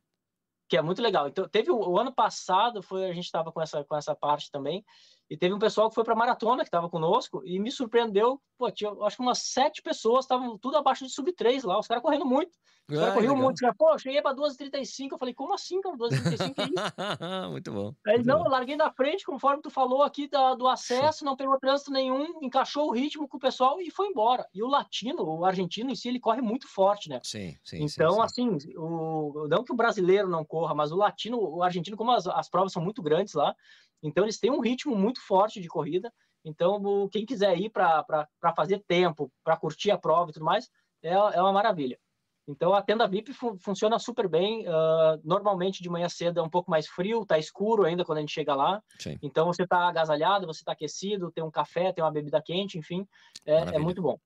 que 0.68 0.78
é 0.78 0.82
muito 0.82 1.02
legal. 1.02 1.28
Então, 1.28 1.48
teve 1.48 1.72
o, 1.72 1.78
o 1.78 2.00
ano 2.00 2.14
passado, 2.14 2.82
foi 2.82 3.06
a 3.06 3.14
gente 3.14 3.26
estava 3.26 3.52
com 3.52 3.62
essa, 3.62 3.84
com 3.84 3.96
essa 3.96 4.16
parte 4.16 4.52
também, 4.52 4.86
e 5.30 5.36
teve 5.36 5.54
um 5.54 5.60
pessoal 5.60 5.90
que 5.90 5.96
foi 5.96 6.04
para 6.04 6.16
maratona, 6.16 6.64
que 6.64 6.68
estava 6.68 6.90
conosco, 6.90 7.42
e 7.46 7.60
me 7.60 7.72
surpreendeu. 7.72 8.42
Pô, 8.58 8.72
tinha, 8.72 8.92
acho 9.04 9.18
que 9.18 9.22
umas 9.22 9.40
sete 9.40 9.82
pessoas, 9.82 10.26
estavam 10.26 10.58
tudo 10.58 10.78
abaixo 10.78 11.06
de 11.06 11.12
sub 11.12 11.32
3 11.34 11.64
lá, 11.64 11.78
os 11.78 11.88
caras 11.88 12.02
correndo 12.02 12.26
muito. 12.26 12.58
Os 12.90 12.98
caras 12.98 13.16
corriam 13.16 13.36
muito. 13.36 13.60
Cara, 13.60 13.76
Pô, 13.78 13.98
cheguei 13.98 14.22
para 14.22 14.36
2h35. 14.36 15.12
Eu 15.12 15.18
falei, 15.18 15.34
como 15.34 15.54
assim, 15.54 15.82
cara? 15.82 15.98
2h35 15.98 16.54
é 16.58 16.64
isso? 16.64 16.72
muito 17.52 17.72
bom. 17.74 17.94
Aí, 18.08 18.16
muito 18.16 18.28
não, 18.28 18.40
bom. 18.40 18.46
eu 18.46 18.52
larguei 18.52 18.78
na 18.78 18.90
frente, 18.90 19.26
conforme 19.26 19.62
tu 19.62 19.70
falou 19.70 20.04
aqui 20.04 20.30
da, 20.30 20.56
do 20.56 20.68
acesso, 20.68 21.26
não 21.26 21.36
pegou 21.36 21.60
trânsito 21.60 21.92
nenhum, 21.92 22.40
encaixou 22.42 22.88
o 22.88 22.94
ritmo 22.94 23.28
com 23.28 23.36
o 23.36 23.40
pessoal 23.40 23.82
e 23.82 23.92
foi 23.92 24.08
embora. 24.08 24.48
E 24.54 24.64
o 24.64 24.68
latino, 24.68 25.22
o 25.24 25.44
argentino 25.44 25.92
em 25.92 25.96
si, 25.96 26.08
ele 26.08 26.20
corre 26.20 26.42
muito 26.42 26.66
forte, 26.66 27.10
né? 27.10 27.20
Sim, 27.24 27.58
sim. 27.62 27.84
Então, 27.84 28.14
sim, 28.14 28.22
assim, 28.22 28.58
o, 28.78 29.48
não 29.50 29.66
que 29.66 29.74
o 29.74 29.76
brasileiro 29.76 30.30
não 30.30 30.46
corra, 30.46 30.74
mas 30.74 30.92
o 30.94 30.96
latino, 30.96 31.38
o 31.38 31.62
argentino, 31.62 31.98
como 31.98 32.12
as, 32.12 32.26
as 32.26 32.50
provas 32.50 32.72
são 32.72 32.82
muito 32.82 33.02
grandes 33.02 33.34
lá, 33.34 33.54
então 34.02 34.24
eles 34.24 34.40
têm 34.40 34.52
um 34.52 34.60
ritmo 34.60 34.96
muito 34.96 35.22
forte 35.26 35.60
de 35.62 35.68
corrida. 35.68 36.12
Então, 36.46 37.10
quem 37.10 37.26
quiser 37.26 37.58
ir 37.60 37.70
para 37.70 38.28
fazer 38.56 38.82
tempo, 38.88 39.32
para 39.44 39.58
curtir 39.58 39.92
a 39.92 39.98
prova 39.98 40.30
e 40.30 40.34
tudo 40.34 40.46
mais, 40.46 40.70
é, 41.04 41.12
é 41.12 41.42
uma 41.42 41.52
maravilha. 41.52 42.00
Então, 42.48 42.74
a 42.74 42.82
tenda 42.82 43.06
VIP 43.06 43.34
fun 43.34 43.58
funciona 43.60 44.00
super 44.00 44.28
bem. 44.30 44.66
Uh, 44.66 45.20
normalmente, 45.24 45.84
de 45.84 45.90
manhã 45.90 46.08
cedo 46.08 46.40
é 46.40 46.44
um 46.44 46.50
pouco 46.50 46.72
mais 46.72 46.88
frio, 46.88 47.26
tá 47.26 47.38
escuro 47.38 47.84
ainda 47.84 48.06
quando 48.06 48.20
a 48.20 48.22
gente 48.22 48.32
chega 48.32 48.56
lá. 48.56 48.82
Sim. 48.98 49.20
Então, 49.22 49.48
você 49.48 49.68
tá 49.68 49.90
agasalhado, 49.90 50.48
você 50.48 50.64
tá 50.64 50.72
aquecido, 50.72 51.32
tem 51.32 51.44
um 51.44 51.52
café, 51.52 51.92
tem 51.92 52.02
uma 52.02 52.12
bebida 52.12 52.42
quente, 52.42 52.78
enfim, 52.78 53.06
é, 53.46 53.76
é 53.76 53.80
muito 53.80 54.02
bom. 54.02 54.18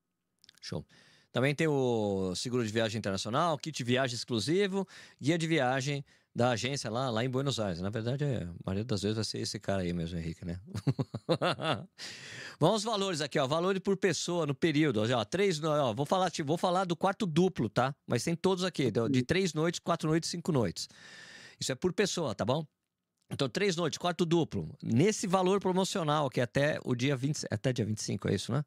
Show. 0.61 0.85
Também 1.31 1.55
tem 1.55 1.67
o 1.67 2.35
seguro 2.35 2.63
de 2.63 2.71
viagem 2.71 2.99
internacional, 2.99 3.57
kit 3.57 3.75
de 3.75 3.83
viagem 3.83 4.15
exclusivo, 4.15 4.85
guia 5.19 5.37
de 5.37 5.47
viagem 5.47 6.05
da 6.33 6.51
agência 6.51 6.89
lá, 6.89 7.09
lá 7.09 7.23
em 7.23 7.29
Buenos 7.29 7.59
Aires. 7.59 7.81
Na 7.81 7.89
verdade, 7.89 8.23
é, 8.23 8.43
a 8.43 8.53
maioria 8.65 8.85
das 8.85 9.01
vezes 9.01 9.15
vai 9.15 9.25
ser 9.25 9.39
esse 9.39 9.59
cara 9.59 9.81
aí 9.81 9.91
mesmo, 9.91 10.17
Henrique, 10.17 10.45
né? 10.45 10.59
Vamos 12.59 12.75
aos 12.75 12.83
valores 12.83 13.21
aqui, 13.21 13.37
ó. 13.37 13.45
Valores 13.45 13.81
por 13.81 13.97
pessoa 13.97 14.45
no 14.45 14.55
período. 14.55 15.01
Ó, 15.01 15.25
três, 15.25 15.61
ó, 15.63 15.93
vou 15.93 16.05
falar, 16.05 16.31
vou 16.45 16.57
falar 16.57 16.85
do 16.85 16.95
quarto 16.95 17.25
duplo, 17.25 17.69
tá? 17.69 17.93
Mas 18.07 18.23
tem 18.23 18.35
todos 18.35 18.63
aqui, 18.63 18.91
de 19.09 19.23
três 19.23 19.53
noites, 19.53 19.79
quatro 19.79 20.07
noites, 20.07 20.29
cinco 20.29 20.51
noites. 20.51 20.87
Isso 21.59 21.71
é 21.71 21.75
por 21.75 21.91
pessoa, 21.93 22.33
tá 22.33 22.45
bom? 22.45 22.65
Então, 23.31 23.47
três 23.47 23.75
noites, 23.75 23.97
quarto 23.97 24.25
duplo. 24.25 24.75
Nesse 24.83 25.27
valor 25.27 25.59
promocional, 25.59 26.29
que 26.29 26.39
é 26.39 26.43
até 26.43 26.79
o 26.83 26.95
dia 26.95 27.15
20, 27.15 27.45
até 27.49 27.71
dia 27.71 27.85
25, 27.85 28.29
é 28.29 28.35
isso, 28.35 28.51
né? 28.51 28.63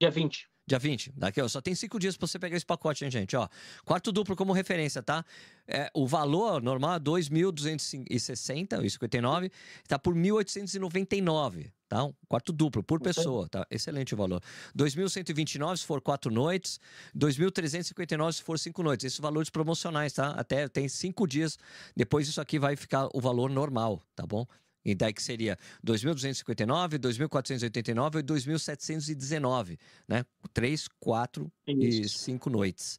Dia 0.00 0.10
20. 0.10 0.48
Dia 0.70 0.78
20. 0.78 1.14
Daqui, 1.16 1.40
ó, 1.40 1.48
só 1.48 1.60
tem 1.60 1.74
cinco 1.74 1.98
dias 1.98 2.16
para 2.16 2.28
você 2.28 2.38
pegar 2.38 2.56
esse 2.56 2.64
pacote, 2.64 3.04
hein, 3.04 3.10
gente? 3.10 3.34
Ó, 3.34 3.48
quarto 3.84 4.12
duplo 4.12 4.36
como 4.36 4.52
referência, 4.52 5.02
tá? 5.02 5.24
É, 5.66 5.90
o 5.92 6.06
valor 6.06 6.62
normal 6.62 6.94
é 6.94 7.00
2.260, 7.00 8.88
59, 8.88 9.50
tá 9.88 9.98
por 9.98 10.14
1.899, 10.14 11.72
tá? 11.88 12.04
Um 12.04 12.14
quarto 12.28 12.52
duplo 12.52 12.84
por 12.84 13.00
pessoa, 13.00 13.48
tá? 13.48 13.66
Excelente 13.68 14.14
o 14.14 14.16
valor. 14.16 14.40
2.129 14.78 15.78
se 15.78 15.84
for 15.84 16.00
quatro 16.00 16.32
noites, 16.32 16.78
2.359 17.18 18.32
se 18.32 18.42
for 18.44 18.56
cinco 18.56 18.84
noites. 18.84 19.06
Esses 19.06 19.18
valores 19.18 19.50
promocionais, 19.50 20.12
tá? 20.12 20.30
Até 20.30 20.68
tem 20.68 20.88
cinco 20.88 21.26
dias. 21.26 21.58
Depois 21.96 22.28
isso 22.28 22.40
aqui 22.40 22.60
vai 22.60 22.76
ficar 22.76 23.08
o 23.12 23.20
valor 23.20 23.50
normal, 23.50 24.00
tá 24.14 24.24
bom? 24.24 24.46
E 24.84 24.94
daí 24.94 25.12
que 25.12 25.22
seria 25.22 25.58
2.259, 25.84 26.98
2.489 26.98 28.20
e 28.20 28.22
2.719, 28.22 29.78
né? 30.08 30.24
Três, 30.52 30.88
quatro 30.88 31.52
e 31.66 32.08
cinco 32.08 32.48
noites. 32.48 32.98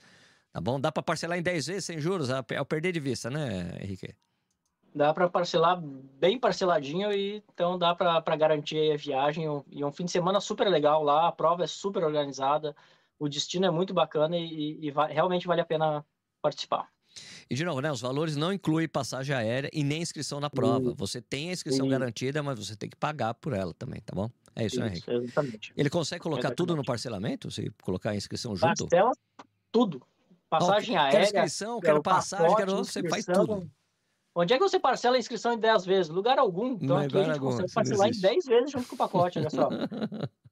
Tá 0.52 0.60
bom? 0.60 0.80
Dá 0.80 0.92
para 0.92 1.02
parcelar 1.02 1.38
em 1.38 1.42
10 1.42 1.68
vezes 1.68 1.86
sem 1.86 2.00
juros, 2.00 2.30
é 2.30 2.62
o 2.62 2.66
perder 2.66 2.92
de 2.92 3.00
vista, 3.00 3.30
né, 3.30 3.78
Henrique? 3.82 4.14
Dá 4.94 5.14
para 5.14 5.30
parcelar 5.30 5.82
bem 5.82 6.38
parceladinho 6.38 7.14
e 7.14 7.42
então 7.54 7.80
dá 7.80 7.96
para 7.96 8.36
garantir 8.36 8.92
a 8.92 8.98
viagem 8.98 9.46
e 9.72 9.86
um 9.86 9.92
fim 9.92 10.04
de 10.04 10.12
semana 10.12 10.42
super 10.42 10.68
legal 10.68 11.02
lá, 11.02 11.30
a 11.30 11.32
prova 11.32 11.64
é 11.64 11.68
super 11.68 12.04
organizada, 12.04 12.76
o 13.18 13.30
destino 13.30 13.66
é 13.66 13.72
muito 13.72 13.94
bacana 13.94 14.36
e, 14.38 14.82
e, 14.82 14.88
e 14.88 14.92
realmente 14.92 15.48
vale 15.48 15.62
a 15.62 15.66
pena 15.66 16.06
participar. 16.42 16.92
E 17.50 17.56
de 17.56 17.66
novo, 17.66 17.82
né? 17.82 17.92
Os 17.92 18.02
valores 18.02 18.36
não 18.36 18.54
incluem 18.54 18.88
passagem 18.88 19.36
aérea 19.36 19.70
e 19.74 19.84
nem 19.84 20.02
inscrição 20.02 20.40
na 20.40 20.50
prova. 20.50 20.94
Você 20.94 21.22
tem 21.22 21.50
a 21.50 21.54
inscrição 21.54 21.88
garantida, 21.88 22.42
mas 22.42 22.58
você 22.58 22.76
tem 22.76 22.90
que 22.90 22.96
pagar 22.96 23.34
por 23.34 23.54
ela 23.54 23.74
também, 23.74 24.02
tá 24.02 24.14
bom? 24.16 24.30
É 24.56 24.66
isso, 24.66 24.76
isso 24.76 24.80
né, 24.82 24.88
Henrique? 24.88 25.12
Exatamente. 25.12 25.74
Ele 25.76 25.90
consegue 25.90 26.22
colocar 26.22 26.40
exatamente. 26.40 26.58
tudo 26.58 26.76
no 26.76 26.84
parcelamento? 26.84 27.52
Se 27.52 27.72
colocar 27.82 28.12
a 28.12 28.16
inscrição 28.16 28.56
junto? 28.56 28.88
Parcela 28.88 29.12
tudo. 29.72 30.02
Passagem 30.50 30.98
oh, 30.98 31.00
aérea. 31.00 31.12
Quero 31.12 31.24
inscrição, 31.24 31.80
quero 31.80 32.04
passagem, 32.04 32.56
quero. 32.56 32.76
Você 32.78 33.08
faz 33.08 33.26
tudo. 33.26 33.70
Onde 34.36 34.54
é 34.54 34.58
que 34.58 34.64
você 34.64 34.80
parcela 34.80 35.16
a 35.18 35.20
inscrição 35.20 35.54
em 35.54 35.60
10 35.60 35.86
vezes? 35.86 36.10
Lugar 36.10 36.40
algum. 36.40 36.78
Então 36.82 36.98
aqui 36.98 37.18
a 37.18 37.24
gente 37.24 37.32
algum, 37.32 37.52
consegue 37.52 37.74
parcelar 37.74 38.08
em 38.10 38.20
10 38.20 38.46
vezes 38.46 38.72
junto 38.72 38.88
com 38.88 38.96
o 38.96 38.98
pacote, 38.98 39.40
olha 39.40 39.50
só. 39.50 39.70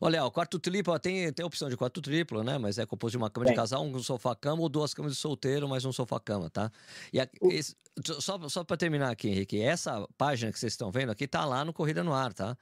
Olha, 0.00 0.24
o 0.24 0.30
quarto 0.30 0.58
triplo 0.58 0.98
tem, 0.98 1.32
tem 1.32 1.42
a 1.42 1.46
opção 1.46 1.68
de 1.68 1.76
quarto 1.76 2.00
triplo, 2.00 2.42
né? 2.42 2.58
Mas 2.58 2.78
é 2.78 2.86
composto 2.86 3.12
de 3.12 3.18
uma 3.18 3.30
cama 3.30 3.46
de 3.46 3.54
casal, 3.54 3.84
um 3.84 3.98
sofá-cama 3.98 4.62
ou 4.62 4.68
duas 4.68 4.94
camas 4.94 5.12
de 5.12 5.18
solteiro, 5.18 5.68
mais 5.68 5.84
um 5.84 5.92
sofá-cama, 5.92 6.48
tá? 6.50 6.70
E 7.12 7.20
a, 7.20 7.28
esse, 7.50 7.76
só, 8.20 8.38
só 8.48 8.64
para 8.64 8.76
terminar 8.76 9.10
aqui, 9.10 9.28
Henrique, 9.28 9.60
essa 9.60 10.06
página 10.16 10.52
que 10.52 10.58
vocês 10.58 10.72
estão 10.72 10.90
vendo 10.90 11.10
aqui 11.10 11.26
tá 11.26 11.44
lá 11.44 11.64
no 11.64 11.72
Corrida 11.72 12.02
no 12.02 12.12
Ar, 12.12 12.32
tá? 12.32 12.56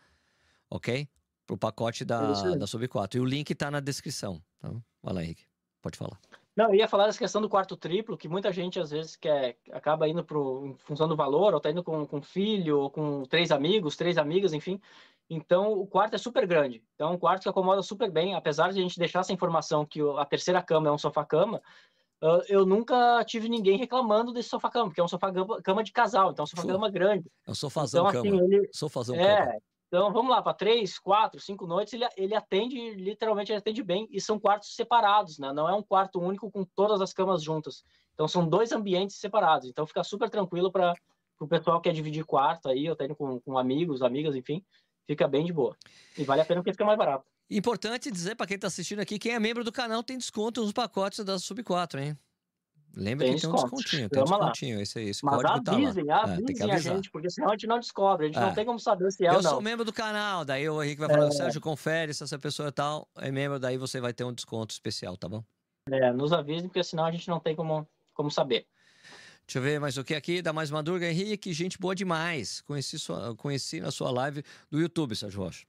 Ok? 0.71 1.09
Pro 1.47 1.57
pacote 1.57 2.05
da, 2.05 2.33
é 2.55 2.57
da 2.57 2.66
Sub 2.66 2.87
4. 2.87 3.19
E 3.19 3.21
o 3.21 3.25
link 3.25 3.55
tá 3.55 3.71
na 3.71 3.81
descrição. 3.81 4.43
Tá? 4.61 4.71
Vai 5.03 5.14
lá, 5.14 5.23
Henrique. 5.23 5.45
Pode 5.83 5.99
falar. 5.99 6.19
Não, 6.57 6.69
eu 6.69 6.75
ia 6.75 6.88
falar 6.88 7.07
dessa 7.07 7.19
questão 7.19 7.40
do 7.40 7.49
quarto 7.49 7.77
triplo, 7.77 8.19
que 8.19 8.29
muita 8.29 8.53
gente 8.53 8.79
às 8.79 8.90
vezes 8.90 9.16
quer, 9.16 9.57
acaba 9.71 10.09
indo 10.09 10.23
pro, 10.25 10.66
em 10.66 10.77
função 10.79 11.09
do 11.09 11.16
valor, 11.16 11.55
ou 11.55 11.61
tá 11.61 11.71
indo 11.71 11.83
com, 11.83 12.07
com 12.07 12.21
filho, 12.21 12.81
ou 12.81 12.90
com 12.90 13.25
três 13.25 13.51
amigos, 13.51 13.97
três 13.97 14.19
amigas, 14.19 14.53
enfim. 14.53 14.81
Então, 15.31 15.73
o 15.75 15.87
quarto 15.87 16.14
é 16.14 16.19
super 16.19 16.45
grande. 16.45 16.83
Então, 16.97 17.11
é 17.11 17.12
um 17.12 17.19
quarto 17.19 17.45
que 17.45 17.49
acomoda 17.49 17.81
super 17.83 18.11
bem, 18.11 18.35
apesar 18.35 18.73
de 18.73 18.81
a 18.81 18.83
gente 18.83 18.99
deixar 18.99 19.21
essa 19.21 19.33
informação 19.33 19.87
que 19.87 20.01
a 20.19 20.25
terceira 20.25 20.61
cama 20.61 20.88
é 20.88 20.93
um 20.93 20.99
sofá-cama, 20.99 21.62
eu 22.49 22.66
nunca 22.66 23.25
tive 23.25 23.49
ninguém 23.49 23.79
reclamando 23.79 24.33
desse 24.33 24.49
sofá-cama, 24.49 24.87
porque 24.87 25.01
é 25.01 25.05
um 25.05 25.09
sofá-cama 25.09 25.85
de 25.85 25.93
casal, 25.93 26.33
então 26.33 26.43
é 26.43 26.45
um 26.45 26.47
sofá-cama 26.47 26.90
grande. 26.90 27.31
É 27.47 27.51
um 27.51 27.55
sofazão 27.55 28.09
então, 28.09 28.21
assim, 28.21 28.31
cama. 28.31 28.43
Ele... 28.43 28.69
Sofazão 28.73 29.14
é, 29.14 29.47
cama. 29.47 29.59
Então, 29.87 30.12
vamos 30.12 30.31
lá, 30.33 30.43
para 30.43 30.53
três, 30.53 30.99
quatro, 30.99 31.40
cinco 31.40 31.64
noites, 31.64 31.93
ele, 31.93 32.07
ele 32.16 32.35
atende, 32.35 32.95
literalmente, 32.95 33.53
ele 33.53 33.59
atende 33.61 33.85
bem, 33.85 34.09
e 34.11 34.21
são 34.21 34.38
quartos 34.38 34.75
separados, 34.75 35.38
né? 35.38 35.53
Não 35.53 35.69
é 35.69 35.75
um 35.75 35.83
quarto 35.83 36.21
único 36.21 36.51
com 36.51 36.64
todas 36.64 37.01
as 37.01 37.12
camas 37.12 37.40
juntas. 37.40 37.85
Então, 38.14 38.27
são 38.27 38.47
dois 38.47 38.73
ambientes 38.73 39.16
separados. 39.16 39.69
Então, 39.69 39.87
fica 39.87 40.03
super 40.03 40.29
tranquilo 40.29 40.73
para 40.73 40.93
o 41.38 41.47
pessoal 41.47 41.81
que 41.81 41.88
quer 41.88 41.95
dividir 41.95 42.25
quarto 42.25 42.69
aí, 42.69 42.85
eu 42.85 42.97
tenho 42.97 43.14
com, 43.14 43.40
com 43.40 43.57
amigos, 43.57 44.03
amigas, 44.03 44.35
enfim 44.35 44.62
fica 45.07 45.27
bem 45.29 45.45
de 45.45 45.53
boa. 45.53 45.77
E 46.17 46.25
vale 46.25 46.43
a 46.43 46.45
pena 46.45 46.61
porque 46.61 46.73
fica 46.73 46.85
mais 46.85 46.99
barato. 46.99 47.25
Importante 47.51 48.11
dizer 48.11 48.37
para 48.37 48.47
quem 48.47 48.55
está 48.55 48.69
assistindo 48.69 49.01
aqui, 49.01 49.19
quem 49.19 49.33
é 49.33 49.41
membro 49.41 49.65
do 49.65 49.73
canal 49.73 50.03
tem 50.03 50.17
desconto 50.17 50.63
nos 50.63 50.73
pacotes 50.73 51.25
da 51.25 51.39
Sub 51.39 51.63
4, 51.63 52.01
hein? 52.01 52.19
Lembra 52.97 53.27
tem 53.27 53.37
que 53.37 53.41
tem 53.41 53.51
um 53.51 53.55
descontinho, 53.55 54.09
tem 54.09 54.21
um 54.21 54.25
descontinho, 54.25 54.77
lá. 54.77 54.83
esse 54.83 54.99
aí, 54.99 55.09
esse 55.11 55.25
Mas 55.25 55.45
avisem, 55.45 56.07
tá 56.07 56.17
lá. 56.17 56.23
avisem 56.25 56.71
é, 56.71 56.75
a 56.75 56.79
gente, 56.79 57.11
porque 57.11 57.31
senão 57.31 57.49
a 57.49 57.53
gente 57.53 57.67
não 57.67 57.79
descobre, 57.79 58.27
a 58.27 58.29
gente 58.29 58.39
é. 58.39 58.41
não 58.41 58.55
tem 58.55 58.65
como 58.65 58.79
saber 58.81 59.13
se 59.13 59.25
é 59.25 59.29
eu 59.29 59.35
ou 59.35 59.43
não. 59.43 59.51
Eu 59.51 59.55
sou 59.55 59.61
membro 59.61 59.85
do 59.85 59.93
canal, 59.93 60.45
daí 60.45 60.69
o 60.69 60.83
Henrique 60.83 61.01
vai 61.01 61.09
falar, 61.09 61.29
é. 61.29 61.31
Sérgio, 61.31 61.61
confere 61.61 62.13
se 62.13 62.25
essa 62.25 62.39
pessoa 62.39 62.69
é 62.69 62.73
tal, 62.73 63.09
é 63.17 63.31
membro, 63.31 63.61
daí 63.61 63.77
você 63.79 64.01
vai 64.01 64.13
ter 64.13 64.25
um 64.25 64.33
desconto 64.33 64.73
especial, 64.73 65.17
tá 65.17 65.29
bom? 65.29 65.45
É, 65.89 66.13
nos 66.13 66.33
avisem, 66.33 66.69
porque 66.69 66.83
senão 66.83 67.05
a 67.05 67.13
gente 67.13 67.29
não 67.29 67.39
tem 67.39 67.55
como, 67.55 67.87
como 68.13 68.31
saber. 68.31 68.67
Deixa 69.51 69.59
eu 69.59 69.63
ver 69.65 69.81
mais 69.81 69.99
o 69.99 70.05
que 70.05 70.15
aqui, 70.15 70.41
da 70.41 70.53
Mais 70.53 70.71
Madruga. 70.71 71.11
Henrique, 71.11 71.53
gente 71.53 71.77
boa 71.77 71.93
demais. 71.93 72.61
Conheci, 72.61 72.97
sua, 73.01 73.35
conheci 73.35 73.81
na 73.81 73.91
sua 73.91 74.09
live 74.09 74.45
do 74.71 74.81
YouTube, 74.81 75.17
Sérgio 75.17 75.41
Rocha. 75.41 75.67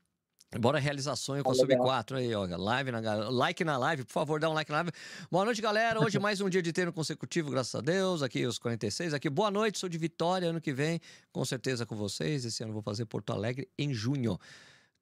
Bora 0.59 0.77
realizar 0.77 1.15
sonho 1.15 1.43
com 1.43 1.49
a 1.49 1.55
Sub 1.55 1.75
4 1.75 2.17
aí, 2.17 2.35
ó. 2.35 2.45
Live 2.45 2.91
na, 2.91 2.99
like 3.31 3.63
na 3.63 3.79
live, 3.79 4.03
por 4.03 4.11
favor, 4.11 4.39
dá 4.39 4.51
um 4.51 4.53
like 4.53 4.69
na 4.69 4.77
live. 4.83 4.91
Boa 5.31 5.45
noite, 5.45 5.59
galera. 5.63 5.99
Hoje 5.99 6.19
mais 6.21 6.39
um 6.41 6.47
dia 6.47 6.61
de 6.61 6.71
treino 6.71 6.93
consecutivo, 6.93 7.49
graças 7.49 7.73
a 7.73 7.81
Deus. 7.81 8.21
Aqui 8.21 8.45
os 8.45 8.59
46. 8.59 9.15
Aqui, 9.15 9.31
boa 9.31 9.49
noite, 9.49 9.79
sou 9.79 9.89
de 9.89 9.97
Vitória. 9.97 10.47
Ano 10.47 10.61
que 10.61 10.71
vem, 10.71 11.01
com 11.31 11.43
certeza 11.43 11.83
com 11.83 11.95
vocês. 11.95 12.45
Esse 12.45 12.61
ano 12.61 12.73
vou 12.73 12.83
fazer 12.83 13.05
Porto 13.05 13.33
Alegre 13.33 13.67
em 13.79 13.91
junho. 13.91 14.39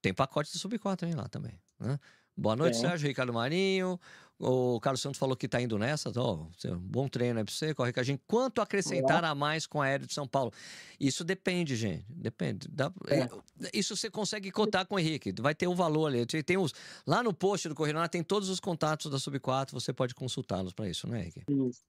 Tem 0.01 0.13
pacote 0.13 0.53
de 0.53 0.57
Sub 0.57 0.79
4 0.79 1.05
aí 1.05 1.13
lá 1.13 1.27
também. 1.27 1.59
Né? 1.77 1.99
Boa 2.37 2.55
noite, 2.55 2.77
é. 2.77 2.79
Sérgio 2.79 3.09
Ricardo 3.09 3.33
Marinho. 3.33 3.99
O 4.39 4.79
Carlos 4.79 5.01
Santos 5.01 5.19
falou 5.19 5.35
que 5.35 5.47
está 5.47 5.61
indo 5.61 5.77
nessa. 5.77 6.11
Ó, 6.15 6.45
bom 6.79 7.09
treino 7.09 7.39
aí 7.39 7.45
para 7.45 7.53
você, 7.53 7.73
corre 7.73 7.91
com 7.91 7.99
a 7.99 8.03
gente. 8.03 8.21
Quanto 8.25 8.61
acrescentar 8.61 9.23
a 9.25 9.35
mais 9.35 9.67
com 9.67 9.81
a 9.81 9.85
Aéreo 9.85 10.07
de 10.07 10.13
São 10.13 10.25
Paulo? 10.25 10.53
Isso 10.97 11.25
depende, 11.25 11.75
gente. 11.75 12.05
Depende. 12.07 12.69
Dá, 12.69 12.89
é. 13.07 13.27
Isso 13.73 13.97
você 13.97 14.09
consegue 14.09 14.49
contar 14.49 14.85
com 14.85 14.95
o 14.95 14.99
Henrique. 14.99 15.33
Vai 15.41 15.53
ter 15.53 15.67
um 15.67 15.75
valor 15.75 16.07
ali. 16.07 16.25
Tem 16.25 16.57
os, 16.57 16.73
lá 17.05 17.21
no 17.21 17.33
post 17.33 17.67
do 17.67 17.75
Correio 17.75 17.99
tem 18.07 18.23
todos 18.23 18.47
os 18.47 18.61
contatos 18.61 19.11
da 19.11 19.19
Sub 19.19 19.37
4. 19.37 19.77
Você 19.77 19.91
pode 19.91 20.15
consultá-los 20.15 20.71
para 20.71 20.87
isso, 20.87 21.05
né, 21.05 21.19
Henrique? 21.19 21.43
Isso. 21.49 21.83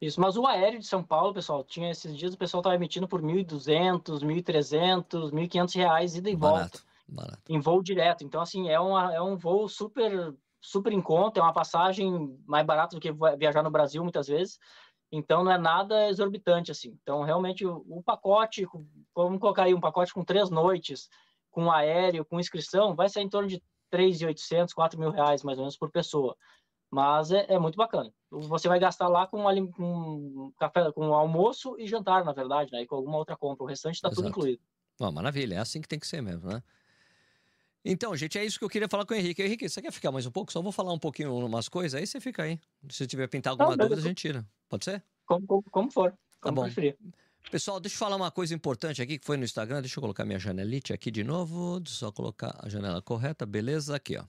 Isso, 0.00 0.18
mas 0.18 0.36
o 0.36 0.46
aéreo 0.46 0.78
de 0.78 0.86
São 0.86 1.02
Paulo, 1.02 1.34
pessoal, 1.34 1.62
tinha 1.62 1.90
esses 1.90 2.16
dias 2.16 2.32
o 2.32 2.38
pessoal 2.38 2.62
estava 2.62 2.74
emitindo 2.74 3.06
por 3.06 3.20
1.200, 3.20 4.20
1.300, 4.20 5.30
1.500 5.30 5.74
reais 5.74 6.16
ida 6.16 6.30
e 6.30 6.36
barato, 6.36 6.78
volta. 6.78 6.80
Barato. 7.06 7.42
Em 7.48 7.60
voo 7.60 7.82
direto. 7.82 8.24
Então, 8.24 8.40
assim, 8.40 8.70
é, 8.70 8.80
uma, 8.80 9.14
é 9.14 9.20
um 9.20 9.36
voo 9.36 9.68
super 9.68 10.34
super 10.60 10.92
em 10.92 11.00
conta, 11.00 11.40
é 11.40 11.42
uma 11.42 11.52
passagem 11.52 12.38
mais 12.46 12.66
barata 12.66 12.94
do 12.96 13.00
que 13.00 13.12
viajar 13.38 13.62
no 13.62 13.70
Brasil 13.70 14.02
muitas 14.02 14.26
vezes. 14.26 14.58
Então 15.12 15.42
não 15.42 15.50
é 15.50 15.58
nada 15.58 16.08
exorbitante 16.08 16.70
assim. 16.70 16.96
Então 17.02 17.22
realmente 17.22 17.66
o, 17.66 17.84
o 17.88 18.02
pacote, 18.02 18.66
vamos 19.14 19.40
colocar 19.40 19.64
aí 19.64 19.74
um 19.74 19.80
pacote 19.80 20.12
com 20.14 20.24
três 20.24 20.50
noites, 20.50 21.08
com 21.50 21.70
aéreo, 21.70 22.24
com 22.24 22.38
inscrição, 22.38 22.94
vai 22.94 23.08
ser 23.08 23.20
em 23.20 23.28
torno 23.28 23.48
de 23.48 23.62
3.800, 23.92 24.72
4 24.72 24.98
mil 24.98 25.10
reais 25.10 25.42
mais 25.42 25.58
ou 25.58 25.64
menos 25.64 25.76
por 25.76 25.90
pessoa. 25.90 26.36
Mas 26.90 27.30
é, 27.30 27.46
é 27.48 27.58
muito 27.58 27.76
bacana. 27.76 28.12
Você 28.30 28.68
vai 28.68 28.78
gastar 28.78 29.08
lá 29.08 29.26
com, 29.26 29.44
um 29.46 30.52
café, 30.58 30.90
com 30.92 31.14
almoço 31.14 31.76
e 31.78 31.86
jantar, 31.86 32.24
na 32.24 32.32
verdade, 32.32 32.72
né? 32.72 32.82
E 32.82 32.86
com 32.86 32.96
alguma 32.96 33.16
outra 33.16 33.36
compra. 33.36 33.64
O 33.64 33.66
restante 33.66 33.94
está 33.94 34.10
tudo 34.10 34.28
incluído. 34.28 34.60
Oh, 34.98 35.10
maravilha, 35.10 35.54
é 35.54 35.58
assim 35.58 35.80
que 35.80 35.88
tem 35.88 35.98
que 35.98 36.06
ser 36.06 36.20
mesmo, 36.20 36.48
né? 36.48 36.62
Então, 37.84 38.14
gente, 38.14 38.38
é 38.38 38.44
isso 38.44 38.58
que 38.58 38.64
eu 38.64 38.68
queria 38.68 38.88
falar 38.88 39.06
com 39.06 39.14
o 39.14 39.16
Henrique. 39.16 39.42
Henrique, 39.42 39.68
você 39.68 39.80
quer 39.80 39.90
ficar 39.90 40.12
mais 40.12 40.26
um 40.26 40.30
pouco? 40.30 40.52
Só 40.52 40.60
vou 40.60 40.72
falar 40.72 40.92
um 40.92 40.98
pouquinho 40.98 41.34
umas 41.34 41.68
coisas, 41.68 41.98
aí 41.98 42.06
você 42.06 42.20
fica 42.20 42.42
aí. 42.42 42.58
Se 42.90 43.06
tiver 43.06 43.26
pintar 43.26 43.52
alguma 43.52 43.70
Não, 43.70 43.76
dúvida, 43.76 44.00
a 44.00 44.04
gente 44.04 44.18
tira. 44.18 44.46
Pode 44.68 44.84
ser? 44.84 45.02
Como, 45.24 45.46
como, 45.46 45.62
como 45.70 45.90
for. 45.90 46.10
Tá 46.10 46.16
como 46.40 46.56
tá 46.56 46.62
bom. 46.62 46.64
Preferir. 46.64 46.96
Pessoal, 47.50 47.80
deixa 47.80 47.96
eu 47.96 47.98
falar 47.98 48.16
uma 48.16 48.30
coisa 48.30 48.54
importante 48.54 49.00
aqui 49.00 49.18
que 49.18 49.24
foi 49.24 49.36
no 49.36 49.44
Instagram. 49.44 49.80
Deixa 49.80 49.98
eu 49.98 50.02
colocar 50.02 50.24
minha 50.24 50.38
janelite 50.38 50.92
aqui 50.92 51.10
de 51.10 51.24
novo. 51.24 51.80
Deixa 51.80 51.96
eu 51.96 51.98
só 52.08 52.12
colocar 52.12 52.54
a 52.62 52.68
janela 52.68 53.00
correta. 53.00 53.46
Beleza? 53.46 53.96
Aqui, 53.96 54.16
ó. 54.16 54.24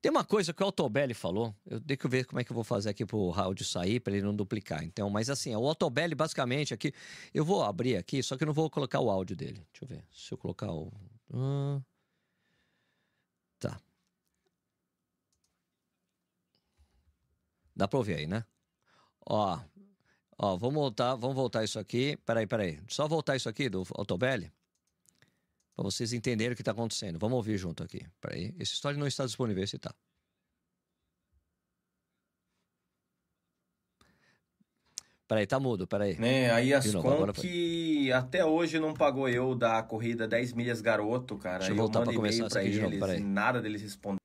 Tem 0.00 0.10
uma 0.10 0.24
coisa 0.24 0.52
que 0.52 0.62
o 0.62 0.66
Altobelli 0.66 1.14
falou. 1.14 1.54
Eu 1.66 1.80
tenho 1.80 1.98
que 1.98 2.06
ver 2.06 2.24
como 2.26 2.40
é 2.40 2.44
que 2.44 2.52
eu 2.52 2.54
vou 2.54 2.62
fazer 2.62 2.90
aqui 2.90 3.04
pro 3.04 3.32
áudio 3.32 3.64
sair 3.64 3.98
para 3.98 4.14
ele 4.14 4.24
não 4.24 4.34
duplicar. 4.34 4.84
Então, 4.84 5.10
mas 5.10 5.28
assim, 5.28 5.54
o 5.56 5.66
Altobelli 5.66 6.14
basicamente 6.14 6.72
aqui. 6.72 6.92
Eu 7.34 7.44
vou 7.44 7.64
abrir 7.64 7.96
aqui, 7.96 8.22
só 8.22 8.36
que 8.36 8.44
eu 8.44 8.46
não 8.46 8.54
vou 8.54 8.70
colocar 8.70 9.00
o 9.00 9.10
áudio 9.10 9.34
dele. 9.34 9.66
Deixa 9.72 9.84
eu 9.84 9.88
ver. 9.88 10.04
Se 10.12 10.32
eu 10.32 10.38
colocar 10.38 10.70
o. 10.70 10.92
Tá. 13.58 13.80
Dá 17.74 17.86
pra 17.86 17.98
ouvir 17.98 18.16
aí, 18.16 18.26
né? 18.26 18.44
Ó, 19.26 19.60
ó, 20.38 20.56
vamos 20.56 20.74
voltar, 20.74 21.14
vamos 21.16 21.36
voltar 21.36 21.64
isso 21.64 21.78
aqui. 21.78 22.16
Peraí, 22.24 22.46
peraí. 22.46 22.80
Só 22.88 23.06
voltar 23.06 23.36
isso 23.36 23.48
aqui 23.48 23.68
do 23.68 23.84
Autobelli. 23.94 24.52
Pra 25.74 25.82
vocês 25.84 26.12
entenderem 26.14 26.54
o 26.54 26.56
que 26.56 26.62
tá 26.62 26.70
acontecendo. 26.70 27.18
Vamos 27.18 27.36
ouvir 27.36 27.58
junto 27.58 27.82
aqui. 27.82 28.06
Peraí. 28.20 28.54
Esse 28.58 28.72
história 28.72 28.98
não 28.98 29.06
está 29.06 29.26
disponível, 29.26 29.62
esse 29.62 29.78
tá. 29.78 29.94
Peraí, 35.28 35.44
tá 35.44 35.58
mudo, 35.58 35.88
peraí. 35.88 36.16
Né, 36.18 36.52
aí 36.52 36.72
as 36.72 36.92
novo, 36.92 37.32
que 37.32 38.12
até 38.12 38.44
hoje 38.44 38.78
não 38.78 38.94
pagou 38.94 39.28
eu 39.28 39.56
da 39.56 39.82
corrida 39.82 40.28
10 40.28 40.52
milhas 40.52 40.80
garoto, 40.80 41.36
cara. 41.36 41.58
Deixa 41.58 41.72
eu, 41.72 41.76
voltar 41.76 42.00
eu 42.00 42.06
mando 42.06 42.18
e-mail 42.18 42.48
pra 42.48 42.62
eles, 42.62 42.74
de 42.76 42.98
novo, 42.98 43.24
nada 43.24 43.60
deles 43.60 43.82
responder. 43.82 44.20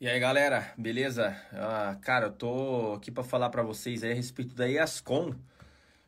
E 0.00 0.06
aí, 0.06 0.20
galera, 0.20 0.72
beleza? 0.76 1.36
Ah, 1.52 1.96
cara, 2.00 2.26
eu 2.26 2.32
tô 2.32 2.92
aqui 2.92 3.10
para 3.10 3.24
falar 3.24 3.50
para 3.50 3.62
vocês 3.62 4.04
aí 4.04 4.12
a 4.12 4.14
respeito 4.14 4.54
da 4.54 4.68
ESCOM, 4.68 5.34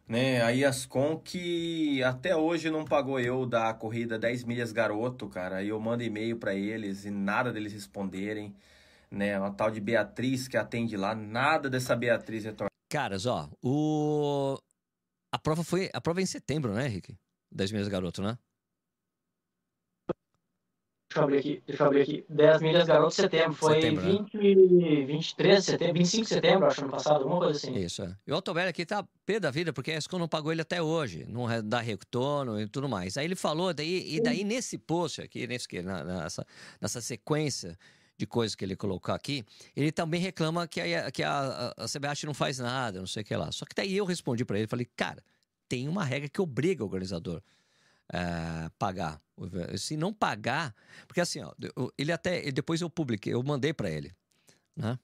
né? 0.06 0.42
A 0.42 0.52
ESCOM 0.52 1.18
que 1.18 2.02
até 2.04 2.36
hoje 2.36 2.70
não 2.70 2.84
pagou 2.84 3.18
eu 3.18 3.44
da 3.44 3.74
corrida 3.74 4.18
10 4.18 4.44
milhas 4.44 4.70
garoto, 4.70 5.28
cara. 5.28 5.64
E 5.64 5.70
eu 5.70 5.80
mando 5.80 6.04
e-mail 6.04 6.36
para 6.36 6.54
eles 6.54 7.04
e 7.04 7.10
nada 7.10 7.52
deles 7.52 7.72
responderem, 7.72 8.54
né? 9.10 9.36
Uma 9.36 9.50
tal 9.50 9.70
de 9.70 9.80
Beatriz 9.80 10.46
que 10.46 10.56
atende 10.56 10.96
lá, 10.96 11.12
nada 11.12 11.68
dessa 11.68 11.96
Beatriz 11.96 12.44
retorna. 12.44 12.75
Caras, 12.88 13.26
ó, 13.26 13.50
o... 13.62 14.58
a 15.32 15.38
prova 15.38 15.64
foi 15.64 15.90
a 15.92 16.00
prova 16.00 16.20
é 16.20 16.22
em 16.22 16.26
setembro, 16.26 16.72
né, 16.72 16.86
Henrique? 16.86 17.18
10 17.50 17.72
milhas 17.72 17.88
garoto, 17.88 18.22
né? 18.22 18.38
Deixa 21.08 21.20
eu 21.20 21.24
abrir 21.24 21.38
aqui, 21.38 21.62
deixa 21.66 21.82
eu 21.82 21.86
abrir 21.86 22.02
aqui. 22.02 22.24
10 22.28 22.62
milhas 22.62 22.86
garoto 22.86 23.14
setembro. 23.14 23.54
Foi 23.54 23.74
setembro, 23.74 24.02
20, 24.02 24.36
né? 24.36 25.06
23 25.06 25.58
de 25.58 25.64
setembro, 25.64 25.94
25 25.94 26.22
de 26.22 26.28
setembro, 26.28 26.66
acho, 26.66 26.80
ano 26.82 26.90
passado, 26.90 27.22
alguma 27.22 27.38
coisa 27.38 27.56
assim. 27.56 27.74
Isso, 27.74 28.02
é. 28.02 28.14
E 28.26 28.32
o 28.32 28.34
Autovelho 28.34 28.68
aqui 28.68 28.84
tá 28.84 29.06
pé 29.24 29.40
da 29.40 29.50
vida, 29.50 29.72
porque 29.72 29.92
a 29.92 29.96
ESCO 29.96 30.18
não 30.18 30.28
pagou 30.28 30.52
ele 30.52 30.60
até 30.60 30.82
hoje, 30.82 31.24
não 31.26 31.46
dá 31.64 31.80
retorno 31.80 32.60
e 32.60 32.68
tudo 32.68 32.88
mais. 32.88 33.16
Aí 33.16 33.24
ele 33.24 33.36
falou, 33.36 33.72
daí, 33.72 34.16
e 34.16 34.20
daí 34.20 34.44
nesse 34.44 34.76
post 34.76 35.22
aqui, 35.22 35.46
nesse, 35.46 35.66
nessa, 35.82 36.46
nessa 36.80 37.00
sequência 37.00 37.78
de 38.18 38.26
coisas 38.26 38.54
que 38.54 38.64
ele 38.64 38.76
colocou 38.76 39.14
aqui, 39.14 39.44
ele 39.74 39.92
também 39.92 40.20
reclama 40.20 40.66
que 40.66 40.80
a, 40.80 41.10
que 41.10 41.22
a, 41.22 41.74
a 41.76 41.86
CBAT 41.86 42.24
não 42.24 42.34
faz 42.34 42.58
nada, 42.58 42.98
não 42.98 43.06
sei 43.06 43.22
o 43.22 43.26
que 43.26 43.36
lá. 43.36 43.52
Só 43.52 43.64
que 43.64 43.74
daí 43.74 43.96
eu 43.96 44.04
respondi 44.04 44.44
para 44.44 44.58
ele, 44.58 44.66
falei, 44.66 44.88
cara, 44.96 45.22
tem 45.68 45.88
uma 45.88 46.04
regra 46.04 46.28
que 46.28 46.40
obriga 46.40 46.82
o 46.82 46.86
organizador 46.86 47.42
a 48.12 48.66
é, 48.66 48.70
pagar. 48.78 49.20
Se 49.76 49.96
não 49.96 50.14
pagar, 50.14 50.74
porque 51.06 51.20
assim, 51.20 51.42
ó, 51.42 51.52
ele 51.98 52.10
até 52.10 52.50
depois 52.50 52.80
eu 52.80 52.88
publiquei, 52.88 53.34
eu 53.34 53.42
mandei 53.42 53.74
para 53.74 53.90
ele, 53.90 54.14
né? 54.74 54.98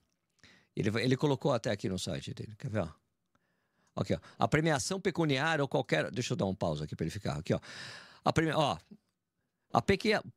Ele, 0.75 0.89
ele 1.01 1.15
colocou 1.15 1.53
até 1.53 1.69
aqui 1.69 1.87
no 1.87 1.99
site 1.99 2.33
dele, 2.33 2.55
quer 2.57 2.69
ver? 2.69 2.79
Ó? 2.79 2.89
Aqui, 3.95 4.15
ó. 4.15 4.19
A 4.39 4.47
premiação 4.47 4.99
pecuniária 4.99 5.63
ou 5.63 5.67
qualquer. 5.67 6.09
Deixa 6.09 6.33
eu 6.33 6.37
dar 6.37 6.45
um 6.45 6.55
pausa 6.55 6.85
aqui 6.85 6.95
para 6.95 7.03
ele 7.03 7.11
ficar. 7.11 7.37
Aqui, 7.37 7.53
ó. 7.53 7.59
A 8.25 8.33
premi... 8.33 8.51
ó, 8.51 8.77
A 9.73 9.81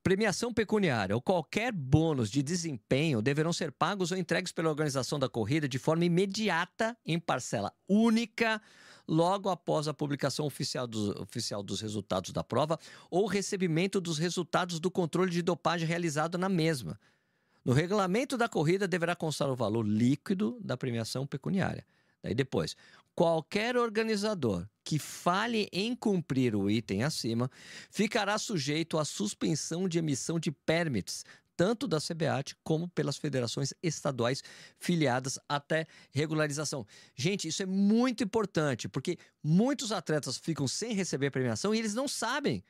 premiação 0.02 0.50
pecuniária 0.50 1.14
ou 1.14 1.20
qualquer 1.20 1.70
bônus 1.70 2.30
de 2.30 2.42
desempenho 2.42 3.20
deverão 3.20 3.52
ser 3.52 3.70
pagos 3.70 4.10
ou 4.10 4.16
entregues 4.16 4.50
pela 4.50 4.70
organização 4.70 5.18
da 5.18 5.28
corrida 5.28 5.68
de 5.68 5.78
forma 5.78 6.06
imediata, 6.06 6.96
em 7.04 7.20
parcela 7.20 7.70
única, 7.86 8.62
logo 9.06 9.50
após 9.50 9.88
a 9.88 9.92
publicação 9.92 10.46
oficial 10.46 10.86
dos, 10.86 11.10
oficial 11.20 11.62
dos 11.62 11.82
resultados 11.82 12.32
da 12.32 12.42
prova 12.42 12.80
ou 13.10 13.26
recebimento 13.26 14.00
dos 14.00 14.16
resultados 14.16 14.80
do 14.80 14.90
controle 14.90 15.30
de 15.30 15.42
dopagem 15.42 15.86
realizado 15.86 16.38
na 16.38 16.48
mesma. 16.48 16.98
No 17.62 17.74
regulamento 17.74 18.38
da 18.38 18.48
corrida 18.48 18.88
deverá 18.88 19.14
constar 19.14 19.50
o 19.50 19.54
valor 19.54 19.86
líquido 19.86 20.58
da 20.62 20.78
premiação 20.78 21.26
pecuniária. 21.26 21.84
Daí 22.22 22.34
depois, 22.34 22.76
qualquer 23.14 23.76
organizador 23.76 24.66
que 24.84 24.98
falhe 24.98 25.68
em 25.72 25.96
cumprir 25.96 26.54
o 26.54 26.70
item 26.70 27.02
acima 27.02 27.50
ficará 27.90 28.38
sujeito 28.38 28.98
à 28.98 29.04
suspensão 29.04 29.88
de 29.88 29.98
emissão 29.98 30.38
de 30.38 30.52
permits, 30.52 31.24
tanto 31.56 31.88
da 31.88 31.98
CBAT 31.98 32.54
como 32.62 32.86
pelas 32.88 33.16
federações 33.16 33.72
estaduais 33.82 34.42
filiadas 34.78 35.38
até 35.48 35.86
regularização. 36.10 36.86
Gente, 37.14 37.48
isso 37.48 37.62
é 37.62 37.66
muito 37.66 38.22
importante, 38.22 38.88
porque 38.88 39.18
muitos 39.42 39.90
atletas 39.90 40.36
ficam 40.36 40.68
sem 40.68 40.92
receber 40.92 41.30
premiação 41.30 41.74
e 41.74 41.78
eles 41.78 41.94
não 41.94 42.06
sabem 42.06 42.62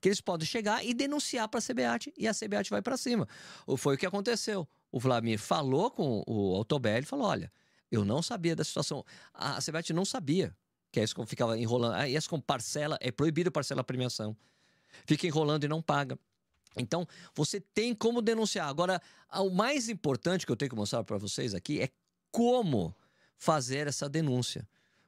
que 0.00 0.08
eles 0.08 0.20
podem 0.20 0.46
chegar 0.46 0.84
e 0.84 0.92
denunciar 0.92 1.48
para 1.48 1.58
a 1.58 1.62
CBAT 1.62 2.12
e 2.18 2.28
a 2.28 2.34
CBAT 2.34 2.68
vai 2.68 2.82
para 2.82 2.96
cima. 2.96 3.26
Foi 3.78 3.94
o 3.94 3.98
que 3.98 4.06
aconteceu. 4.06 4.68
O 4.90 5.00
Vladimir 5.00 5.38
falou 5.38 5.90
com 5.90 6.22
o 6.26 6.54
Autobel 6.54 6.98
e 6.98 7.06
falou: 7.06 7.26
olha, 7.26 7.50
eu 7.90 8.04
não 8.04 8.22
sabia 8.22 8.56
da 8.56 8.64
situação. 8.64 9.04
A 9.32 9.58
CBAT 9.60 9.92
não 9.92 10.04
sabia 10.04 10.54
que 10.90 11.00
a 11.00 11.02
ESCOM 11.02 11.26
ficava 11.26 11.58
enrolando. 11.58 11.94
A 11.94 12.08
ESCOM 12.08 12.40
parcela, 12.40 12.98
é 13.00 13.10
proibido 13.10 13.50
parcelar 13.50 13.80
a 13.80 13.84
premiação. 13.84 14.36
Fica 15.06 15.26
enrolando 15.26 15.64
e 15.64 15.68
não 15.68 15.82
paga. 15.82 16.18
Então, 16.76 17.06
você 17.34 17.60
tem 17.60 17.94
como 17.94 18.20
denunciar. 18.20 18.68
Agora, 18.68 19.00
o 19.34 19.50
mais 19.50 19.88
importante 19.88 20.44
que 20.44 20.52
eu 20.52 20.56
tenho 20.56 20.70
que 20.70 20.76
mostrar 20.76 21.02
para 21.04 21.16
vocês 21.16 21.54
aqui 21.54 21.80
é 21.80 21.90
como 22.30 22.94
fazer 23.36 23.86
essa 23.86 24.08
denúncia. 24.08 24.66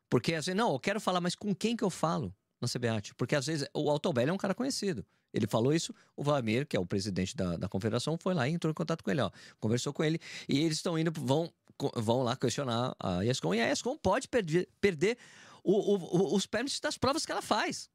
Porque 0.09 0.35
assim, 0.35 0.55
não, 0.55 0.73
eu 0.73 0.81
quero 0.81 1.01
falar, 1.01 1.21
mas 1.21 1.35
com 1.35 1.55
quem 1.55 1.77
que 1.77 1.85
eu 1.85 1.91
falo 1.91 2.35
na 2.61 2.69
CBAT? 2.69 3.15
Porque 3.15 3.37
às 3.37 3.47
vezes 3.47 3.69
o 3.75 3.91
Altobelli 3.91 4.31
é 4.31 4.33
um 4.33 4.39
cara 4.39 4.55
conhecido. 4.55 5.05
Ele 5.33 5.47
falou 5.47 5.75
isso, 5.75 5.95
o 6.17 6.23
Vlamir, 6.23 6.67
que 6.67 6.77
é 6.77 6.81
o 6.81 6.87
presidente 6.87 7.37
da, 7.37 7.57
da 7.57 7.69
confederação, 7.69 8.17
foi 8.19 8.33
lá 8.33 8.49
e 8.49 8.53
entrou 8.53 8.71
em 8.71 8.75
contato 8.75 9.05
com 9.05 9.11
ele, 9.11 9.21
ó, 9.21 9.31
conversou 9.61 9.93
com 9.93 10.03
ele, 10.03 10.19
e 10.49 10.59
eles 10.61 10.79
estão 10.79 10.99
indo, 10.99 11.13
vão, 11.13 11.53
vão 11.97 12.23
lá 12.23 12.37
questionar 12.37 12.95
a 12.99 13.25
ESCOM, 13.25 13.55
e 13.55 13.61
a 13.61 13.71
ESCOM 13.71 13.97
pode 13.97 14.29
perder, 14.29 14.69
perder 14.81 15.19
o, 15.63 15.73
o, 15.73 16.35
os 16.35 16.47
permits 16.47 16.81
das 16.81 16.97
provas 16.97 17.25
que 17.25 17.33
ela 17.33 17.43
faz. 17.43 17.91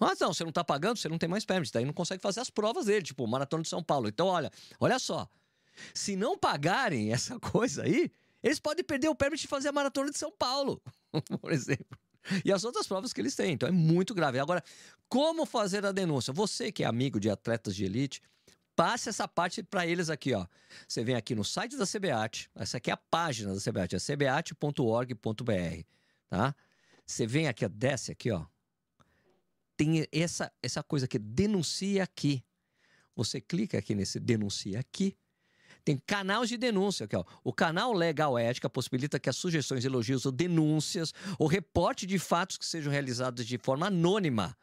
Mas 0.00 0.18
não, 0.18 0.32
você 0.32 0.42
não 0.42 0.50
está 0.50 0.64
pagando, 0.64 0.98
você 0.98 1.08
não 1.08 1.18
tem 1.18 1.28
mais 1.28 1.44
permit, 1.44 1.72
daí 1.72 1.84
não 1.84 1.92
consegue 1.92 2.22
fazer 2.22 2.40
as 2.40 2.50
provas 2.50 2.86
dele, 2.86 3.02
tipo 3.02 3.26
Maratona 3.26 3.62
de 3.62 3.68
São 3.68 3.82
Paulo. 3.82 4.08
Então, 4.08 4.26
olha, 4.26 4.50
olha 4.80 4.98
só. 4.98 5.28
Se 5.92 6.16
não 6.16 6.36
pagarem 6.36 7.12
essa 7.12 7.38
coisa 7.40 7.84
aí, 7.84 8.10
eles 8.42 8.58
podem 8.58 8.84
perder 8.84 9.08
o 9.08 9.14
permit 9.14 9.42
de 9.42 9.48
fazer 9.48 9.68
a 9.68 9.72
Maratona 9.72 10.10
de 10.10 10.18
São 10.18 10.32
Paulo, 10.32 10.82
por 11.40 11.52
exemplo. 11.52 11.98
E 12.44 12.52
as 12.52 12.64
outras 12.64 12.86
provas 12.86 13.12
que 13.12 13.20
eles 13.20 13.34
têm. 13.36 13.52
Então 13.52 13.68
é 13.68 13.72
muito 13.72 14.14
grave. 14.14 14.38
Agora, 14.38 14.62
como 15.08 15.44
fazer 15.44 15.84
a 15.84 15.92
denúncia? 15.92 16.32
Você 16.32 16.72
que 16.72 16.82
é 16.82 16.86
amigo 16.86 17.20
de 17.20 17.28
atletas 17.28 17.76
de 17.76 17.84
elite, 17.84 18.20
passe 18.76 19.08
essa 19.08 19.26
parte 19.28 19.62
para 19.62 19.86
eles 19.86 20.10
aqui, 20.10 20.34
ó. 20.34 20.46
Você 20.86 21.04
vem 21.04 21.14
aqui 21.14 21.34
no 21.34 21.44
site 21.44 21.76
da 21.76 21.86
CBAT, 21.86 22.50
essa 22.54 22.78
aqui 22.78 22.90
é 22.90 22.94
a 22.94 22.96
página 22.96 23.54
da 23.54 23.60
CBAT, 23.60 23.94
é 23.94 23.98
cbat.org.br 23.98 25.84
tá? 26.34 26.54
Você 27.06 27.26
vem 27.26 27.46
aqui, 27.48 27.66
desce 27.68 28.12
aqui, 28.12 28.30
ó. 28.30 28.44
Tem 29.76 30.06
essa, 30.12 30.52
essa 30.62 30.82
coisa 30.82 31.04
aqui, 31.04 31.18
denuncia 31.18 32.02
aqui. 32.02 32.42
Você 33.14 33.40
clica 33.40 33.78
aqui 33.78 33.94
nesse 33.94 34.18
denuncia 34.18 34.80
aqui. 34.80 35.16
Tem 35.84 35.98
canais 35.98 36.48
de 36.48 36.56
denúncia 36.56 37.04
aqui, 37.04 37.14
ó. 37.14 37.24
O 37.42 37.52
canal 37.52 37.92
Legal 37.92 38.38
Ética 38.38 38.70
possibilita 38.70 39.20
que 39.20 39.28
as 39.28 39.36
sugestões, 39.36 39.84
elogios 39.84 40.24
ou 40.24 40.32
denúncias 40.32 41.12
ou 41.38 41.46
reporte 41.46 42.06
de 42.06 42.18
fatos 42.18 42.56
que 42.56 42.64
sejam 42.64 42.90
realizados 42.90 43.46
de 43.46 43.58
forma 43.58 43.86
anônima 43.86 44.56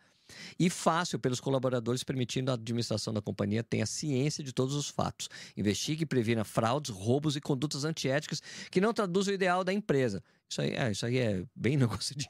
e 0.60 0.70
fácil 0.70 1.20
pelos 1.20 1.40
colaboradores, 1.40 2.04
permitindo 2.04 2.52
a 2.52 2.56
administração 2.56 3.14
da 3.14 3.22
companhia 3.22 3.64
tenha 3.64 3.86
ciência 3.86 4.44
de 4.44 4.54
todos 4.54 4.76
os 4.76 4.90
fatos, 4.90 5.30
investigue 5.56 6.04
e 6.04 6.06
previna 6.06 6.44
fraudes, 6.44 6.90
roubos 6.90 7.36
e 7.36 7.42
condutas 7.42 7.86
antiéticas 7.86 8.42
que 8.70 8.82
não 8.82 8.94
traduzem 8.94 9.34
o 9.34 9.36
ideal 9.36 9.64
da 9.64 9.74
empresa. 9.74 10.24
Isso 10.50 10.62
aí, 10.62 10.72
é, 10.72 10.92
isso 10.92 11.06
aí 11.06 11.18
é 11.18 11.44
bem 11.56 11.78
negócio 11.78 12.16
de, 12.16 12.30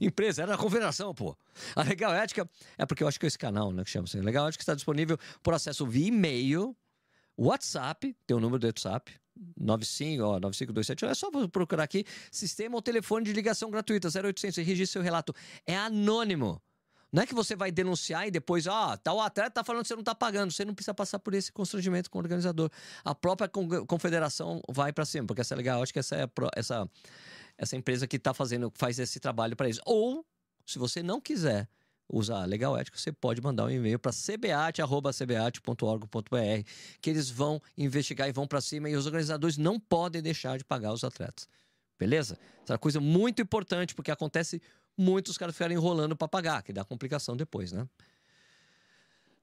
empresa, 0.00 0.42
era 0.42 0.54
a 0.54 0.58
confederação, 0.58 1.14
pô. 1.14 1.36
A 1.74 1.82
Legal 1.82 2.12
Ética 2.14 2.48
é 2.76 2.84
porque 2.84 3.02
eu 3.02 3.08
acho 3.08 3.18
que 3.18 3.26
é 3.26 3.28
esse 3.28 3.38
canal, 3.38 3.72
né, 3.72 3.84
que 3.84 3.90
chama 3.90 4.04
assim. 4.04 4.20
Legal 4.20 4.48
Ética 4.48 4.62
está 4.62 4.74
disponível 4.74 5.18
por 5.42 5.54
acesso 5.54 5.86
via 5.86 6.08
e-mail, 6.08 6.76
WhatsApp, 7.36 8.14
tem 8.26 8.36
o 8.36 8.40
número 8.40 8.58
do 8.58 8.66
WhatsApp, 8.66 9.12
95, 9.56 10.22
ó, 10.22 10.40
9527, 10.40 11.04
é 11.06 11.14
só 11.14 11.30
procurar 11.48 11.84
aqui, 11.84 12.04
sistema 12.30 12.76
ou 12.76 12.82
telefone 12.82 13.24
de 13.24 13.32
ligação 13.32 13.70
gratuita, 13.70 14.08
0800, 14.08 14.58
e 14.58 14.62
registre 14.62 14.92
seu 14.92 15.02
relato. 15.02 15.34
É 15.66 15.76
anônimo. 15.76 16.60
Não 17.12 17.22
é 17.22 17.26
que 17.26 17.34
você 17.34 17.56
vai 17.56 17.72
denunciar 17.72 18.28
e 18.28 18.30
depois, 18.30 18.66
ó, 18.66 18.96
tal 18.96 19.20
atleta 19.20 19.50
tá 19.50 19.64
falando 19.64 19.82
que 19.82 19.88
você 19.88 19.96
não 19.96 20.04
tá 20.04 20.14
pagando. 20.14 20.52
Você 20.52 20.64
não 20.64 20.74
precisa 20.74 20.94
passar 20.94 21.18
por 21.18 21.34
esse 21.34 21.50
constrangimento 21.50 22.10
com 22.10 22.18
o 22.18 22.22
organizador. 22.22 22.70
A 23.04 23.14
própria 23.14 23.48
confederação 23.48 24.60
vai 24.68 24.92
para 24.92 25.04
cima, 25.04 25.26
porque 25.26 25.40
essa 25.40 25.54
é 25.54 25.56
legal. 25.56 25.82
Acho 25.82 25.92
que 25.92 25.98
essa 25.98 26.16
é 26.16 26.28
essa, 26.54 26.88
essa 27.58 27.76
empresa 27.76 28.06
que 28.06 28.18
tá 28.18 28.32
fazendo, 28.32 28.72
faz 28.76 28.98
esse 28.98 29.18
trabalho 29.18 29.56
para 29.56 29.66
eles. 29.66 29.80
Ou, 29.84 30.24
se 30.64 30.78
você 30.78 31.02
não 31.02 31.20
quiser 31.20 31.68
usar 32.12 32.44
legal 32.44 32.76
ético, 32.76 32.98
você 32.98 33.12
pode 33.12 33.40
mandar 33.40 33.64
um 33.64 33.70
e-mail 33.70 33.98
para 33.98 34.12
cbat@cbat.org.br, 34.12 36.70
que 37.00 37.10
eles 37.10 37.30
vão 37.30 37.60
investigar 37.76 38.28
e 38.28 38.32
vão 38.32 38.46
para 38.46 38.60
cima 38.60 38.88
e 38.90 38.96
os 38.96 39.06
organizadores 39.06 39.56
não 39.56 39.78
podem 39.78 40.22
deixar 40.22 40.58
de 40.58 40.64
pagar 40.64 40.92
os 40.92 41.04
atletas. 41.04 41.48
Beleza? 41.98 42.38
Essa 42.62 42.72
é 42.72 42.74
uma 42.74 42.78
coisa 42.78 42.98
muito 42.98 43.42
importante 43.42 43.94
porque 43.94 44.10
acontece 44.10 44.60
muitos 44.96 45.36
caras 45.38 45.54
ficaram 45.54 45.74
enrolando 45.74 46.16
para 46.16 46.28
pagar, 46.28 46.62
que 46.62 46.72
dá 46.72 46.84
complicação 46.84 47.36
depois, 47.36 47.72
né? 47.72 47.86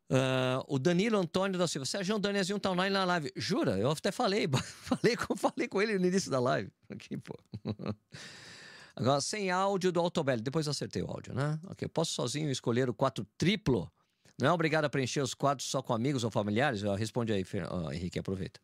Uh, 0.09 0.63
o 0.67 0.79
Danilo 0.79 1.17
Antônio 1.17 1.59
da 1.59 1.67
Silva. 1.67 1.85
Sérgio 1.85 2.17
Daniezinho 2.17 2.59
tá 2.59 2.71
online 2.71 2.93
na 2.93 3.03
live. 3.03 3.31
Jura? 3.35 3.77
Eu 3.77 3.91
até 3.91 4.11
falei. 4.11 4.47
falei, 4.63 5.17
com, 5.17 5.35
falei 5.35 5.67
com 5.67 5.81
ele 5.81 5.99
no 5.99 6.05
início 6.05 6.31
da 6.31 6.39
live. 6.39 6.71
Aqui, 6.89 7.17
pô. 7.17 7.37
Agora, 8.95 9.21
sem 9.21 9.51
áudio 9.51 9.91
do 9.91 9.99
Autobelli. 9.99 10.41
Depois 10.41 10.67
acertei 10.67 11.03
o 11.03 11.07
áudio, 11.07 11.33
né? 11.33 11.59
Ok. 11.67 11.87
Posso 11.89 12.13
sozinho 12.13 12.49
escolher 12.49 12.89
o 12.89 12.93
4 12.93 13.25
triplo? 13.37 13.91
Não 14.39 14.47
é 14.47 14.51
obrigado 14.51 14.85
a 14.85 14.89
preencher 14.89 15.21
os 15.21 15.33
quadros 15.33 15.69
só 15.69 15.81
com 15.81 15.93
amigos 15.93 16.23
ou 16.23 16.31
familiares? 16.31 16.83
Responde 16.97 17.33
aí, 17.33 17.45
Henrique. 17.91 18.17
Aproveita. 18.17 18.59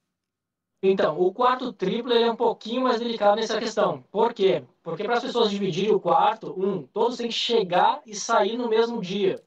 Então, 0.86 1.18
o 1.18 1.34
quarto 1.34 1.72
triplo 1.72 2.12
é 2.12 2.30
um 2.30 2.36
pouquinho 2.36 2.82
mais 2.82 3.00
delicado 3.00 3.38
nessa 3.38 3.58
questão. 3.58 4.04
Por 4.12 4.34
quê? 4.34 4.66
Porque 4.84 5.06
para 5.06 5.14
as 5.14 5.24
pessoas 5.24 5.50
dividirem 5.50 5.96
o 5.96 6.00
quarto, 6.00 6.54
um, 6.58 6.86
todos 6.88 7.16
têm 7.16 7.30
que 7.30 7.34
chegar 7.34 8.02
e 8.06 8.14
sair 8.14 8.58
no 8.58 8.68
mesmo 8.68 9.00
dia 9.02 9.42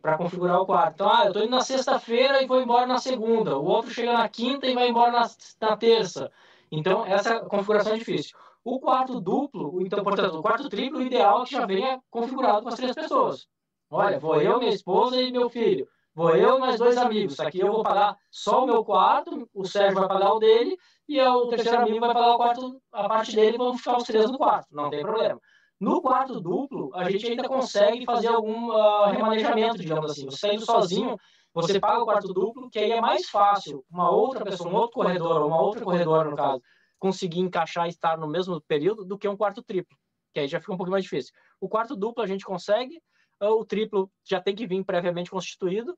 para 0.00 0.16
configurar 0.16 0.60
o 0.60 0.64
quarto. 0.64 0.94
Então, 0.94 1.10
ah, 1.10 1.22
eu 1.24 1.28
estou 1.28 1.42
indo 1.42 1.50
na 1.50 1.60
sexta-feira 1.60 2.40
e 2.40 2.46
vou 2.46 2.62
embora 2.62 2.86
na 2.86 2.98
segunda. 2.98 3.58
O 3.58 3.64
outro 3.64 3.90
chega 3.90 4.12
na 4.12 4.28
quinta 4.28 4.68
e 4.68 4.74
vai 4.74 4.88
embora 4.88 5.10
na, 5.10 5.30
na 5.60 5.76
terça. 5.76 6.30
Então, 6.70 7.04
essa 7.04 7.40
configuração 7.40 7.94
é 7.94 7.98
difícil. 7.98 8.38
O 8.62 8.78
quarto 8.78 9.20
duplo, 9.20 9.80
então, 9.82 10.04
portanto, 10.04 10.38
o 10.38 10.42
quarto 10.42 10.68
triplo, 10.68 11.00
o 11.00 11.02
ideal 11.02 11.42
é 11.42 11.44
que 11.46 11.52
já 11.52 11.66
venha 11.66 12.00
configurado 12.08 12.62
com 12.62 12.68
as 12.68 12.76
três 12.76 12.94
pessoas. 12.94 13.48
Olha, 13.90 14.20
vou 14.20 14.40
eu, 14.40 14.60
minha 14.60 14.72
esposa 14.72 15.20
e 15.20 15.32
meu 15.32 15.50
filho. 15.50 15.88
Vou 16.16 16.34
eu 16.34 16.56
e 16.56 16.60
mais 16.60 16.78
dois 16.78 16.96
amigos. 16.96 17.38
Aqui 17.38 17.60
eu 17.60 17.70
vou 17.70 17.82
pagar 17.82 18.16
só 18.30 18.64
o 18.64 18.66
meu 18.66 18.82
quarto, 18.82 19.46
o 19.52 19.66
Sérgio 19.66 20.00
vai 20.00 20.08
pagar 20.08 20.32
o 20.32 20.38
dele, 20.38 20.74
e 21.06 21.20
o 21.20 21.46
terceiro 21.48 21.78
amigo 21.78 22.00
vai 22.00 22.14
pagar 22.14 22.32
o 22.32 22.36
quarto, 22.38 22.82
a 22.90 23.06
parte 23.06 23.36
dele, 23.36 23.58
vamos 23.58 23.76
ficar 23.76 23.98
os 23.98 24.04
três 24.04 24.30
no 24.30 24.38
quarto. 24.38 24.66
Não 24.72 24.88
tem 24.88 25.02
problema. 25.02 25.38
No 25.78 26.00
quarto 26.00 26.40
duplo, 26.40 26.90
a 26.94 27.10
gente 27.10 27.26
ainda 27.26 27.46
consegue 27.46 28.06
fazer 28.06 28.28
algum 28.28 28.70
uh, 28.70 29.10
remanejamento, 29.10 29.76
digamos 29.76 30.10
assim. 30.10 30.24
Você 30.24 30.54
indo 30.54 30.64
sozinho, 30.64 31.18
você 31.52 31.78
paga 31.78 32.00
o 32.00 32.06
quarto 32.06 32.32
duplo, 32.32 32.70
que 32.70 32.78
aí 32.78 32.92
é 32.92 33.00
mais 33.00 33.28
fácil 33.28 33.84
uma 33.90 34.10
outra 34.10 34.42
pessoa, 34.42 34.70
um 34.70 34.74
outro 34.74 34.94
corredor, 34.94 35.42
uma 35.42 35.60
outra 35.60 35.84
corredora, 35.84 36.30
no 36.30 36.36
caso, 36.36 36.62
conseguir 36.98 37.40
encaixar 37.40 37.84
e 37.84 37.90
estar 37.90 38.16
no 38.16 38.26
mesmo 38.26 38.58
período 38.62 39.04
do 39.04 39.18
que 39.18 39.28
um 39.28 39.36
quarto 39.36 39.62
triplo, 39.62 39.94
que 40.32 40.40
aí 40.40 40.48
já 40.48 40.60
fica 40.60 40.72
um 40.72 40.78
pouquinho 40.78 40.92
mais 40.92 41.04
difícil. 41.04 41.34
O 41.60 41.68
quarto 41.68 41.94
duplo 41.94 42.24
a 42.24 42.26
gente 42.26 42.42
consegue, 42.42 42.98
o 43.38 43.66
triplo 43.66 44.10
já 44.24 44.40
tem 44.40 44.54
que 44.54 44.66
vir 44.66 44.82
previamente 44.82 45.30
constituído. 45.30 45.94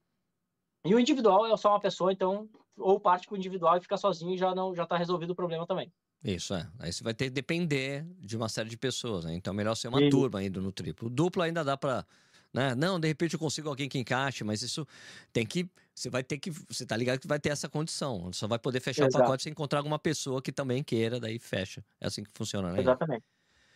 E 0.89 0.95
o 0.95 1.01
individual 1.01 1.47
é 1.47 1.57
só 1.57 1.71
uma 1.71 1.81
pessoa, 1.81 2.13
então, 2.13 2.49
ou 2.77 2.99
parte 2.99 3.27
com 3.27 3.35
o 3.35 3.39
individual 3.39 3.77
e 3.77 3.81
fica 3.81 3.97
sozinho 3.97 4.35
e 4.35 4.39
já 4.39 4.55
não 4.55 4.75
já 4.75 4.85
está 4.85 4.97
resolvido 4.97 5.31
o 5.31 5.35
problema 5.35 5.67
também. 5.67 5.93
Isso, 6.25 6.55
é. 6.55 6.69
Aí 6.79 6.93
você 6.93 7.05
vai 7.05 7.15
ter 7.15 7.27
que 7.27 7.31
depender 7.31 8.05
de 8.19 8.37
uma 8.37 8.49
série 8.49 8.69
de 8.69 8.77
pessoas, 8.77 9.25
né? 9.25 9.35
Então, 9.35 9.53
é 9.53 9.57
melhor 9.57 9.75
ser 9.75 9.89
uma 9.89 10.03
e... 10.03 10.11
turma 10.11 10.43
indo 10.43 10.61
no 10.61 10.73
triplo. 10.73 11.07
O 11.07 11.11
duplo 11.11 11.43
ainda 11.43 11.63
dá 11.63 11.77
para 11.77 12.05
né? 12.53 12.75
Não, 12.75 12.99
de 12.99 13.07
repente 13.07 13.35
eu 13.35 13.39
consigo 13.39 13.69
alguém 13.69 13.89
que 13.89 13.99
encaixe, 13.99 14.43
mas 14.43 14.63
isso 14.63 14.87
tem 15.33 15.45
que. 15.47 15.69
Você 15.95 16.09
vai 16.09 16.23
ter 16.23 16.39
que. 16.39 16.51
Você 16.51 16.87
tá 16.87 16.97
ligado 16.97 17.21
que 17.21 17.27
vai 17.27 17.39
ter 17.39 17.51
essa 17.51 17.69
condição. 17.69 18.33
Só 18.33 18.47
vai 18.47 18.59
poder 18.59 18.81
fechar 18.81 19.07
Exato. 19.07 19.19
o 19.19 19.21
pacote 19.21 19.43
se 19.43 19.51
encontrar 19.51 19.81
alguma 19.81 19.99
pessoa 19.99 20.41
que 20.41 20.51
também 20.51 20.83
queira, 20.83 21.21
daí 21.21 21.39
fecha. 21.39 21.85
É 22.01 22.07
assim 22.07 22.25
que 22.25 22.31
funciona, 22.35 22.73
né? 22.73 22.81
Exatamente. 22.81 23.25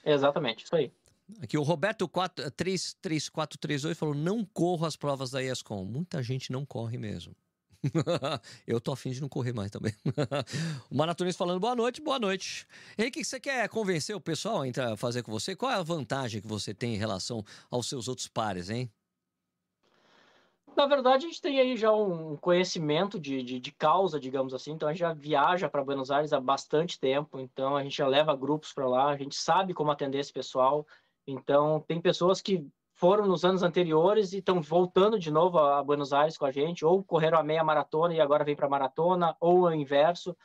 Exatamente, 0.05 0.65
isso 0.65 0.75
aí. 0.75 0.93
Aqui 1.41 1.57
o 1.57 1.63
Roberto 1.63 2.09
4, 2.09 2.51
33432 2.51 3.99
falou: 3.99 4.15
não 4.15 4.45
corro 4.45 4.87
as 4.87 4.97
provas 4.97 5.31
da 5.31 5.43
ESCOM. 5.43 5.85
Muita 5.85 6.23
gente 6.23 6.53
não 6.53 6.65
corre 6.65 6.99
mesmo. 6.99 7.35
eu 8.67 8.81
tô 8.81 8.93
afim 8.93 9.11
de 9.11 9.21
não 9.21 9.29
correr 9.29 9.53
mais 9.53 9.71
também. 9.71 9.93
o 10.91 10.97
maratonista 10.97 11.39
falando 11.39 11.61
boa 11.61 11.75
noite, 11.75 12.01
boa 12.01 12.19
noite. 12.19 12.67
E 12.97 13.03
aí, 13.03 13.09
o 13.09 13.13
que 13.13 13.25
você 13.25 13.41
quer 13.41 13.69
convencer 13.69 14.15
o 14.15 14.21
pessoal 14.21 14.63
a 14.63 14.97
fazer 14.97 15.23
com 15.23 15.33
você? 15.33 15.57
Qual 15.57 15.71
é 15.71 15.75
a 15.75 15.83
vantagem 15.83 16.41
que 16.41 16.47
você 16.47 16.73
tem 16.73 16.95
em 16.95 16.99
relação 16.99 17.45
aos 17.71 17.89
seus 17.89 18.09
outros 18.09 18.29
pares, 18.29 18.71
hein? 18.71 18.91
Na 20.75 20.87
verdade, 20.87 21.27
a 21.27 21.29
gente 21.29 21.43
tem 21.43 21.61
aí 21.61 21.77
já 21.77 21.93
um 21.93 22.35
conhecimento 22.37 23.21
de, 23.21 23.43
de, 23.43 23.61
de 23.61 23.73
causa, 23.73 24.19
digamos 24.19 24.55
assim. 24.55 24.73
Então, 24.73 24.89
a 24.89 24.93
gente 24.93 25.01
já 25.01 25.13
viaja 25.13 25.69
para 25.69 25.85
Buenos 25.85 26.11
Aires 26.11 26.33
há 26.33 26.41
bastante 26.41 26.99
tempo. 26.99 27.39
Então, 27.39 27.77
a 27.77 27.83
gente 27.83 27.97
já 27.97 28.07
leva 28.07 28.35
grupos 28.35 28.73
para 28.73 28.89
lá. 28.89 29.11
A 29.11 29.17
gente 29.17 29.35
sabe 29.35 29.75
como 29.75 29.91
atender 29.91 30.19
esse 30.19 30.33
pessoal. 30.33 30.87
Então, 31.27 31.81
tem 31.87 32.01
pessoas 32.01 32.41
que 32.41 32.67
foram 32.95 33.27
nos 33.27 33.45
anos 33.45 33.63
anteriores 33.63 34.33
e 34.33 34.39
estão 34.39 34.61
voltando 34.61 35.19
de 35.19 35.31
novo 35.31 35.59
a 35.59 35.83
Buenos 35.83 36.13
Aires 36.13 36.37
com 36.37 36.45
a 36.45 36.53
gente, 36.53 36.85
ou 36.85 37.03
correram 37.03 37.39
a 37.39 37.43
meia 37.43 37.65
maratona 37.65 38.15
e 38.15 38.21
agora 38.21 38.45
vem 38.45 38.57
para 38.57 38.67
a 38.67 38.71
maratona, 38.71 39.37
ou 39.41 39.63
o 39.63 39.75
inverso. 39.75 40.37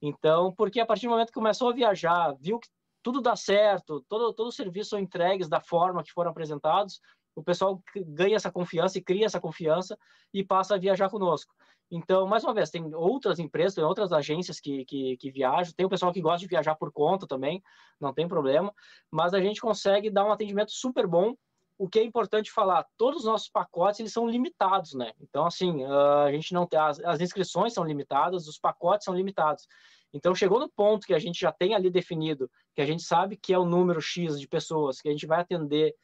Então, 0.00 0.52
porque 0.52 0.80
a 0.80 0.86
partir 0.86 1.06
do 1.06 1.10
momento 1.10 1.28
que 1.28 1.34
começou 1.34 1.70
a 1.70 1.74
viajar, 1.74 2.34
viu 2.40 2.58
que 2.58 2.68
tudo 3.02 3.20
dá 3.20 3.36
certo, 3.36 4.04
todo, 4.08 4.32
todo 4.32 4.48
o 4.48 4.52
serviço 4.52 4.90
são 4.90 4.98
entregues 4.98 5.48
da 5.48 5.60
forma 5.60 6.02
que 6.02 6.12
foram 6.12 6.30
apresentados, 6.30 7.00
o 7.36 7.42
pessoal 7.42 7.82
ganha 7.94 8.36
essa 8.36 8.50
confiança 8.50 8.98
e 8.98 9.02
cria 9.02 9.26
essa 9.26 9.40
confiança 9.40 9.96
e 10.32 10.42
passa 10.42 10.74
a 10.74 10.78
viajar 10.78 11.10
conosco. 11.10 11.54
Então, 11.90 12.26
mais 12.26 12.42
uma 12.42 12.52
vez, 12.52 12.70
tem 12.70 12.94
outras 12.94 13.38
empresas, 13.38 13.74
tem 13.74 13.84
outras 13.84 14.12
agências 14.12 14.58
que, 14.58 14.84
que, 14.84 15.16
que, 15.16 15.30
viajam, 15.30 15.72
tem 15.76 15.86
o 15.86 15.88
pessoal 15.88 16.12
que 16.12 16.20
gosta 16.20 16.40
de 16.40 16.48
viajar 16.48 16.74
por 16.74 16.92
conta 16.92 17.26
também, 17.26 17.62
não 18.00 18.12
tem 18.12 18.26
problema, 18.26 18.74
mas 19.10 19.32
a 19.34 19.40
gente 19.40 19.60
consegue 19.60 20.10
dar 20.10 20.24
um 20.24 20.32
atendimento 20.32 20.72
super 20.72 21.06
bom. 21.06 21.34
O 21.78 21.88
que 21.88 21.98
é 21.98 22.02
importante 22.02 22.50
falar, 22.50 22.86
todos 22.96 23.20
os 23.20 23.26
nossos 23.26 23.48
pacotes 23.48 24.00
eles 24.00 24.12
são 24.12 24.26
limitados, 24.26 24.94
né? 24.94 25.12
Então, 25.20 25.46
assim, 25.46 25.84
ah, 25.84 26.24
a 26.24 26.32
gente 26.32 26.52
não 26.52 26.66
tem 26.66 26.78
as, 26.78 26.98
as 27.00 27.20
inscrições 27.20 27.74
são 27.74 27.84
limitadas, 27.84 28.48
os 28.48 28.58
pacotes 28.58 29.04
são 29.04 29.14
limitados. 29.14 29.68
Então, 30.12 30.34
chegou 30.34 30.58
no 30.58 30.70
ponto 30.70 31.06
que 31.06 31.14
a 31.14 31.18
gente 31.18 31.38
já 31.38 31.52
tem 31.52 31.74
ali 31.74 31.90
definido, 31.90 32.50
que 32.74 32.80
a 32.80 32.86
gente 32.86 33.02
sabe 33.02 33.36
que 33.36 33.52
é 33.52 33.58
o 33.58 33.66
número 33.66 34.00
X 34.00 34.40
de 34.40 34.48
pessoas 34.48 35.00
que 35.00 35.08
a 35.08 35.12
gente 35.12 35.26
vai 35.26 35.40
atender 35.40 35.94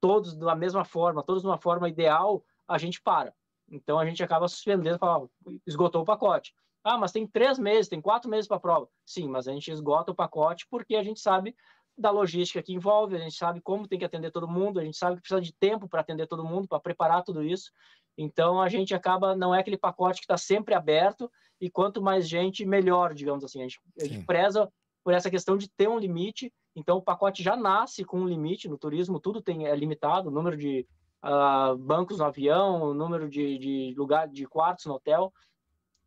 todos 0.00 0.36
da 0.36 0.54
mesma 0.54 0.84
forma, 0.84 1.22
todos 1.22 1.42
de 1.42 1.48
uma 1.48 1.58
forma 1.58 1.88
ideal, 1.88 2.44
a 2.68 2.76
gente 2.76 3.00
para. 3.00 3.34
Então 3.74 3.98
a 3.98 4.06
gente 4.06 4.22
acaba 4.22 4.48
suspendendo, 4.48 4.98
fala, 4.98 5.28
esgotou 5.66 6.02
o 6.02 6.04
pacote. 6.04 6.54
Ah, 6.82 6.98
mas 6.98 7.12
tem 7.12 7.26
três 7.26 7.58
meses, 7.58 7.88
tem 7.88 8.00
quatro 8.00 8.30
meses 8.30 8.46
para 8.46 8.58
a 8.58 8.60
prova. 8.60 8.88
Sim, 9.06 9.28
mas 9.28 9.48
a 9.48 9.52
gente 9.52 9.70
esgota 9.70 10.12
o 10.12 10.14
pacote 10.14 10.66
porque 10.70 10.96
a 10.96 11.02
gente 11.02 11.20
sabe 11.20 11.54
da 11.96 12.10
logística 12.10 12.62
que 12.62 12.74
envolve, 12.74 13.16
a 13.16 13.20
gente 13.20 13.36
sabe 13.36 13.60
como 13.60 13.86
tem 13.86 13.98
que 13.98 14.04
atender 14.04 14.30
todo 14.30 14.48
mundo, 14.48 14.80
a 14.80 14.84
gente 14.84 14.96
sabe 14.96 15.16
que 15.16 15.22
precisa 15.22 15.40
de 15.40 15.52
tempo 15.52 15.88
para 15.88 16.00
atender 16.00 16.26
todo 16.26 16.44
mundo, 16.44 16.68
para 16.68 16.80
preparar 16.80 17.22
tudo 17.22 17.42
isso. 17.42 17.70
Então 18.18 18.60
a 18.60 18.68
gente 18.68 18.94
acaba, 18.94 19.34
não 19.34 19.54
é 19.54 19.60
aquele 19.60 19.78
pacote 19.78 20.20
que 20.20 20.24
está 20.24 20.36
sempre 20.36 20.74
aberto 20.74 21.30
e 21.60 21.70
quanto 21.70 22.02
mais 22.02 22.28
gente, 22.28 22.64
melhor, 22.64 23.14
digamos 23.14 23.44
assim. 23.44 23.60
A 23.60 23.62
gente, 23.62 23.80
a 24.00 24.04
gente 24.04 24.26
preza 24.26 24.70
por 25.02 25.14
essa 25.14 25.30
questão 25.30 25.56
de 25.56 25.68
ter 25.68 25.88
um 25.88 25.98
limite 25.98 26.52
então, 26.76 26.96
o 26.96 27.02
pacote 27.02 27.42
já 27.42 27.56
nasce 27.56 28.04
com 28.04 28.20
um 28.20 28.28
limite 28.28 28.68
no 28.68 28.76
turismo, 28.76 29.20
tudo 29.20 29.40
tem, 29.40 29.66
é 29.66 29.76
limitado, 29.76 30.28
o 30.28 30.32
número 30.32 30.56
de 30.56 30.86
uh, 31.24 31.76
bancos 31.76 32.18
no 32.18 32.24
avião, 32.24 32.92
número 32.92 33.28
de, 33.28 33.58
de 33.58 33.94
lugar 33.96 34.28
de 34.28 34.46
quartos 34.46 34.84
no 34.86 34.94
hotel. 34.94 35.32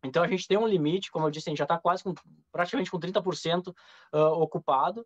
Então, 0.04 0.22
a 0.22 0.28
gente 0.28 0.46
tem 0.46 0.56
um 0.56 0.66
limite, 0.66 1.10
como 1.10 1.26
eu 1.26 1.30
disse, 1.30 1.48
a 1.48 1.50
gente 1.50 1.58
já 1.58 1.64
está 1.64 1.76
quase 1.76 2.04
com, 2.04 2.14
praticamente 2.52 2.90
com 2.90 3.00
30% 3.00 3.68
uh, 3.68 3.74
ah, 4.12 4.32
ocupado. 4.34 5.04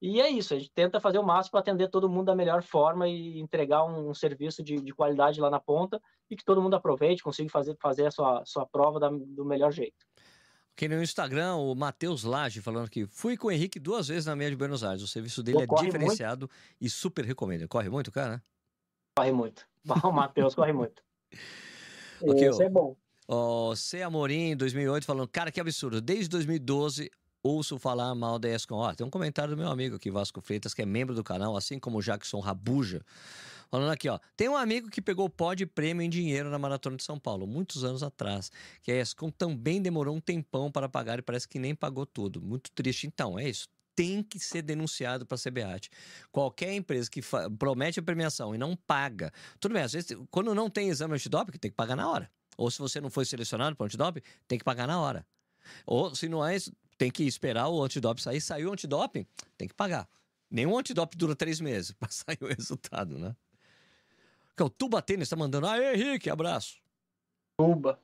E 0.00 0.20
é 0.20 0.30
isso, 0.30 0.54
a 0.54 0.58
gente 0.58 0.70
tenta 0.72 1.00
fazer 1.00 1.18
o 1.18 1.24
máximo 1.24 1.52
para 1.52 1.60
atender 1.60 1.88
todo 1.90 2.08
mundo 2.08 2.26
da 2.26 2.36
melhor 2.36 2.62
forma 2.62 3.08
e 3.08 3.40
entregar 3.40 3.84
um, 3.84 4.10
um 4.10 4.14
serviço 4.14 4.62
de, 4.62 4.76
de, 4.76 4.94
qualidade 4.94 5.40
lá 5.40 5.50
na 5.50 5.58
ponta 5.58 6.00
e 6.30 6.36
que 6.36 6.44
todo 6.44 6.62
mundo 6.62 6.74
aproveite, 6.74 7.20
consiga 7.20 7.50
fazer, 7.50 7.76
fazer 7.80 8.06
a 8.06 8.10
sua, 8.12 8.44
sua 8.44 8.64
prova 8.64 9.00
da, 9.00 9.08
do 9.10 9.44
melhor 9.44 9.72
jeito. 9.72 10.06
Aqui 10.76 10.86
no 10.86 11.02
Instagram, 11.02 11.56
o 11.56 11.74
Matheus 11.74 12.22
Lage 12.22 12.62
falando 12.62 12.88
que 12.88 13.06
fui 13.06 13.36
com 13.36 13.48
o 13.48 13.50
Henrique 13.50 13.80
duas 13.80 14.06
vezes 14.06 14.26
na 14.26 14.36
meia 14.36 14.50
de 14.50 14.56
Buenos 14.56 14.84
Aires. 14.84 15.02
O 15.02 15.08
serviço 15.08 15.42
dele 15.42 15.66
Pô, 15.66 15.76
é 15.76 15.82
diferenciado 15.82 16.46
muito. 16.46 16.76
e 16.80 16.88
super 16.88 17.24
recomendo. 17.24 17.66
Corre 17.66 17.88
muito, 17.88 18.12
cara? 18.12 18.34
Né? 18.34 18.42
Corre 19.18 19.32
muito. 19.32 19.66
O 20.04 20.12
Matheus 20.12 20.54
corre 20.54 20.72
muito. 20.72 21.02
okay, 22.20 22.48
Isso 22.48 22.62
é 22.62 22.68
bom. 22.68 22.96
O 23.26 23.74
C. 23.74 24.02
Amorim, 24.02 24.56
2008, 24.56 25.04
falando, 25.04 25.28
cara, 25.28 25.50
que 25.50 25.60
absurdo. 25.60 26.00
Desde 26.00 26.28
2012 26.28 27.10
ouço 27.42 27.78
falar 27.78 28.14
mal 28.14 28.38
da 28.38 28.48
ESCOM. 28.48 28.76
Ó, 28.76 28.94
tem 28.94 29.06
um 29.06 29.10
comentário 29.10 29.54
do 29.54 29.58
meu 29.60 29.70
amigo 29.70 29.96
aqui, 29.96 30.10
Vasco 30.10 30.40
Freitas, 30.40 30.72
que 30.72 30.82
é 30.82 30.86
membro 30.86 31.14
do 31.14 31.24
canal, 31.24 31.56
assim 31.56 31.78
como 31.78 31.98
o 31.98 32.02
Jackson 32.02 32.40
Rabuja. 32.40 33.02
Falando 33.70 33.90
aqui, 33.90 34.08
ó. 34.08 34.18
Tem 34.36 34.48
um 34.48 34.56
amigo 34.56 34.88
que 34.88 35.02
pegou 35.02 35.28
pódio 35.28 35.66
prêmio 35.66 36.02
em 36.02 36.08
dinheiro 36.08 36.48
na 36.48 36.58
Maratona 36.58 36.96
de 36.96 37.04
São 37.04 37.18
Paulo, 37.18 37.46
muitos 37.46 37.84
anos 37.84 38.02
atrás. 38.02 38.50
Que 38.82 38.92
a 38.92 39.00
ESCOM 39.00 39.30
também 39.30 39.82
demorou 39.82 40.16
um 40.16 40.20
tempão 40.20 40.70
para 40.70 40.88
pagar 40.88 41.18
e 41.18 41.22
parece 41.22 41.46
que 41.46 41.58
nem 41.58 41.74
pagou 41.74 42.06
tudo. 42.06 42.40
Muito 42.40 42.70
triste. 42.72 43.06
Então, 43.06 43.38
é 43.38 43.48
isso 43.48 43.68
tem 43.98 44.22
que 44.22 44.38
ser 44.38 44.62
denunciado 44.62 45.26
para 45.26 45.34
a 45.34 45.38
CBAT. 45.40 45.90
Qualquer 46.30 46.72
empresa 46.72 47.10
que 47.10 47.20
promete 47.58 47.98
a 47.98 48.02
premiação 48.02 48.54
e 48.54 48.58
não 48.58 48.76
paga, 48.76 49.32
tudo 49.58 49.72
bem, 49.72 49.82
às 49.82 49.92
vezes, 49.92 50.16
quando 50.30 50.54
não 50.54 50.70
tem 50.70 50.88
exame 50.88 51.14
antidoping, 51.14 51.58
tem 51.58 51.68
que 51.68 51.76
pagar 51.76 51.96
na 51.96 52.08
hora. 52.08 52.30
Ou 52.56 52.70
se 52.70 52.78
você 52.78 53.00
não 53.00 53.10
foi 53.10 53.24
selecionado 53.24 53.74
para 53.74 53.82
o 53.82 53.86
antidoping, 53.86 54.20
tem 54.46 54.56
que 54.56 54.64
pagar 54.64 54.86
na 54.86 55.00
hora. 55.00 55.26
Ou 55.84 56.14
se 56.14 56.28
não 56.28 56.46
é, 56.46 56.56
tem 56.96 57.10
que 57.10 57.24
esperar 57.24 57.68
o 57.68 57.82
antidoping 57.82 58.22
sair. 58.22 58.40
Saiu 58.40 58.68
o 58.70 58.72
antidoping, 58.72 59.26
tem 59.56 59.66
que 59.66 59.74
pagar. 59.74 60.08
Nenhum 60.48 60.78
antidoping 60.78 61.18
dura 61.18 61.34
três 61.34 61.60
meses 61.60 61.90
para 61.98 62.08
sair 62.08 62.38
o 62.40 62.46
resultado, 62.46 63.18
né? 63.18 63.34
Que 64.56 64.62
é 64.62 64.66
o 64.66 64.70
Tuba 64.70 65.02
Tênis 65.02 65.24
está 65.24 65.34
mandando. 65.34 65.66
Ah, 65.66 65.92
Henrique, 65.92 66.30
abraço. 66.30 66.76
Tuba. 67.56 67.98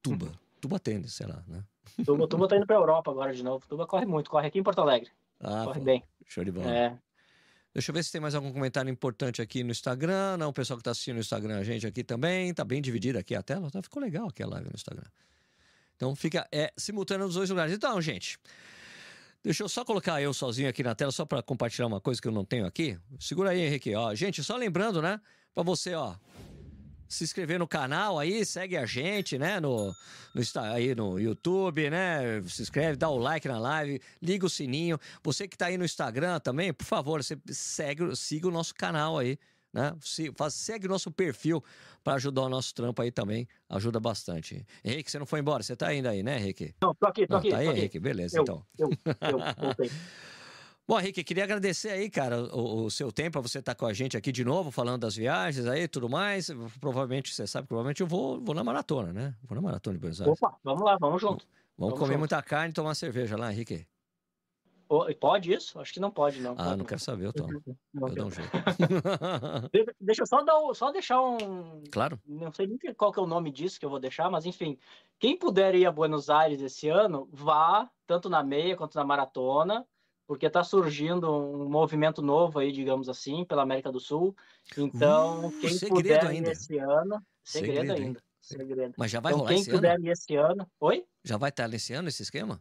Tuba. 0.00 0.38
Tuba 0.60 0.78
Tênis, 0.78 1.14
sei 1.14 1.26
lá, 1.26 1.42
né? 1.48 1.64
Tuba, 2.04 2.28
Tuba 2.28 2.46
tá 2.46 2.56
indo 2.56 2.66
pra 2.66 2.76
Europa 2.76 3.10
agora 3.10 3.34
de 3.34 3.42
novo. 3.42 3.66
Tuba 3.66 3.88
corre 3.88 4.06
muito, 4.06 4.30
corre 4.30 4.46
aqui 4.46 4.60
em 4.60 4.62
Porto 4.62 4.80
Alegre. 4.80 5.10
Ah, 5.42 5.64
corre 5.64 5.80
pô, 5.80 5.84
bem. 5.84 6.02
Show 6.26 6.44
de 6.44 6.52
bola. 6.52 6.74
É. 6.74 6.98
Deixa 7.74 7.90
eu 7.90 7.94
ver 7.94 8.04
se 8.04 8.12
tem 8.12 8.20
mais 8.20 8.34
algum 8.34 8.52
comentário 8.52 8.90
importante 8.90 9.40
aqui 9.40 9.64
no 9.64 9.70
Instagram. 9.70 10.36
Não, 10.36 10.50
o 10.50 10.52
pessoal 10.52 10.76
que 10.76 10.82
está 10.82 10.90
assistindo 10.90 11.14
no 11.14 11.20
Instagram, 11.20 11.58
a 11.58 11.64
gente 11.64 11.86
aqui 11.86 12.04
também. 12.04 12.52
Tá 12.52 12.64
bem 12.64 12.82
dividida 12.82 13.18
aqui 13.18 13.34
a 13.34 13.42
tela. 13.42 13.70
Tá, 13.70 13.82
ficou 13.82 14.02
legal 14.02 14.28
aqui 14.28 14.42
a 14.42 14.46
live 14.46 14.68
no 14.68 14.74
Instagram. 14.74 15.08
Então 15.96 16.14
fica 16.14 16.46
é, 16.52 16.72
simultâneo 16.76 17.26
nos 17.26 17.34
dois 17.34 17.48
lugares. 17.48 17.72
Então, 17.74 18.00
gente, 18.00 18.38
deixa 19.42 19.62
eu 19.62 19.68
só 19.68 19.84
colocar 19.84 20.20
eu 20.20 20.34
sozinho 20.34 20.68
aqui 20.68 20.82
na 20.82 20.94
tela, 20.94 21.12
só 21.12 21.24
para 21.24 21.42
compartilhar 21.42 21.86
uma 21.86 22.00
coisa 22.00 22.20
que 22.20 22.28
eu 22.28 22.32
não 22.32 22.44
tenho 22.44 22.66
aqui. 22.66 22.98
Segura 23.18 23.50
aí, 23.50 23.60
Henrique. 23.60 23.94
Ó, 23.94 24.14
gente, 24.14 24.44
só 24.44 24.56
lembrando, 24.56 25.00
né? 25.00 25.20
para 25.54 25.62
você, 25.62 25.94
ó, 25.94 26.14
se 27.12 27.24
inscrever 27.24 27.58
no 27.58 27.68
canal 27.68 28.18
aí, 28.18 28.42
segue 28.42 28.74
a 28.74 28.86
gente, 28.86 29.38
né, 29.38 29.60
no, 29.60 29.94
no, 30.34 30.42
aí 30.72 30.94
no 30.94 31.20
YouTube, 31.20 31.90
né, 31.90 32.42
se 32.46 32.62
inscreve, 32.62 32.96
dá 32.96 33.10
o 33.10 33.18
like 33.18 33.46
na 33.46 33.58
live, 33.58 34.00
liga 34.22 34.46
o 34.46 34.50
sininho. 34.50 34.98
Você 35.22 35.46
que 35.46 35.56
tá 35.56 35.66
aí 35.66 35.76
no 35.76 35.84
Instagram 35.84 36.40
também, 36.40 36.72
por 36.72 36.86
favor, 36.86 37.22
você 37.22 37.36
segue, 37.48 38.16
siga 38.16 38.48
o 38.48 38.50
nosso 38.50 38.74
canal 38.74 39.18
aí, 39.18 39.38
né, 39.74 39.94
se, 40.00 40.32
faz, 40.34 40.54
segue 40.54 40.86
o 40.86 40.88
nosso 40.88 41.10
perfil 41.10 41.62
para 42.02 42.14
ajudar 42.14 42.42
o 42.42 42.48
nosso 42.48 42.74
trampo 42.74 43.02
aí 43.02 43.10
também, 43.10 43.46
ajuda 43.68 44.00
bastante. 44.00 44.64
Henrique, 44.82 45.10
você 45.10 45.18
não 45.18 45.26
foi 45.26 45.40
embora, 45.40 45.62
você 45.62 45.76
tá 45.76 45.88
ainda 45.88 46.08
aí, 46.08 46.22
né, 46.22 46.38
Henrique? 46.38 46.74
Não, 46.80 46.94
tô 46.94 47.06
aqui, 47.06 47.26
tô 47.26 47.34
não, 47.34 47.40
aqui. 47.40 47.50
Tá 47.50 47.58
aí, 47.58 47.66
tô 47.66 47.72
Henrique, 47.72 47.98
aqui. 47.98 48.00
beleza, 48.00 48.38
eu, 48.38 48.42
então. 48.42 48.64
Eu, 48.78 48.88
eu, 48.88 49.38
eu 49.84 49.90
Bom, 50.86 50.98
Henrique, 50.98 51.22
queria 51.22 51.44
agradecer 51.44 51.90
aí, 51.90 52.10
cara, 52.10 52.42
o, 52.54 52.84
o 52.84 52.90
seu 52.90 53.12
tempo, 53.12 53.40
você 53.40 53.60
estar 53.60 53.74
tá 53.74 53.78
com 53.78 53.86
a 53.86 53.92
gente 53.92 54.16
aqui 54.16 54.32
de 54.32 54.44
novo, 54.44 54.70
falando 54.70 55.02
das 55.02 55.14
viagens 55.14 55.66
aí 55.66 55.86
tudo 55.86 56.08
mais. 56.08 56.50
Provavelmente, 56.80 57.32
você 57.32 57.46
sabe, 57.46 57.68
provavelmente 57.68 58.00
eu 58.00 58.06
vou, 58.06 58.40
vou 58.40 58.54
na 58.54 58.64
maratona, 58.64 59.12
né? 59.12 59.34
Vou 59.44 59.54
na 59.54 59.62
maratona 59.62 59.94
de 59.94 60.00
Buenos 60.00 60.20
Aires. 60.20 60.42
Opa, 60.42 60.58
vamos 60.64 60.82
lá, 60.82 60.96
vamos 61.00 61.20
junto. 61.20 61.46
Vamos, 61.78 61.92
vamos 61.92 61.98
comer 61.98 62.14
junto. 62.14 62.18
muita 62.18 62.42
carne 62.42 62.70
e 62.70 62.74
tomar 62.74 62.94
cerveja 62.94 63.36
lá, 63.36 63.52
Henrique. 63.52 63.86
Pode 65.18 65.50
isso? 65.50 65.80
Acho 65.80 65.94
que 65.94 66.00
não 66.00 66.10
pode, 66.10 66.40
não. 66.40 66.54
Ah, 66.58 66.76
não 66.76 66.84
quero 66.84 67.00
saber, 67.00 67.24
eu 67.26 67.32
tomo. 67.32 67.48
Não, 67.94 68.08
eu 68.08 68.14
dou 68.14 68.26
um 68.26 68.30
jeito. 68.30 68.50
deixa 69.98 70.22
eu 70.22 70.26
só, 70.26 70.42
dar, 70.42 70.54
só 70.74 70.92
deixar 70.92 71.20
um. 71.22 71.82
Claro. 71.90 72.20
Não 72.26 72.52
sei 72.52 72.66
nem 72.66 72.78
qual 72.94 73.10
que 73.10 73.18
é 73.18 73.22
o 73.22 73.26
nome 73.26 73.50
disso 73.50 73.80
que 73.80 73.86
eu 73.86 73.90
vou 73.90 73.98
deixar, 73.98 74.30
mas 74.30 74.44
enfim. 74.44 74.78
Quem 75.18 75.38
puder 75.38 75.74
ir 75.74 75.86
a 75.86 75.92
Buenos 75.92 76.28
Aires 76.28 76.60
esse 76.60 76.88
ano, 76.90 77.26
vá, 77.32 77.90
tanto 78.06 78.28
na 78.28 78.42
meia 78.42 78.76
quanto 78.76 78.96
na 78.96 79.04
maratona 79.04 79.86
porque 80.26 80.46
está 80.46 80.62
surgindo 80.62 81.30
um 81.30 81.68
movimento 81.68 82.22
novo 82.22 82.58
aí, 82.58 82.72
digamos 82.72 83.08
assim, 83.08 83.44
pela 83.44 83.62
América 83.62 83.90
do 83.90 84.00
Sul. 84.00 84.34
Então, 84.76 85.46
uh, 85.46 85.60
quem 85.60 85.78
puder 85.88 86.26
ainda. 86.26 86.48
ir 86.48 86.52
esse 86.52 86.78
ano, 86.78 87.22
segredo, 87.42 87.76
segredo 87.76 87.92
ainda. 87.92 88.22
Segredo. 88.40 88.94
Mas 88.96 89.10
já 89.10 89.20
vai 89.20 89.32
então, 89.32 89.44
rolar 89.44 89.54
esse 89.54 89.70
ano? 89.70 89.70
Quem 89.70 89.74
puder 89.74 90.00
ir 90.00 90.10
esse 90.10 90.36
ano, 90.36 90.66
oi? 90.80 91.04
Já 91.24 91.36
vai 91.36 91.50
estar 91.50 91.68
nesse 91.68 91.92
ano 91.92 92.08
esse 92.08 92.22
esquema? 92.22 92.60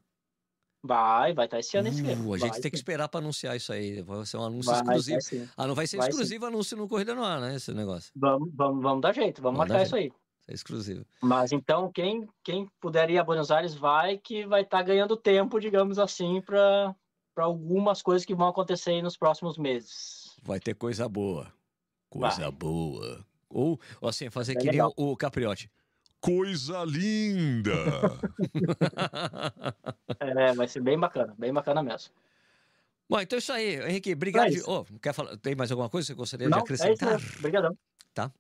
Vai, 0.84 1.34
vai 1.34 1.46
estar 1.46 1.60
esse 1.60 1.78
ano 1.78 1.88
uh, 1.88 1.92
esse 1.92 2.02
esquema. 2.02 2.22
A 2.22 2.38
gente 2.38 2.40
vai, 2.40 2.50
tem 2.52 2.62
sim. 2.62 2.70
que 2.70 2.76
esperar 2.76 3.08
para 3.08 3.20
anunciar 3.20 3.56
isso 3.56 3.72
aí. 3.72 4.02
Vai 4.02 4.26
ser 4.26 4.38
um 4.38 4.44
anúncio 4.44 4.72
vai, 4.72 4.82
exclusivo. 4.98 5.46
Vai, 5.46 5.54
ah, 5.58 5.68
não 5.68 5.76
vai 5.76 5.88
ser 5.88 5.98
exclusivo 6.00 6.46
sim. 6.46 6.52
anúncio 6.52 6.78
no 6.78 6.88
Corrida 6.88 7.16
no 7.16 7.24
Ar, 7.24 7.42
né? 7.42 7.56
Esse 7.56 7.74
negócio. 7.74 8.12
Vamos, 8.16 8.50
vamos, 8.54 8.82
vamos 8.82 9.02
dar 9.02 9.14
jeito, 9.14 9.42
vamos, 9.42 9.58
vamos 9.58 9.70
marcar 9.70 9.86
isso 9.86 9.96
aí. 9.96 10.12
É 10.48 10.54
exclusivo. 10.54 11.06
Mas 11.22 11.52
então, 11.52 11.92
quem, 11.92 12.28
quem 12.44 12.68
puder 12.80 13.10
ir 13.10 13.18
a 13.18 13.24
Buenos 13.24 13.52
Aires 13.52 13.74
vai, 13.76 14.18
que 14.18 14.46
vai 14.46 14.62
estar 14.62 14.80
tá 14.80 14.84
ganhando 14.84 15.16
tempo, 15.16 15.60
digamos 15.60 16.00
assim, 16.00 16.42
para 16.42 16.96
para 17.34 17.46
algumas 17.46 18.02
coisas 18.02 18.26
que 18.26 18.36
vão 18.36 18.48
acontecer 18.48 19.02
nos 19.02 19.18
próximos 19.18 19.58
meses. 19.58 20.36
Vai 20.44 20.60
ter 20.60 20.76
coisa 20.76 21.08
boa. 21.08 21.52
Coisa 22.10 22.42
vai. 22.42 22.52
boa. 22.52 23.26
Ou, 23.50 23.80
ou 24.00 24.10
assim, 24.10 24.30
fazer 24.30 24.54
é 24.54 24.56
que 24.56 24.72
legal. 24.72 24.94
nem 24.98 25.08
o, 25.08 25.12
o 25.12 25.18
Capriote. 25.18 25.70
Coisa 26.20 26.84
linda! 26.84 27.72
é, 30.20 30.54
vai 30.54 30.68
ser 30.68 30.82
bem 30.82 31.00
bacana, 31.00 31.34
bem 31.38 31.52
bacana 31.52 31.82
mesmo. 31.82 32.14
Bom, 33.10 33.20
então 33.20 33.36
é 33.36 33.40
isso 33.40 33.52
aí, 33.52 33.90
Henrique. 33.90 34.14
Obrigado. 34.14 34.56
É 34.56 34.62
oh, 34.68 34.86
quer 35.02 35.14
falar? 35.14 35.36
Tem 35.38 35.56
mais 35.56 35.72
alguma 35.72 35.90
coisa 35.90 36.08
que 36.08 36.14
você 36.14 36.16
gostaria 36.16 36.48
Não, 36.48 36.60
de 36.60 36.64
acrescentar? 36.64 37.14
É 37.14 37.18
isso 37.18 37.40
Obrigadão. 37.40 37.78
Tá. 38.14 38.32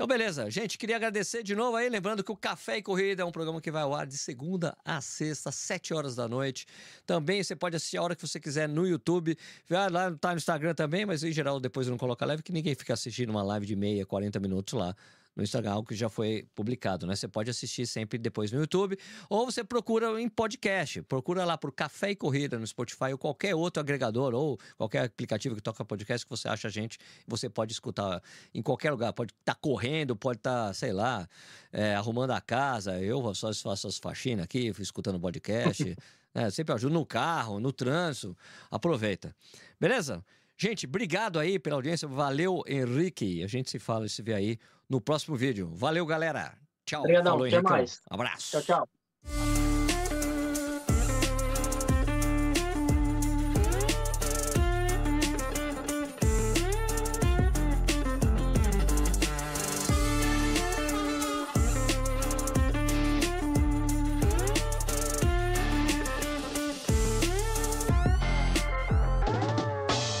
Então, 0.00 0.08
beleza. 0.08 0.50
Gente, 0.50 0.78
queria 0.78 0.96
agradecer 0.96 1.42
de 1.42 1.54
novo 1.54 1.76
aí, 1.76 1.86
lembrando 1.90 2.24
que 2.24 2.32
o 2.32 2.36
Café 2.36 2.78
e 2.78 2.82
Corrida 2.82 3.20
é 3.20 3.24
um 3.26 3.30
programa 3.30 3.60
que 3.60 3.70
vai 3.70 3.82
ao 3.82 3.94
ar 3.94 4.06
de 4.06 4.16
segunda 4.16 4.74
a 4.82 4.98
sexta, 5.02 5.52
sete 5.52 5.92
horas 5.92 6.16
da 6.16 6.26
noite. 6.26 6.66
Também 7.04 7.42
você 7.44 7.54
pode 7.54 7.76
assistir 7.76 7.98
a 7.98 8.02
hora 8.02 8.16
que 8.16 8.26
você 8.26 8.40
quiser 8.40 8.66
no 8.66 8.86
YouTube. 8.86 9.36
Vai 9.68 9.90
lá, 9.90 10.10
tá 10.12 10.30
no 10.30 10.38
Instagram 10.38 10.72
também, 10.72 11.04
mas 11.04 11.22
em 11.22 11.30
geral 11.30 11.60
depois 11.60 11.86
eu 11.86 11.90
não 11.90 11.98
coloco 11.98 12.24
a 12.24 12.28
live, 12.28 12.42
que 12.42 12.50
ninguém 12.50 12.74
fica 12.74 12.94
assistindo 12.94 13.28
uma 13.28 13.42
live 13.42 13.66
de 13.66 13.76
meia, 13.76 14.06
40 14.06 14.40
minutos 14.40 14.72
lá 14.72 14.96
no 15.40 15.44
Instagram, 15.44 15.72
algo 15.72 15.88
que 15.88 15.94
já 15.94 16.08
foi 16.08 16.46
publicado, 16.54 17.06
né? 17.06 17.16
Você 17.16 17.26
pode 17.26 17.50
assistir 17.50 17.86
sempre 17.86 18.18
depois 18.18 18.52
no 18.52 18.60
YouTube, 18.60 18.96
ou 19.28 19.46
você 19.46 19.64
procura 19.64 20.20
em 20.20 20.28
podcast, 20.28 21.02
procura 21.02 21.44
lá 21.46 21.56
por 21.56 21.72
Café 21.72 22.10
e 22.10 22.16
Corrida 22.16 22.58
no 22.58 22.66
Spotify 22.66 23.12
ou 23.12 23.18
qualquer 23.18 23.54
outro 23.54 23.80
agregador, 23.80 24.34
ou 24.34 24.58
qualquer 24.76 25.06
aplicativo 25.06 25.56
que 25.56 25.62
toca 25.62 25.82
podcast 25.82 26.26
que 26.26 26.30
você 26.30 26.46
acha 26.46 26.68
a 26.68 26.70
gente, 26.70 26.98
você 27.26 27.48
pode 27.48 27.72
escutar 27.72 28.22
em 28.54 28.62
qualquer 28.62 28.90
lugar, 28.90 29.12
pode 29.14 29.32
estar 29.32 29.54
tá 29.54 29.58
correndo, 29.60 30.14
pode 30.14 30.38
estar, 30.38 30.68
tá, 30.68 30.74
sei 30.74 30.92
lá, 30.92 31.26
é, 31.72 31.94
arrumando 31.94 32.32
a 32.32 32.40
casa, 32.40 33.00
eu 33.00 33.34
só 33.34 33.52
faço 33.54 33.88
as 33.88 33.96
faxinas 33.96 34.44
aqui, 34.44 34.72
escutando 34.78 35.18
podcast, 35.18 35.96
é, 36.34 36.50
sempre 36.50 36.74
ajudo 36.74 36.92
no 36.92 37.06
carro, 37.06 37.58
no 37.58 37.72
trânsito, 37.72 38.36
aproveita. 38.70 39.34
Beleza? 39.80 40.22
Gente, 40.62 40.84
obrigado 40.84 41.38
aí 41.38 41.58
pela 41.58 41.76
audiência. 41.76 42.06
Valeu, 42.06 42.62
Henrique. 42.66 43.42
A 43.42 43.46
gente 43.46 43.70
se 43.70 43.78
fala 43.78 44.04
e 44.04 44.10
se 44.10 44.20
vê 44.20 44.34
aí 44.34 44.58
no 44.90 45.00
próximo 45.00 45.34
vídeo. 45.34 45.70
Valeu, 45.72 46.04
galera. 46.04 46.52
Tchau. 46.84 47.00
Obrigadão. 47.00 47.32
Falou, 47.32 47.46
até 47.46 47.62
mais. 47.62 48.02
Abraço. 48.10 48.60
Tchau, 48.60 48.84
tchau. 49.24 49.79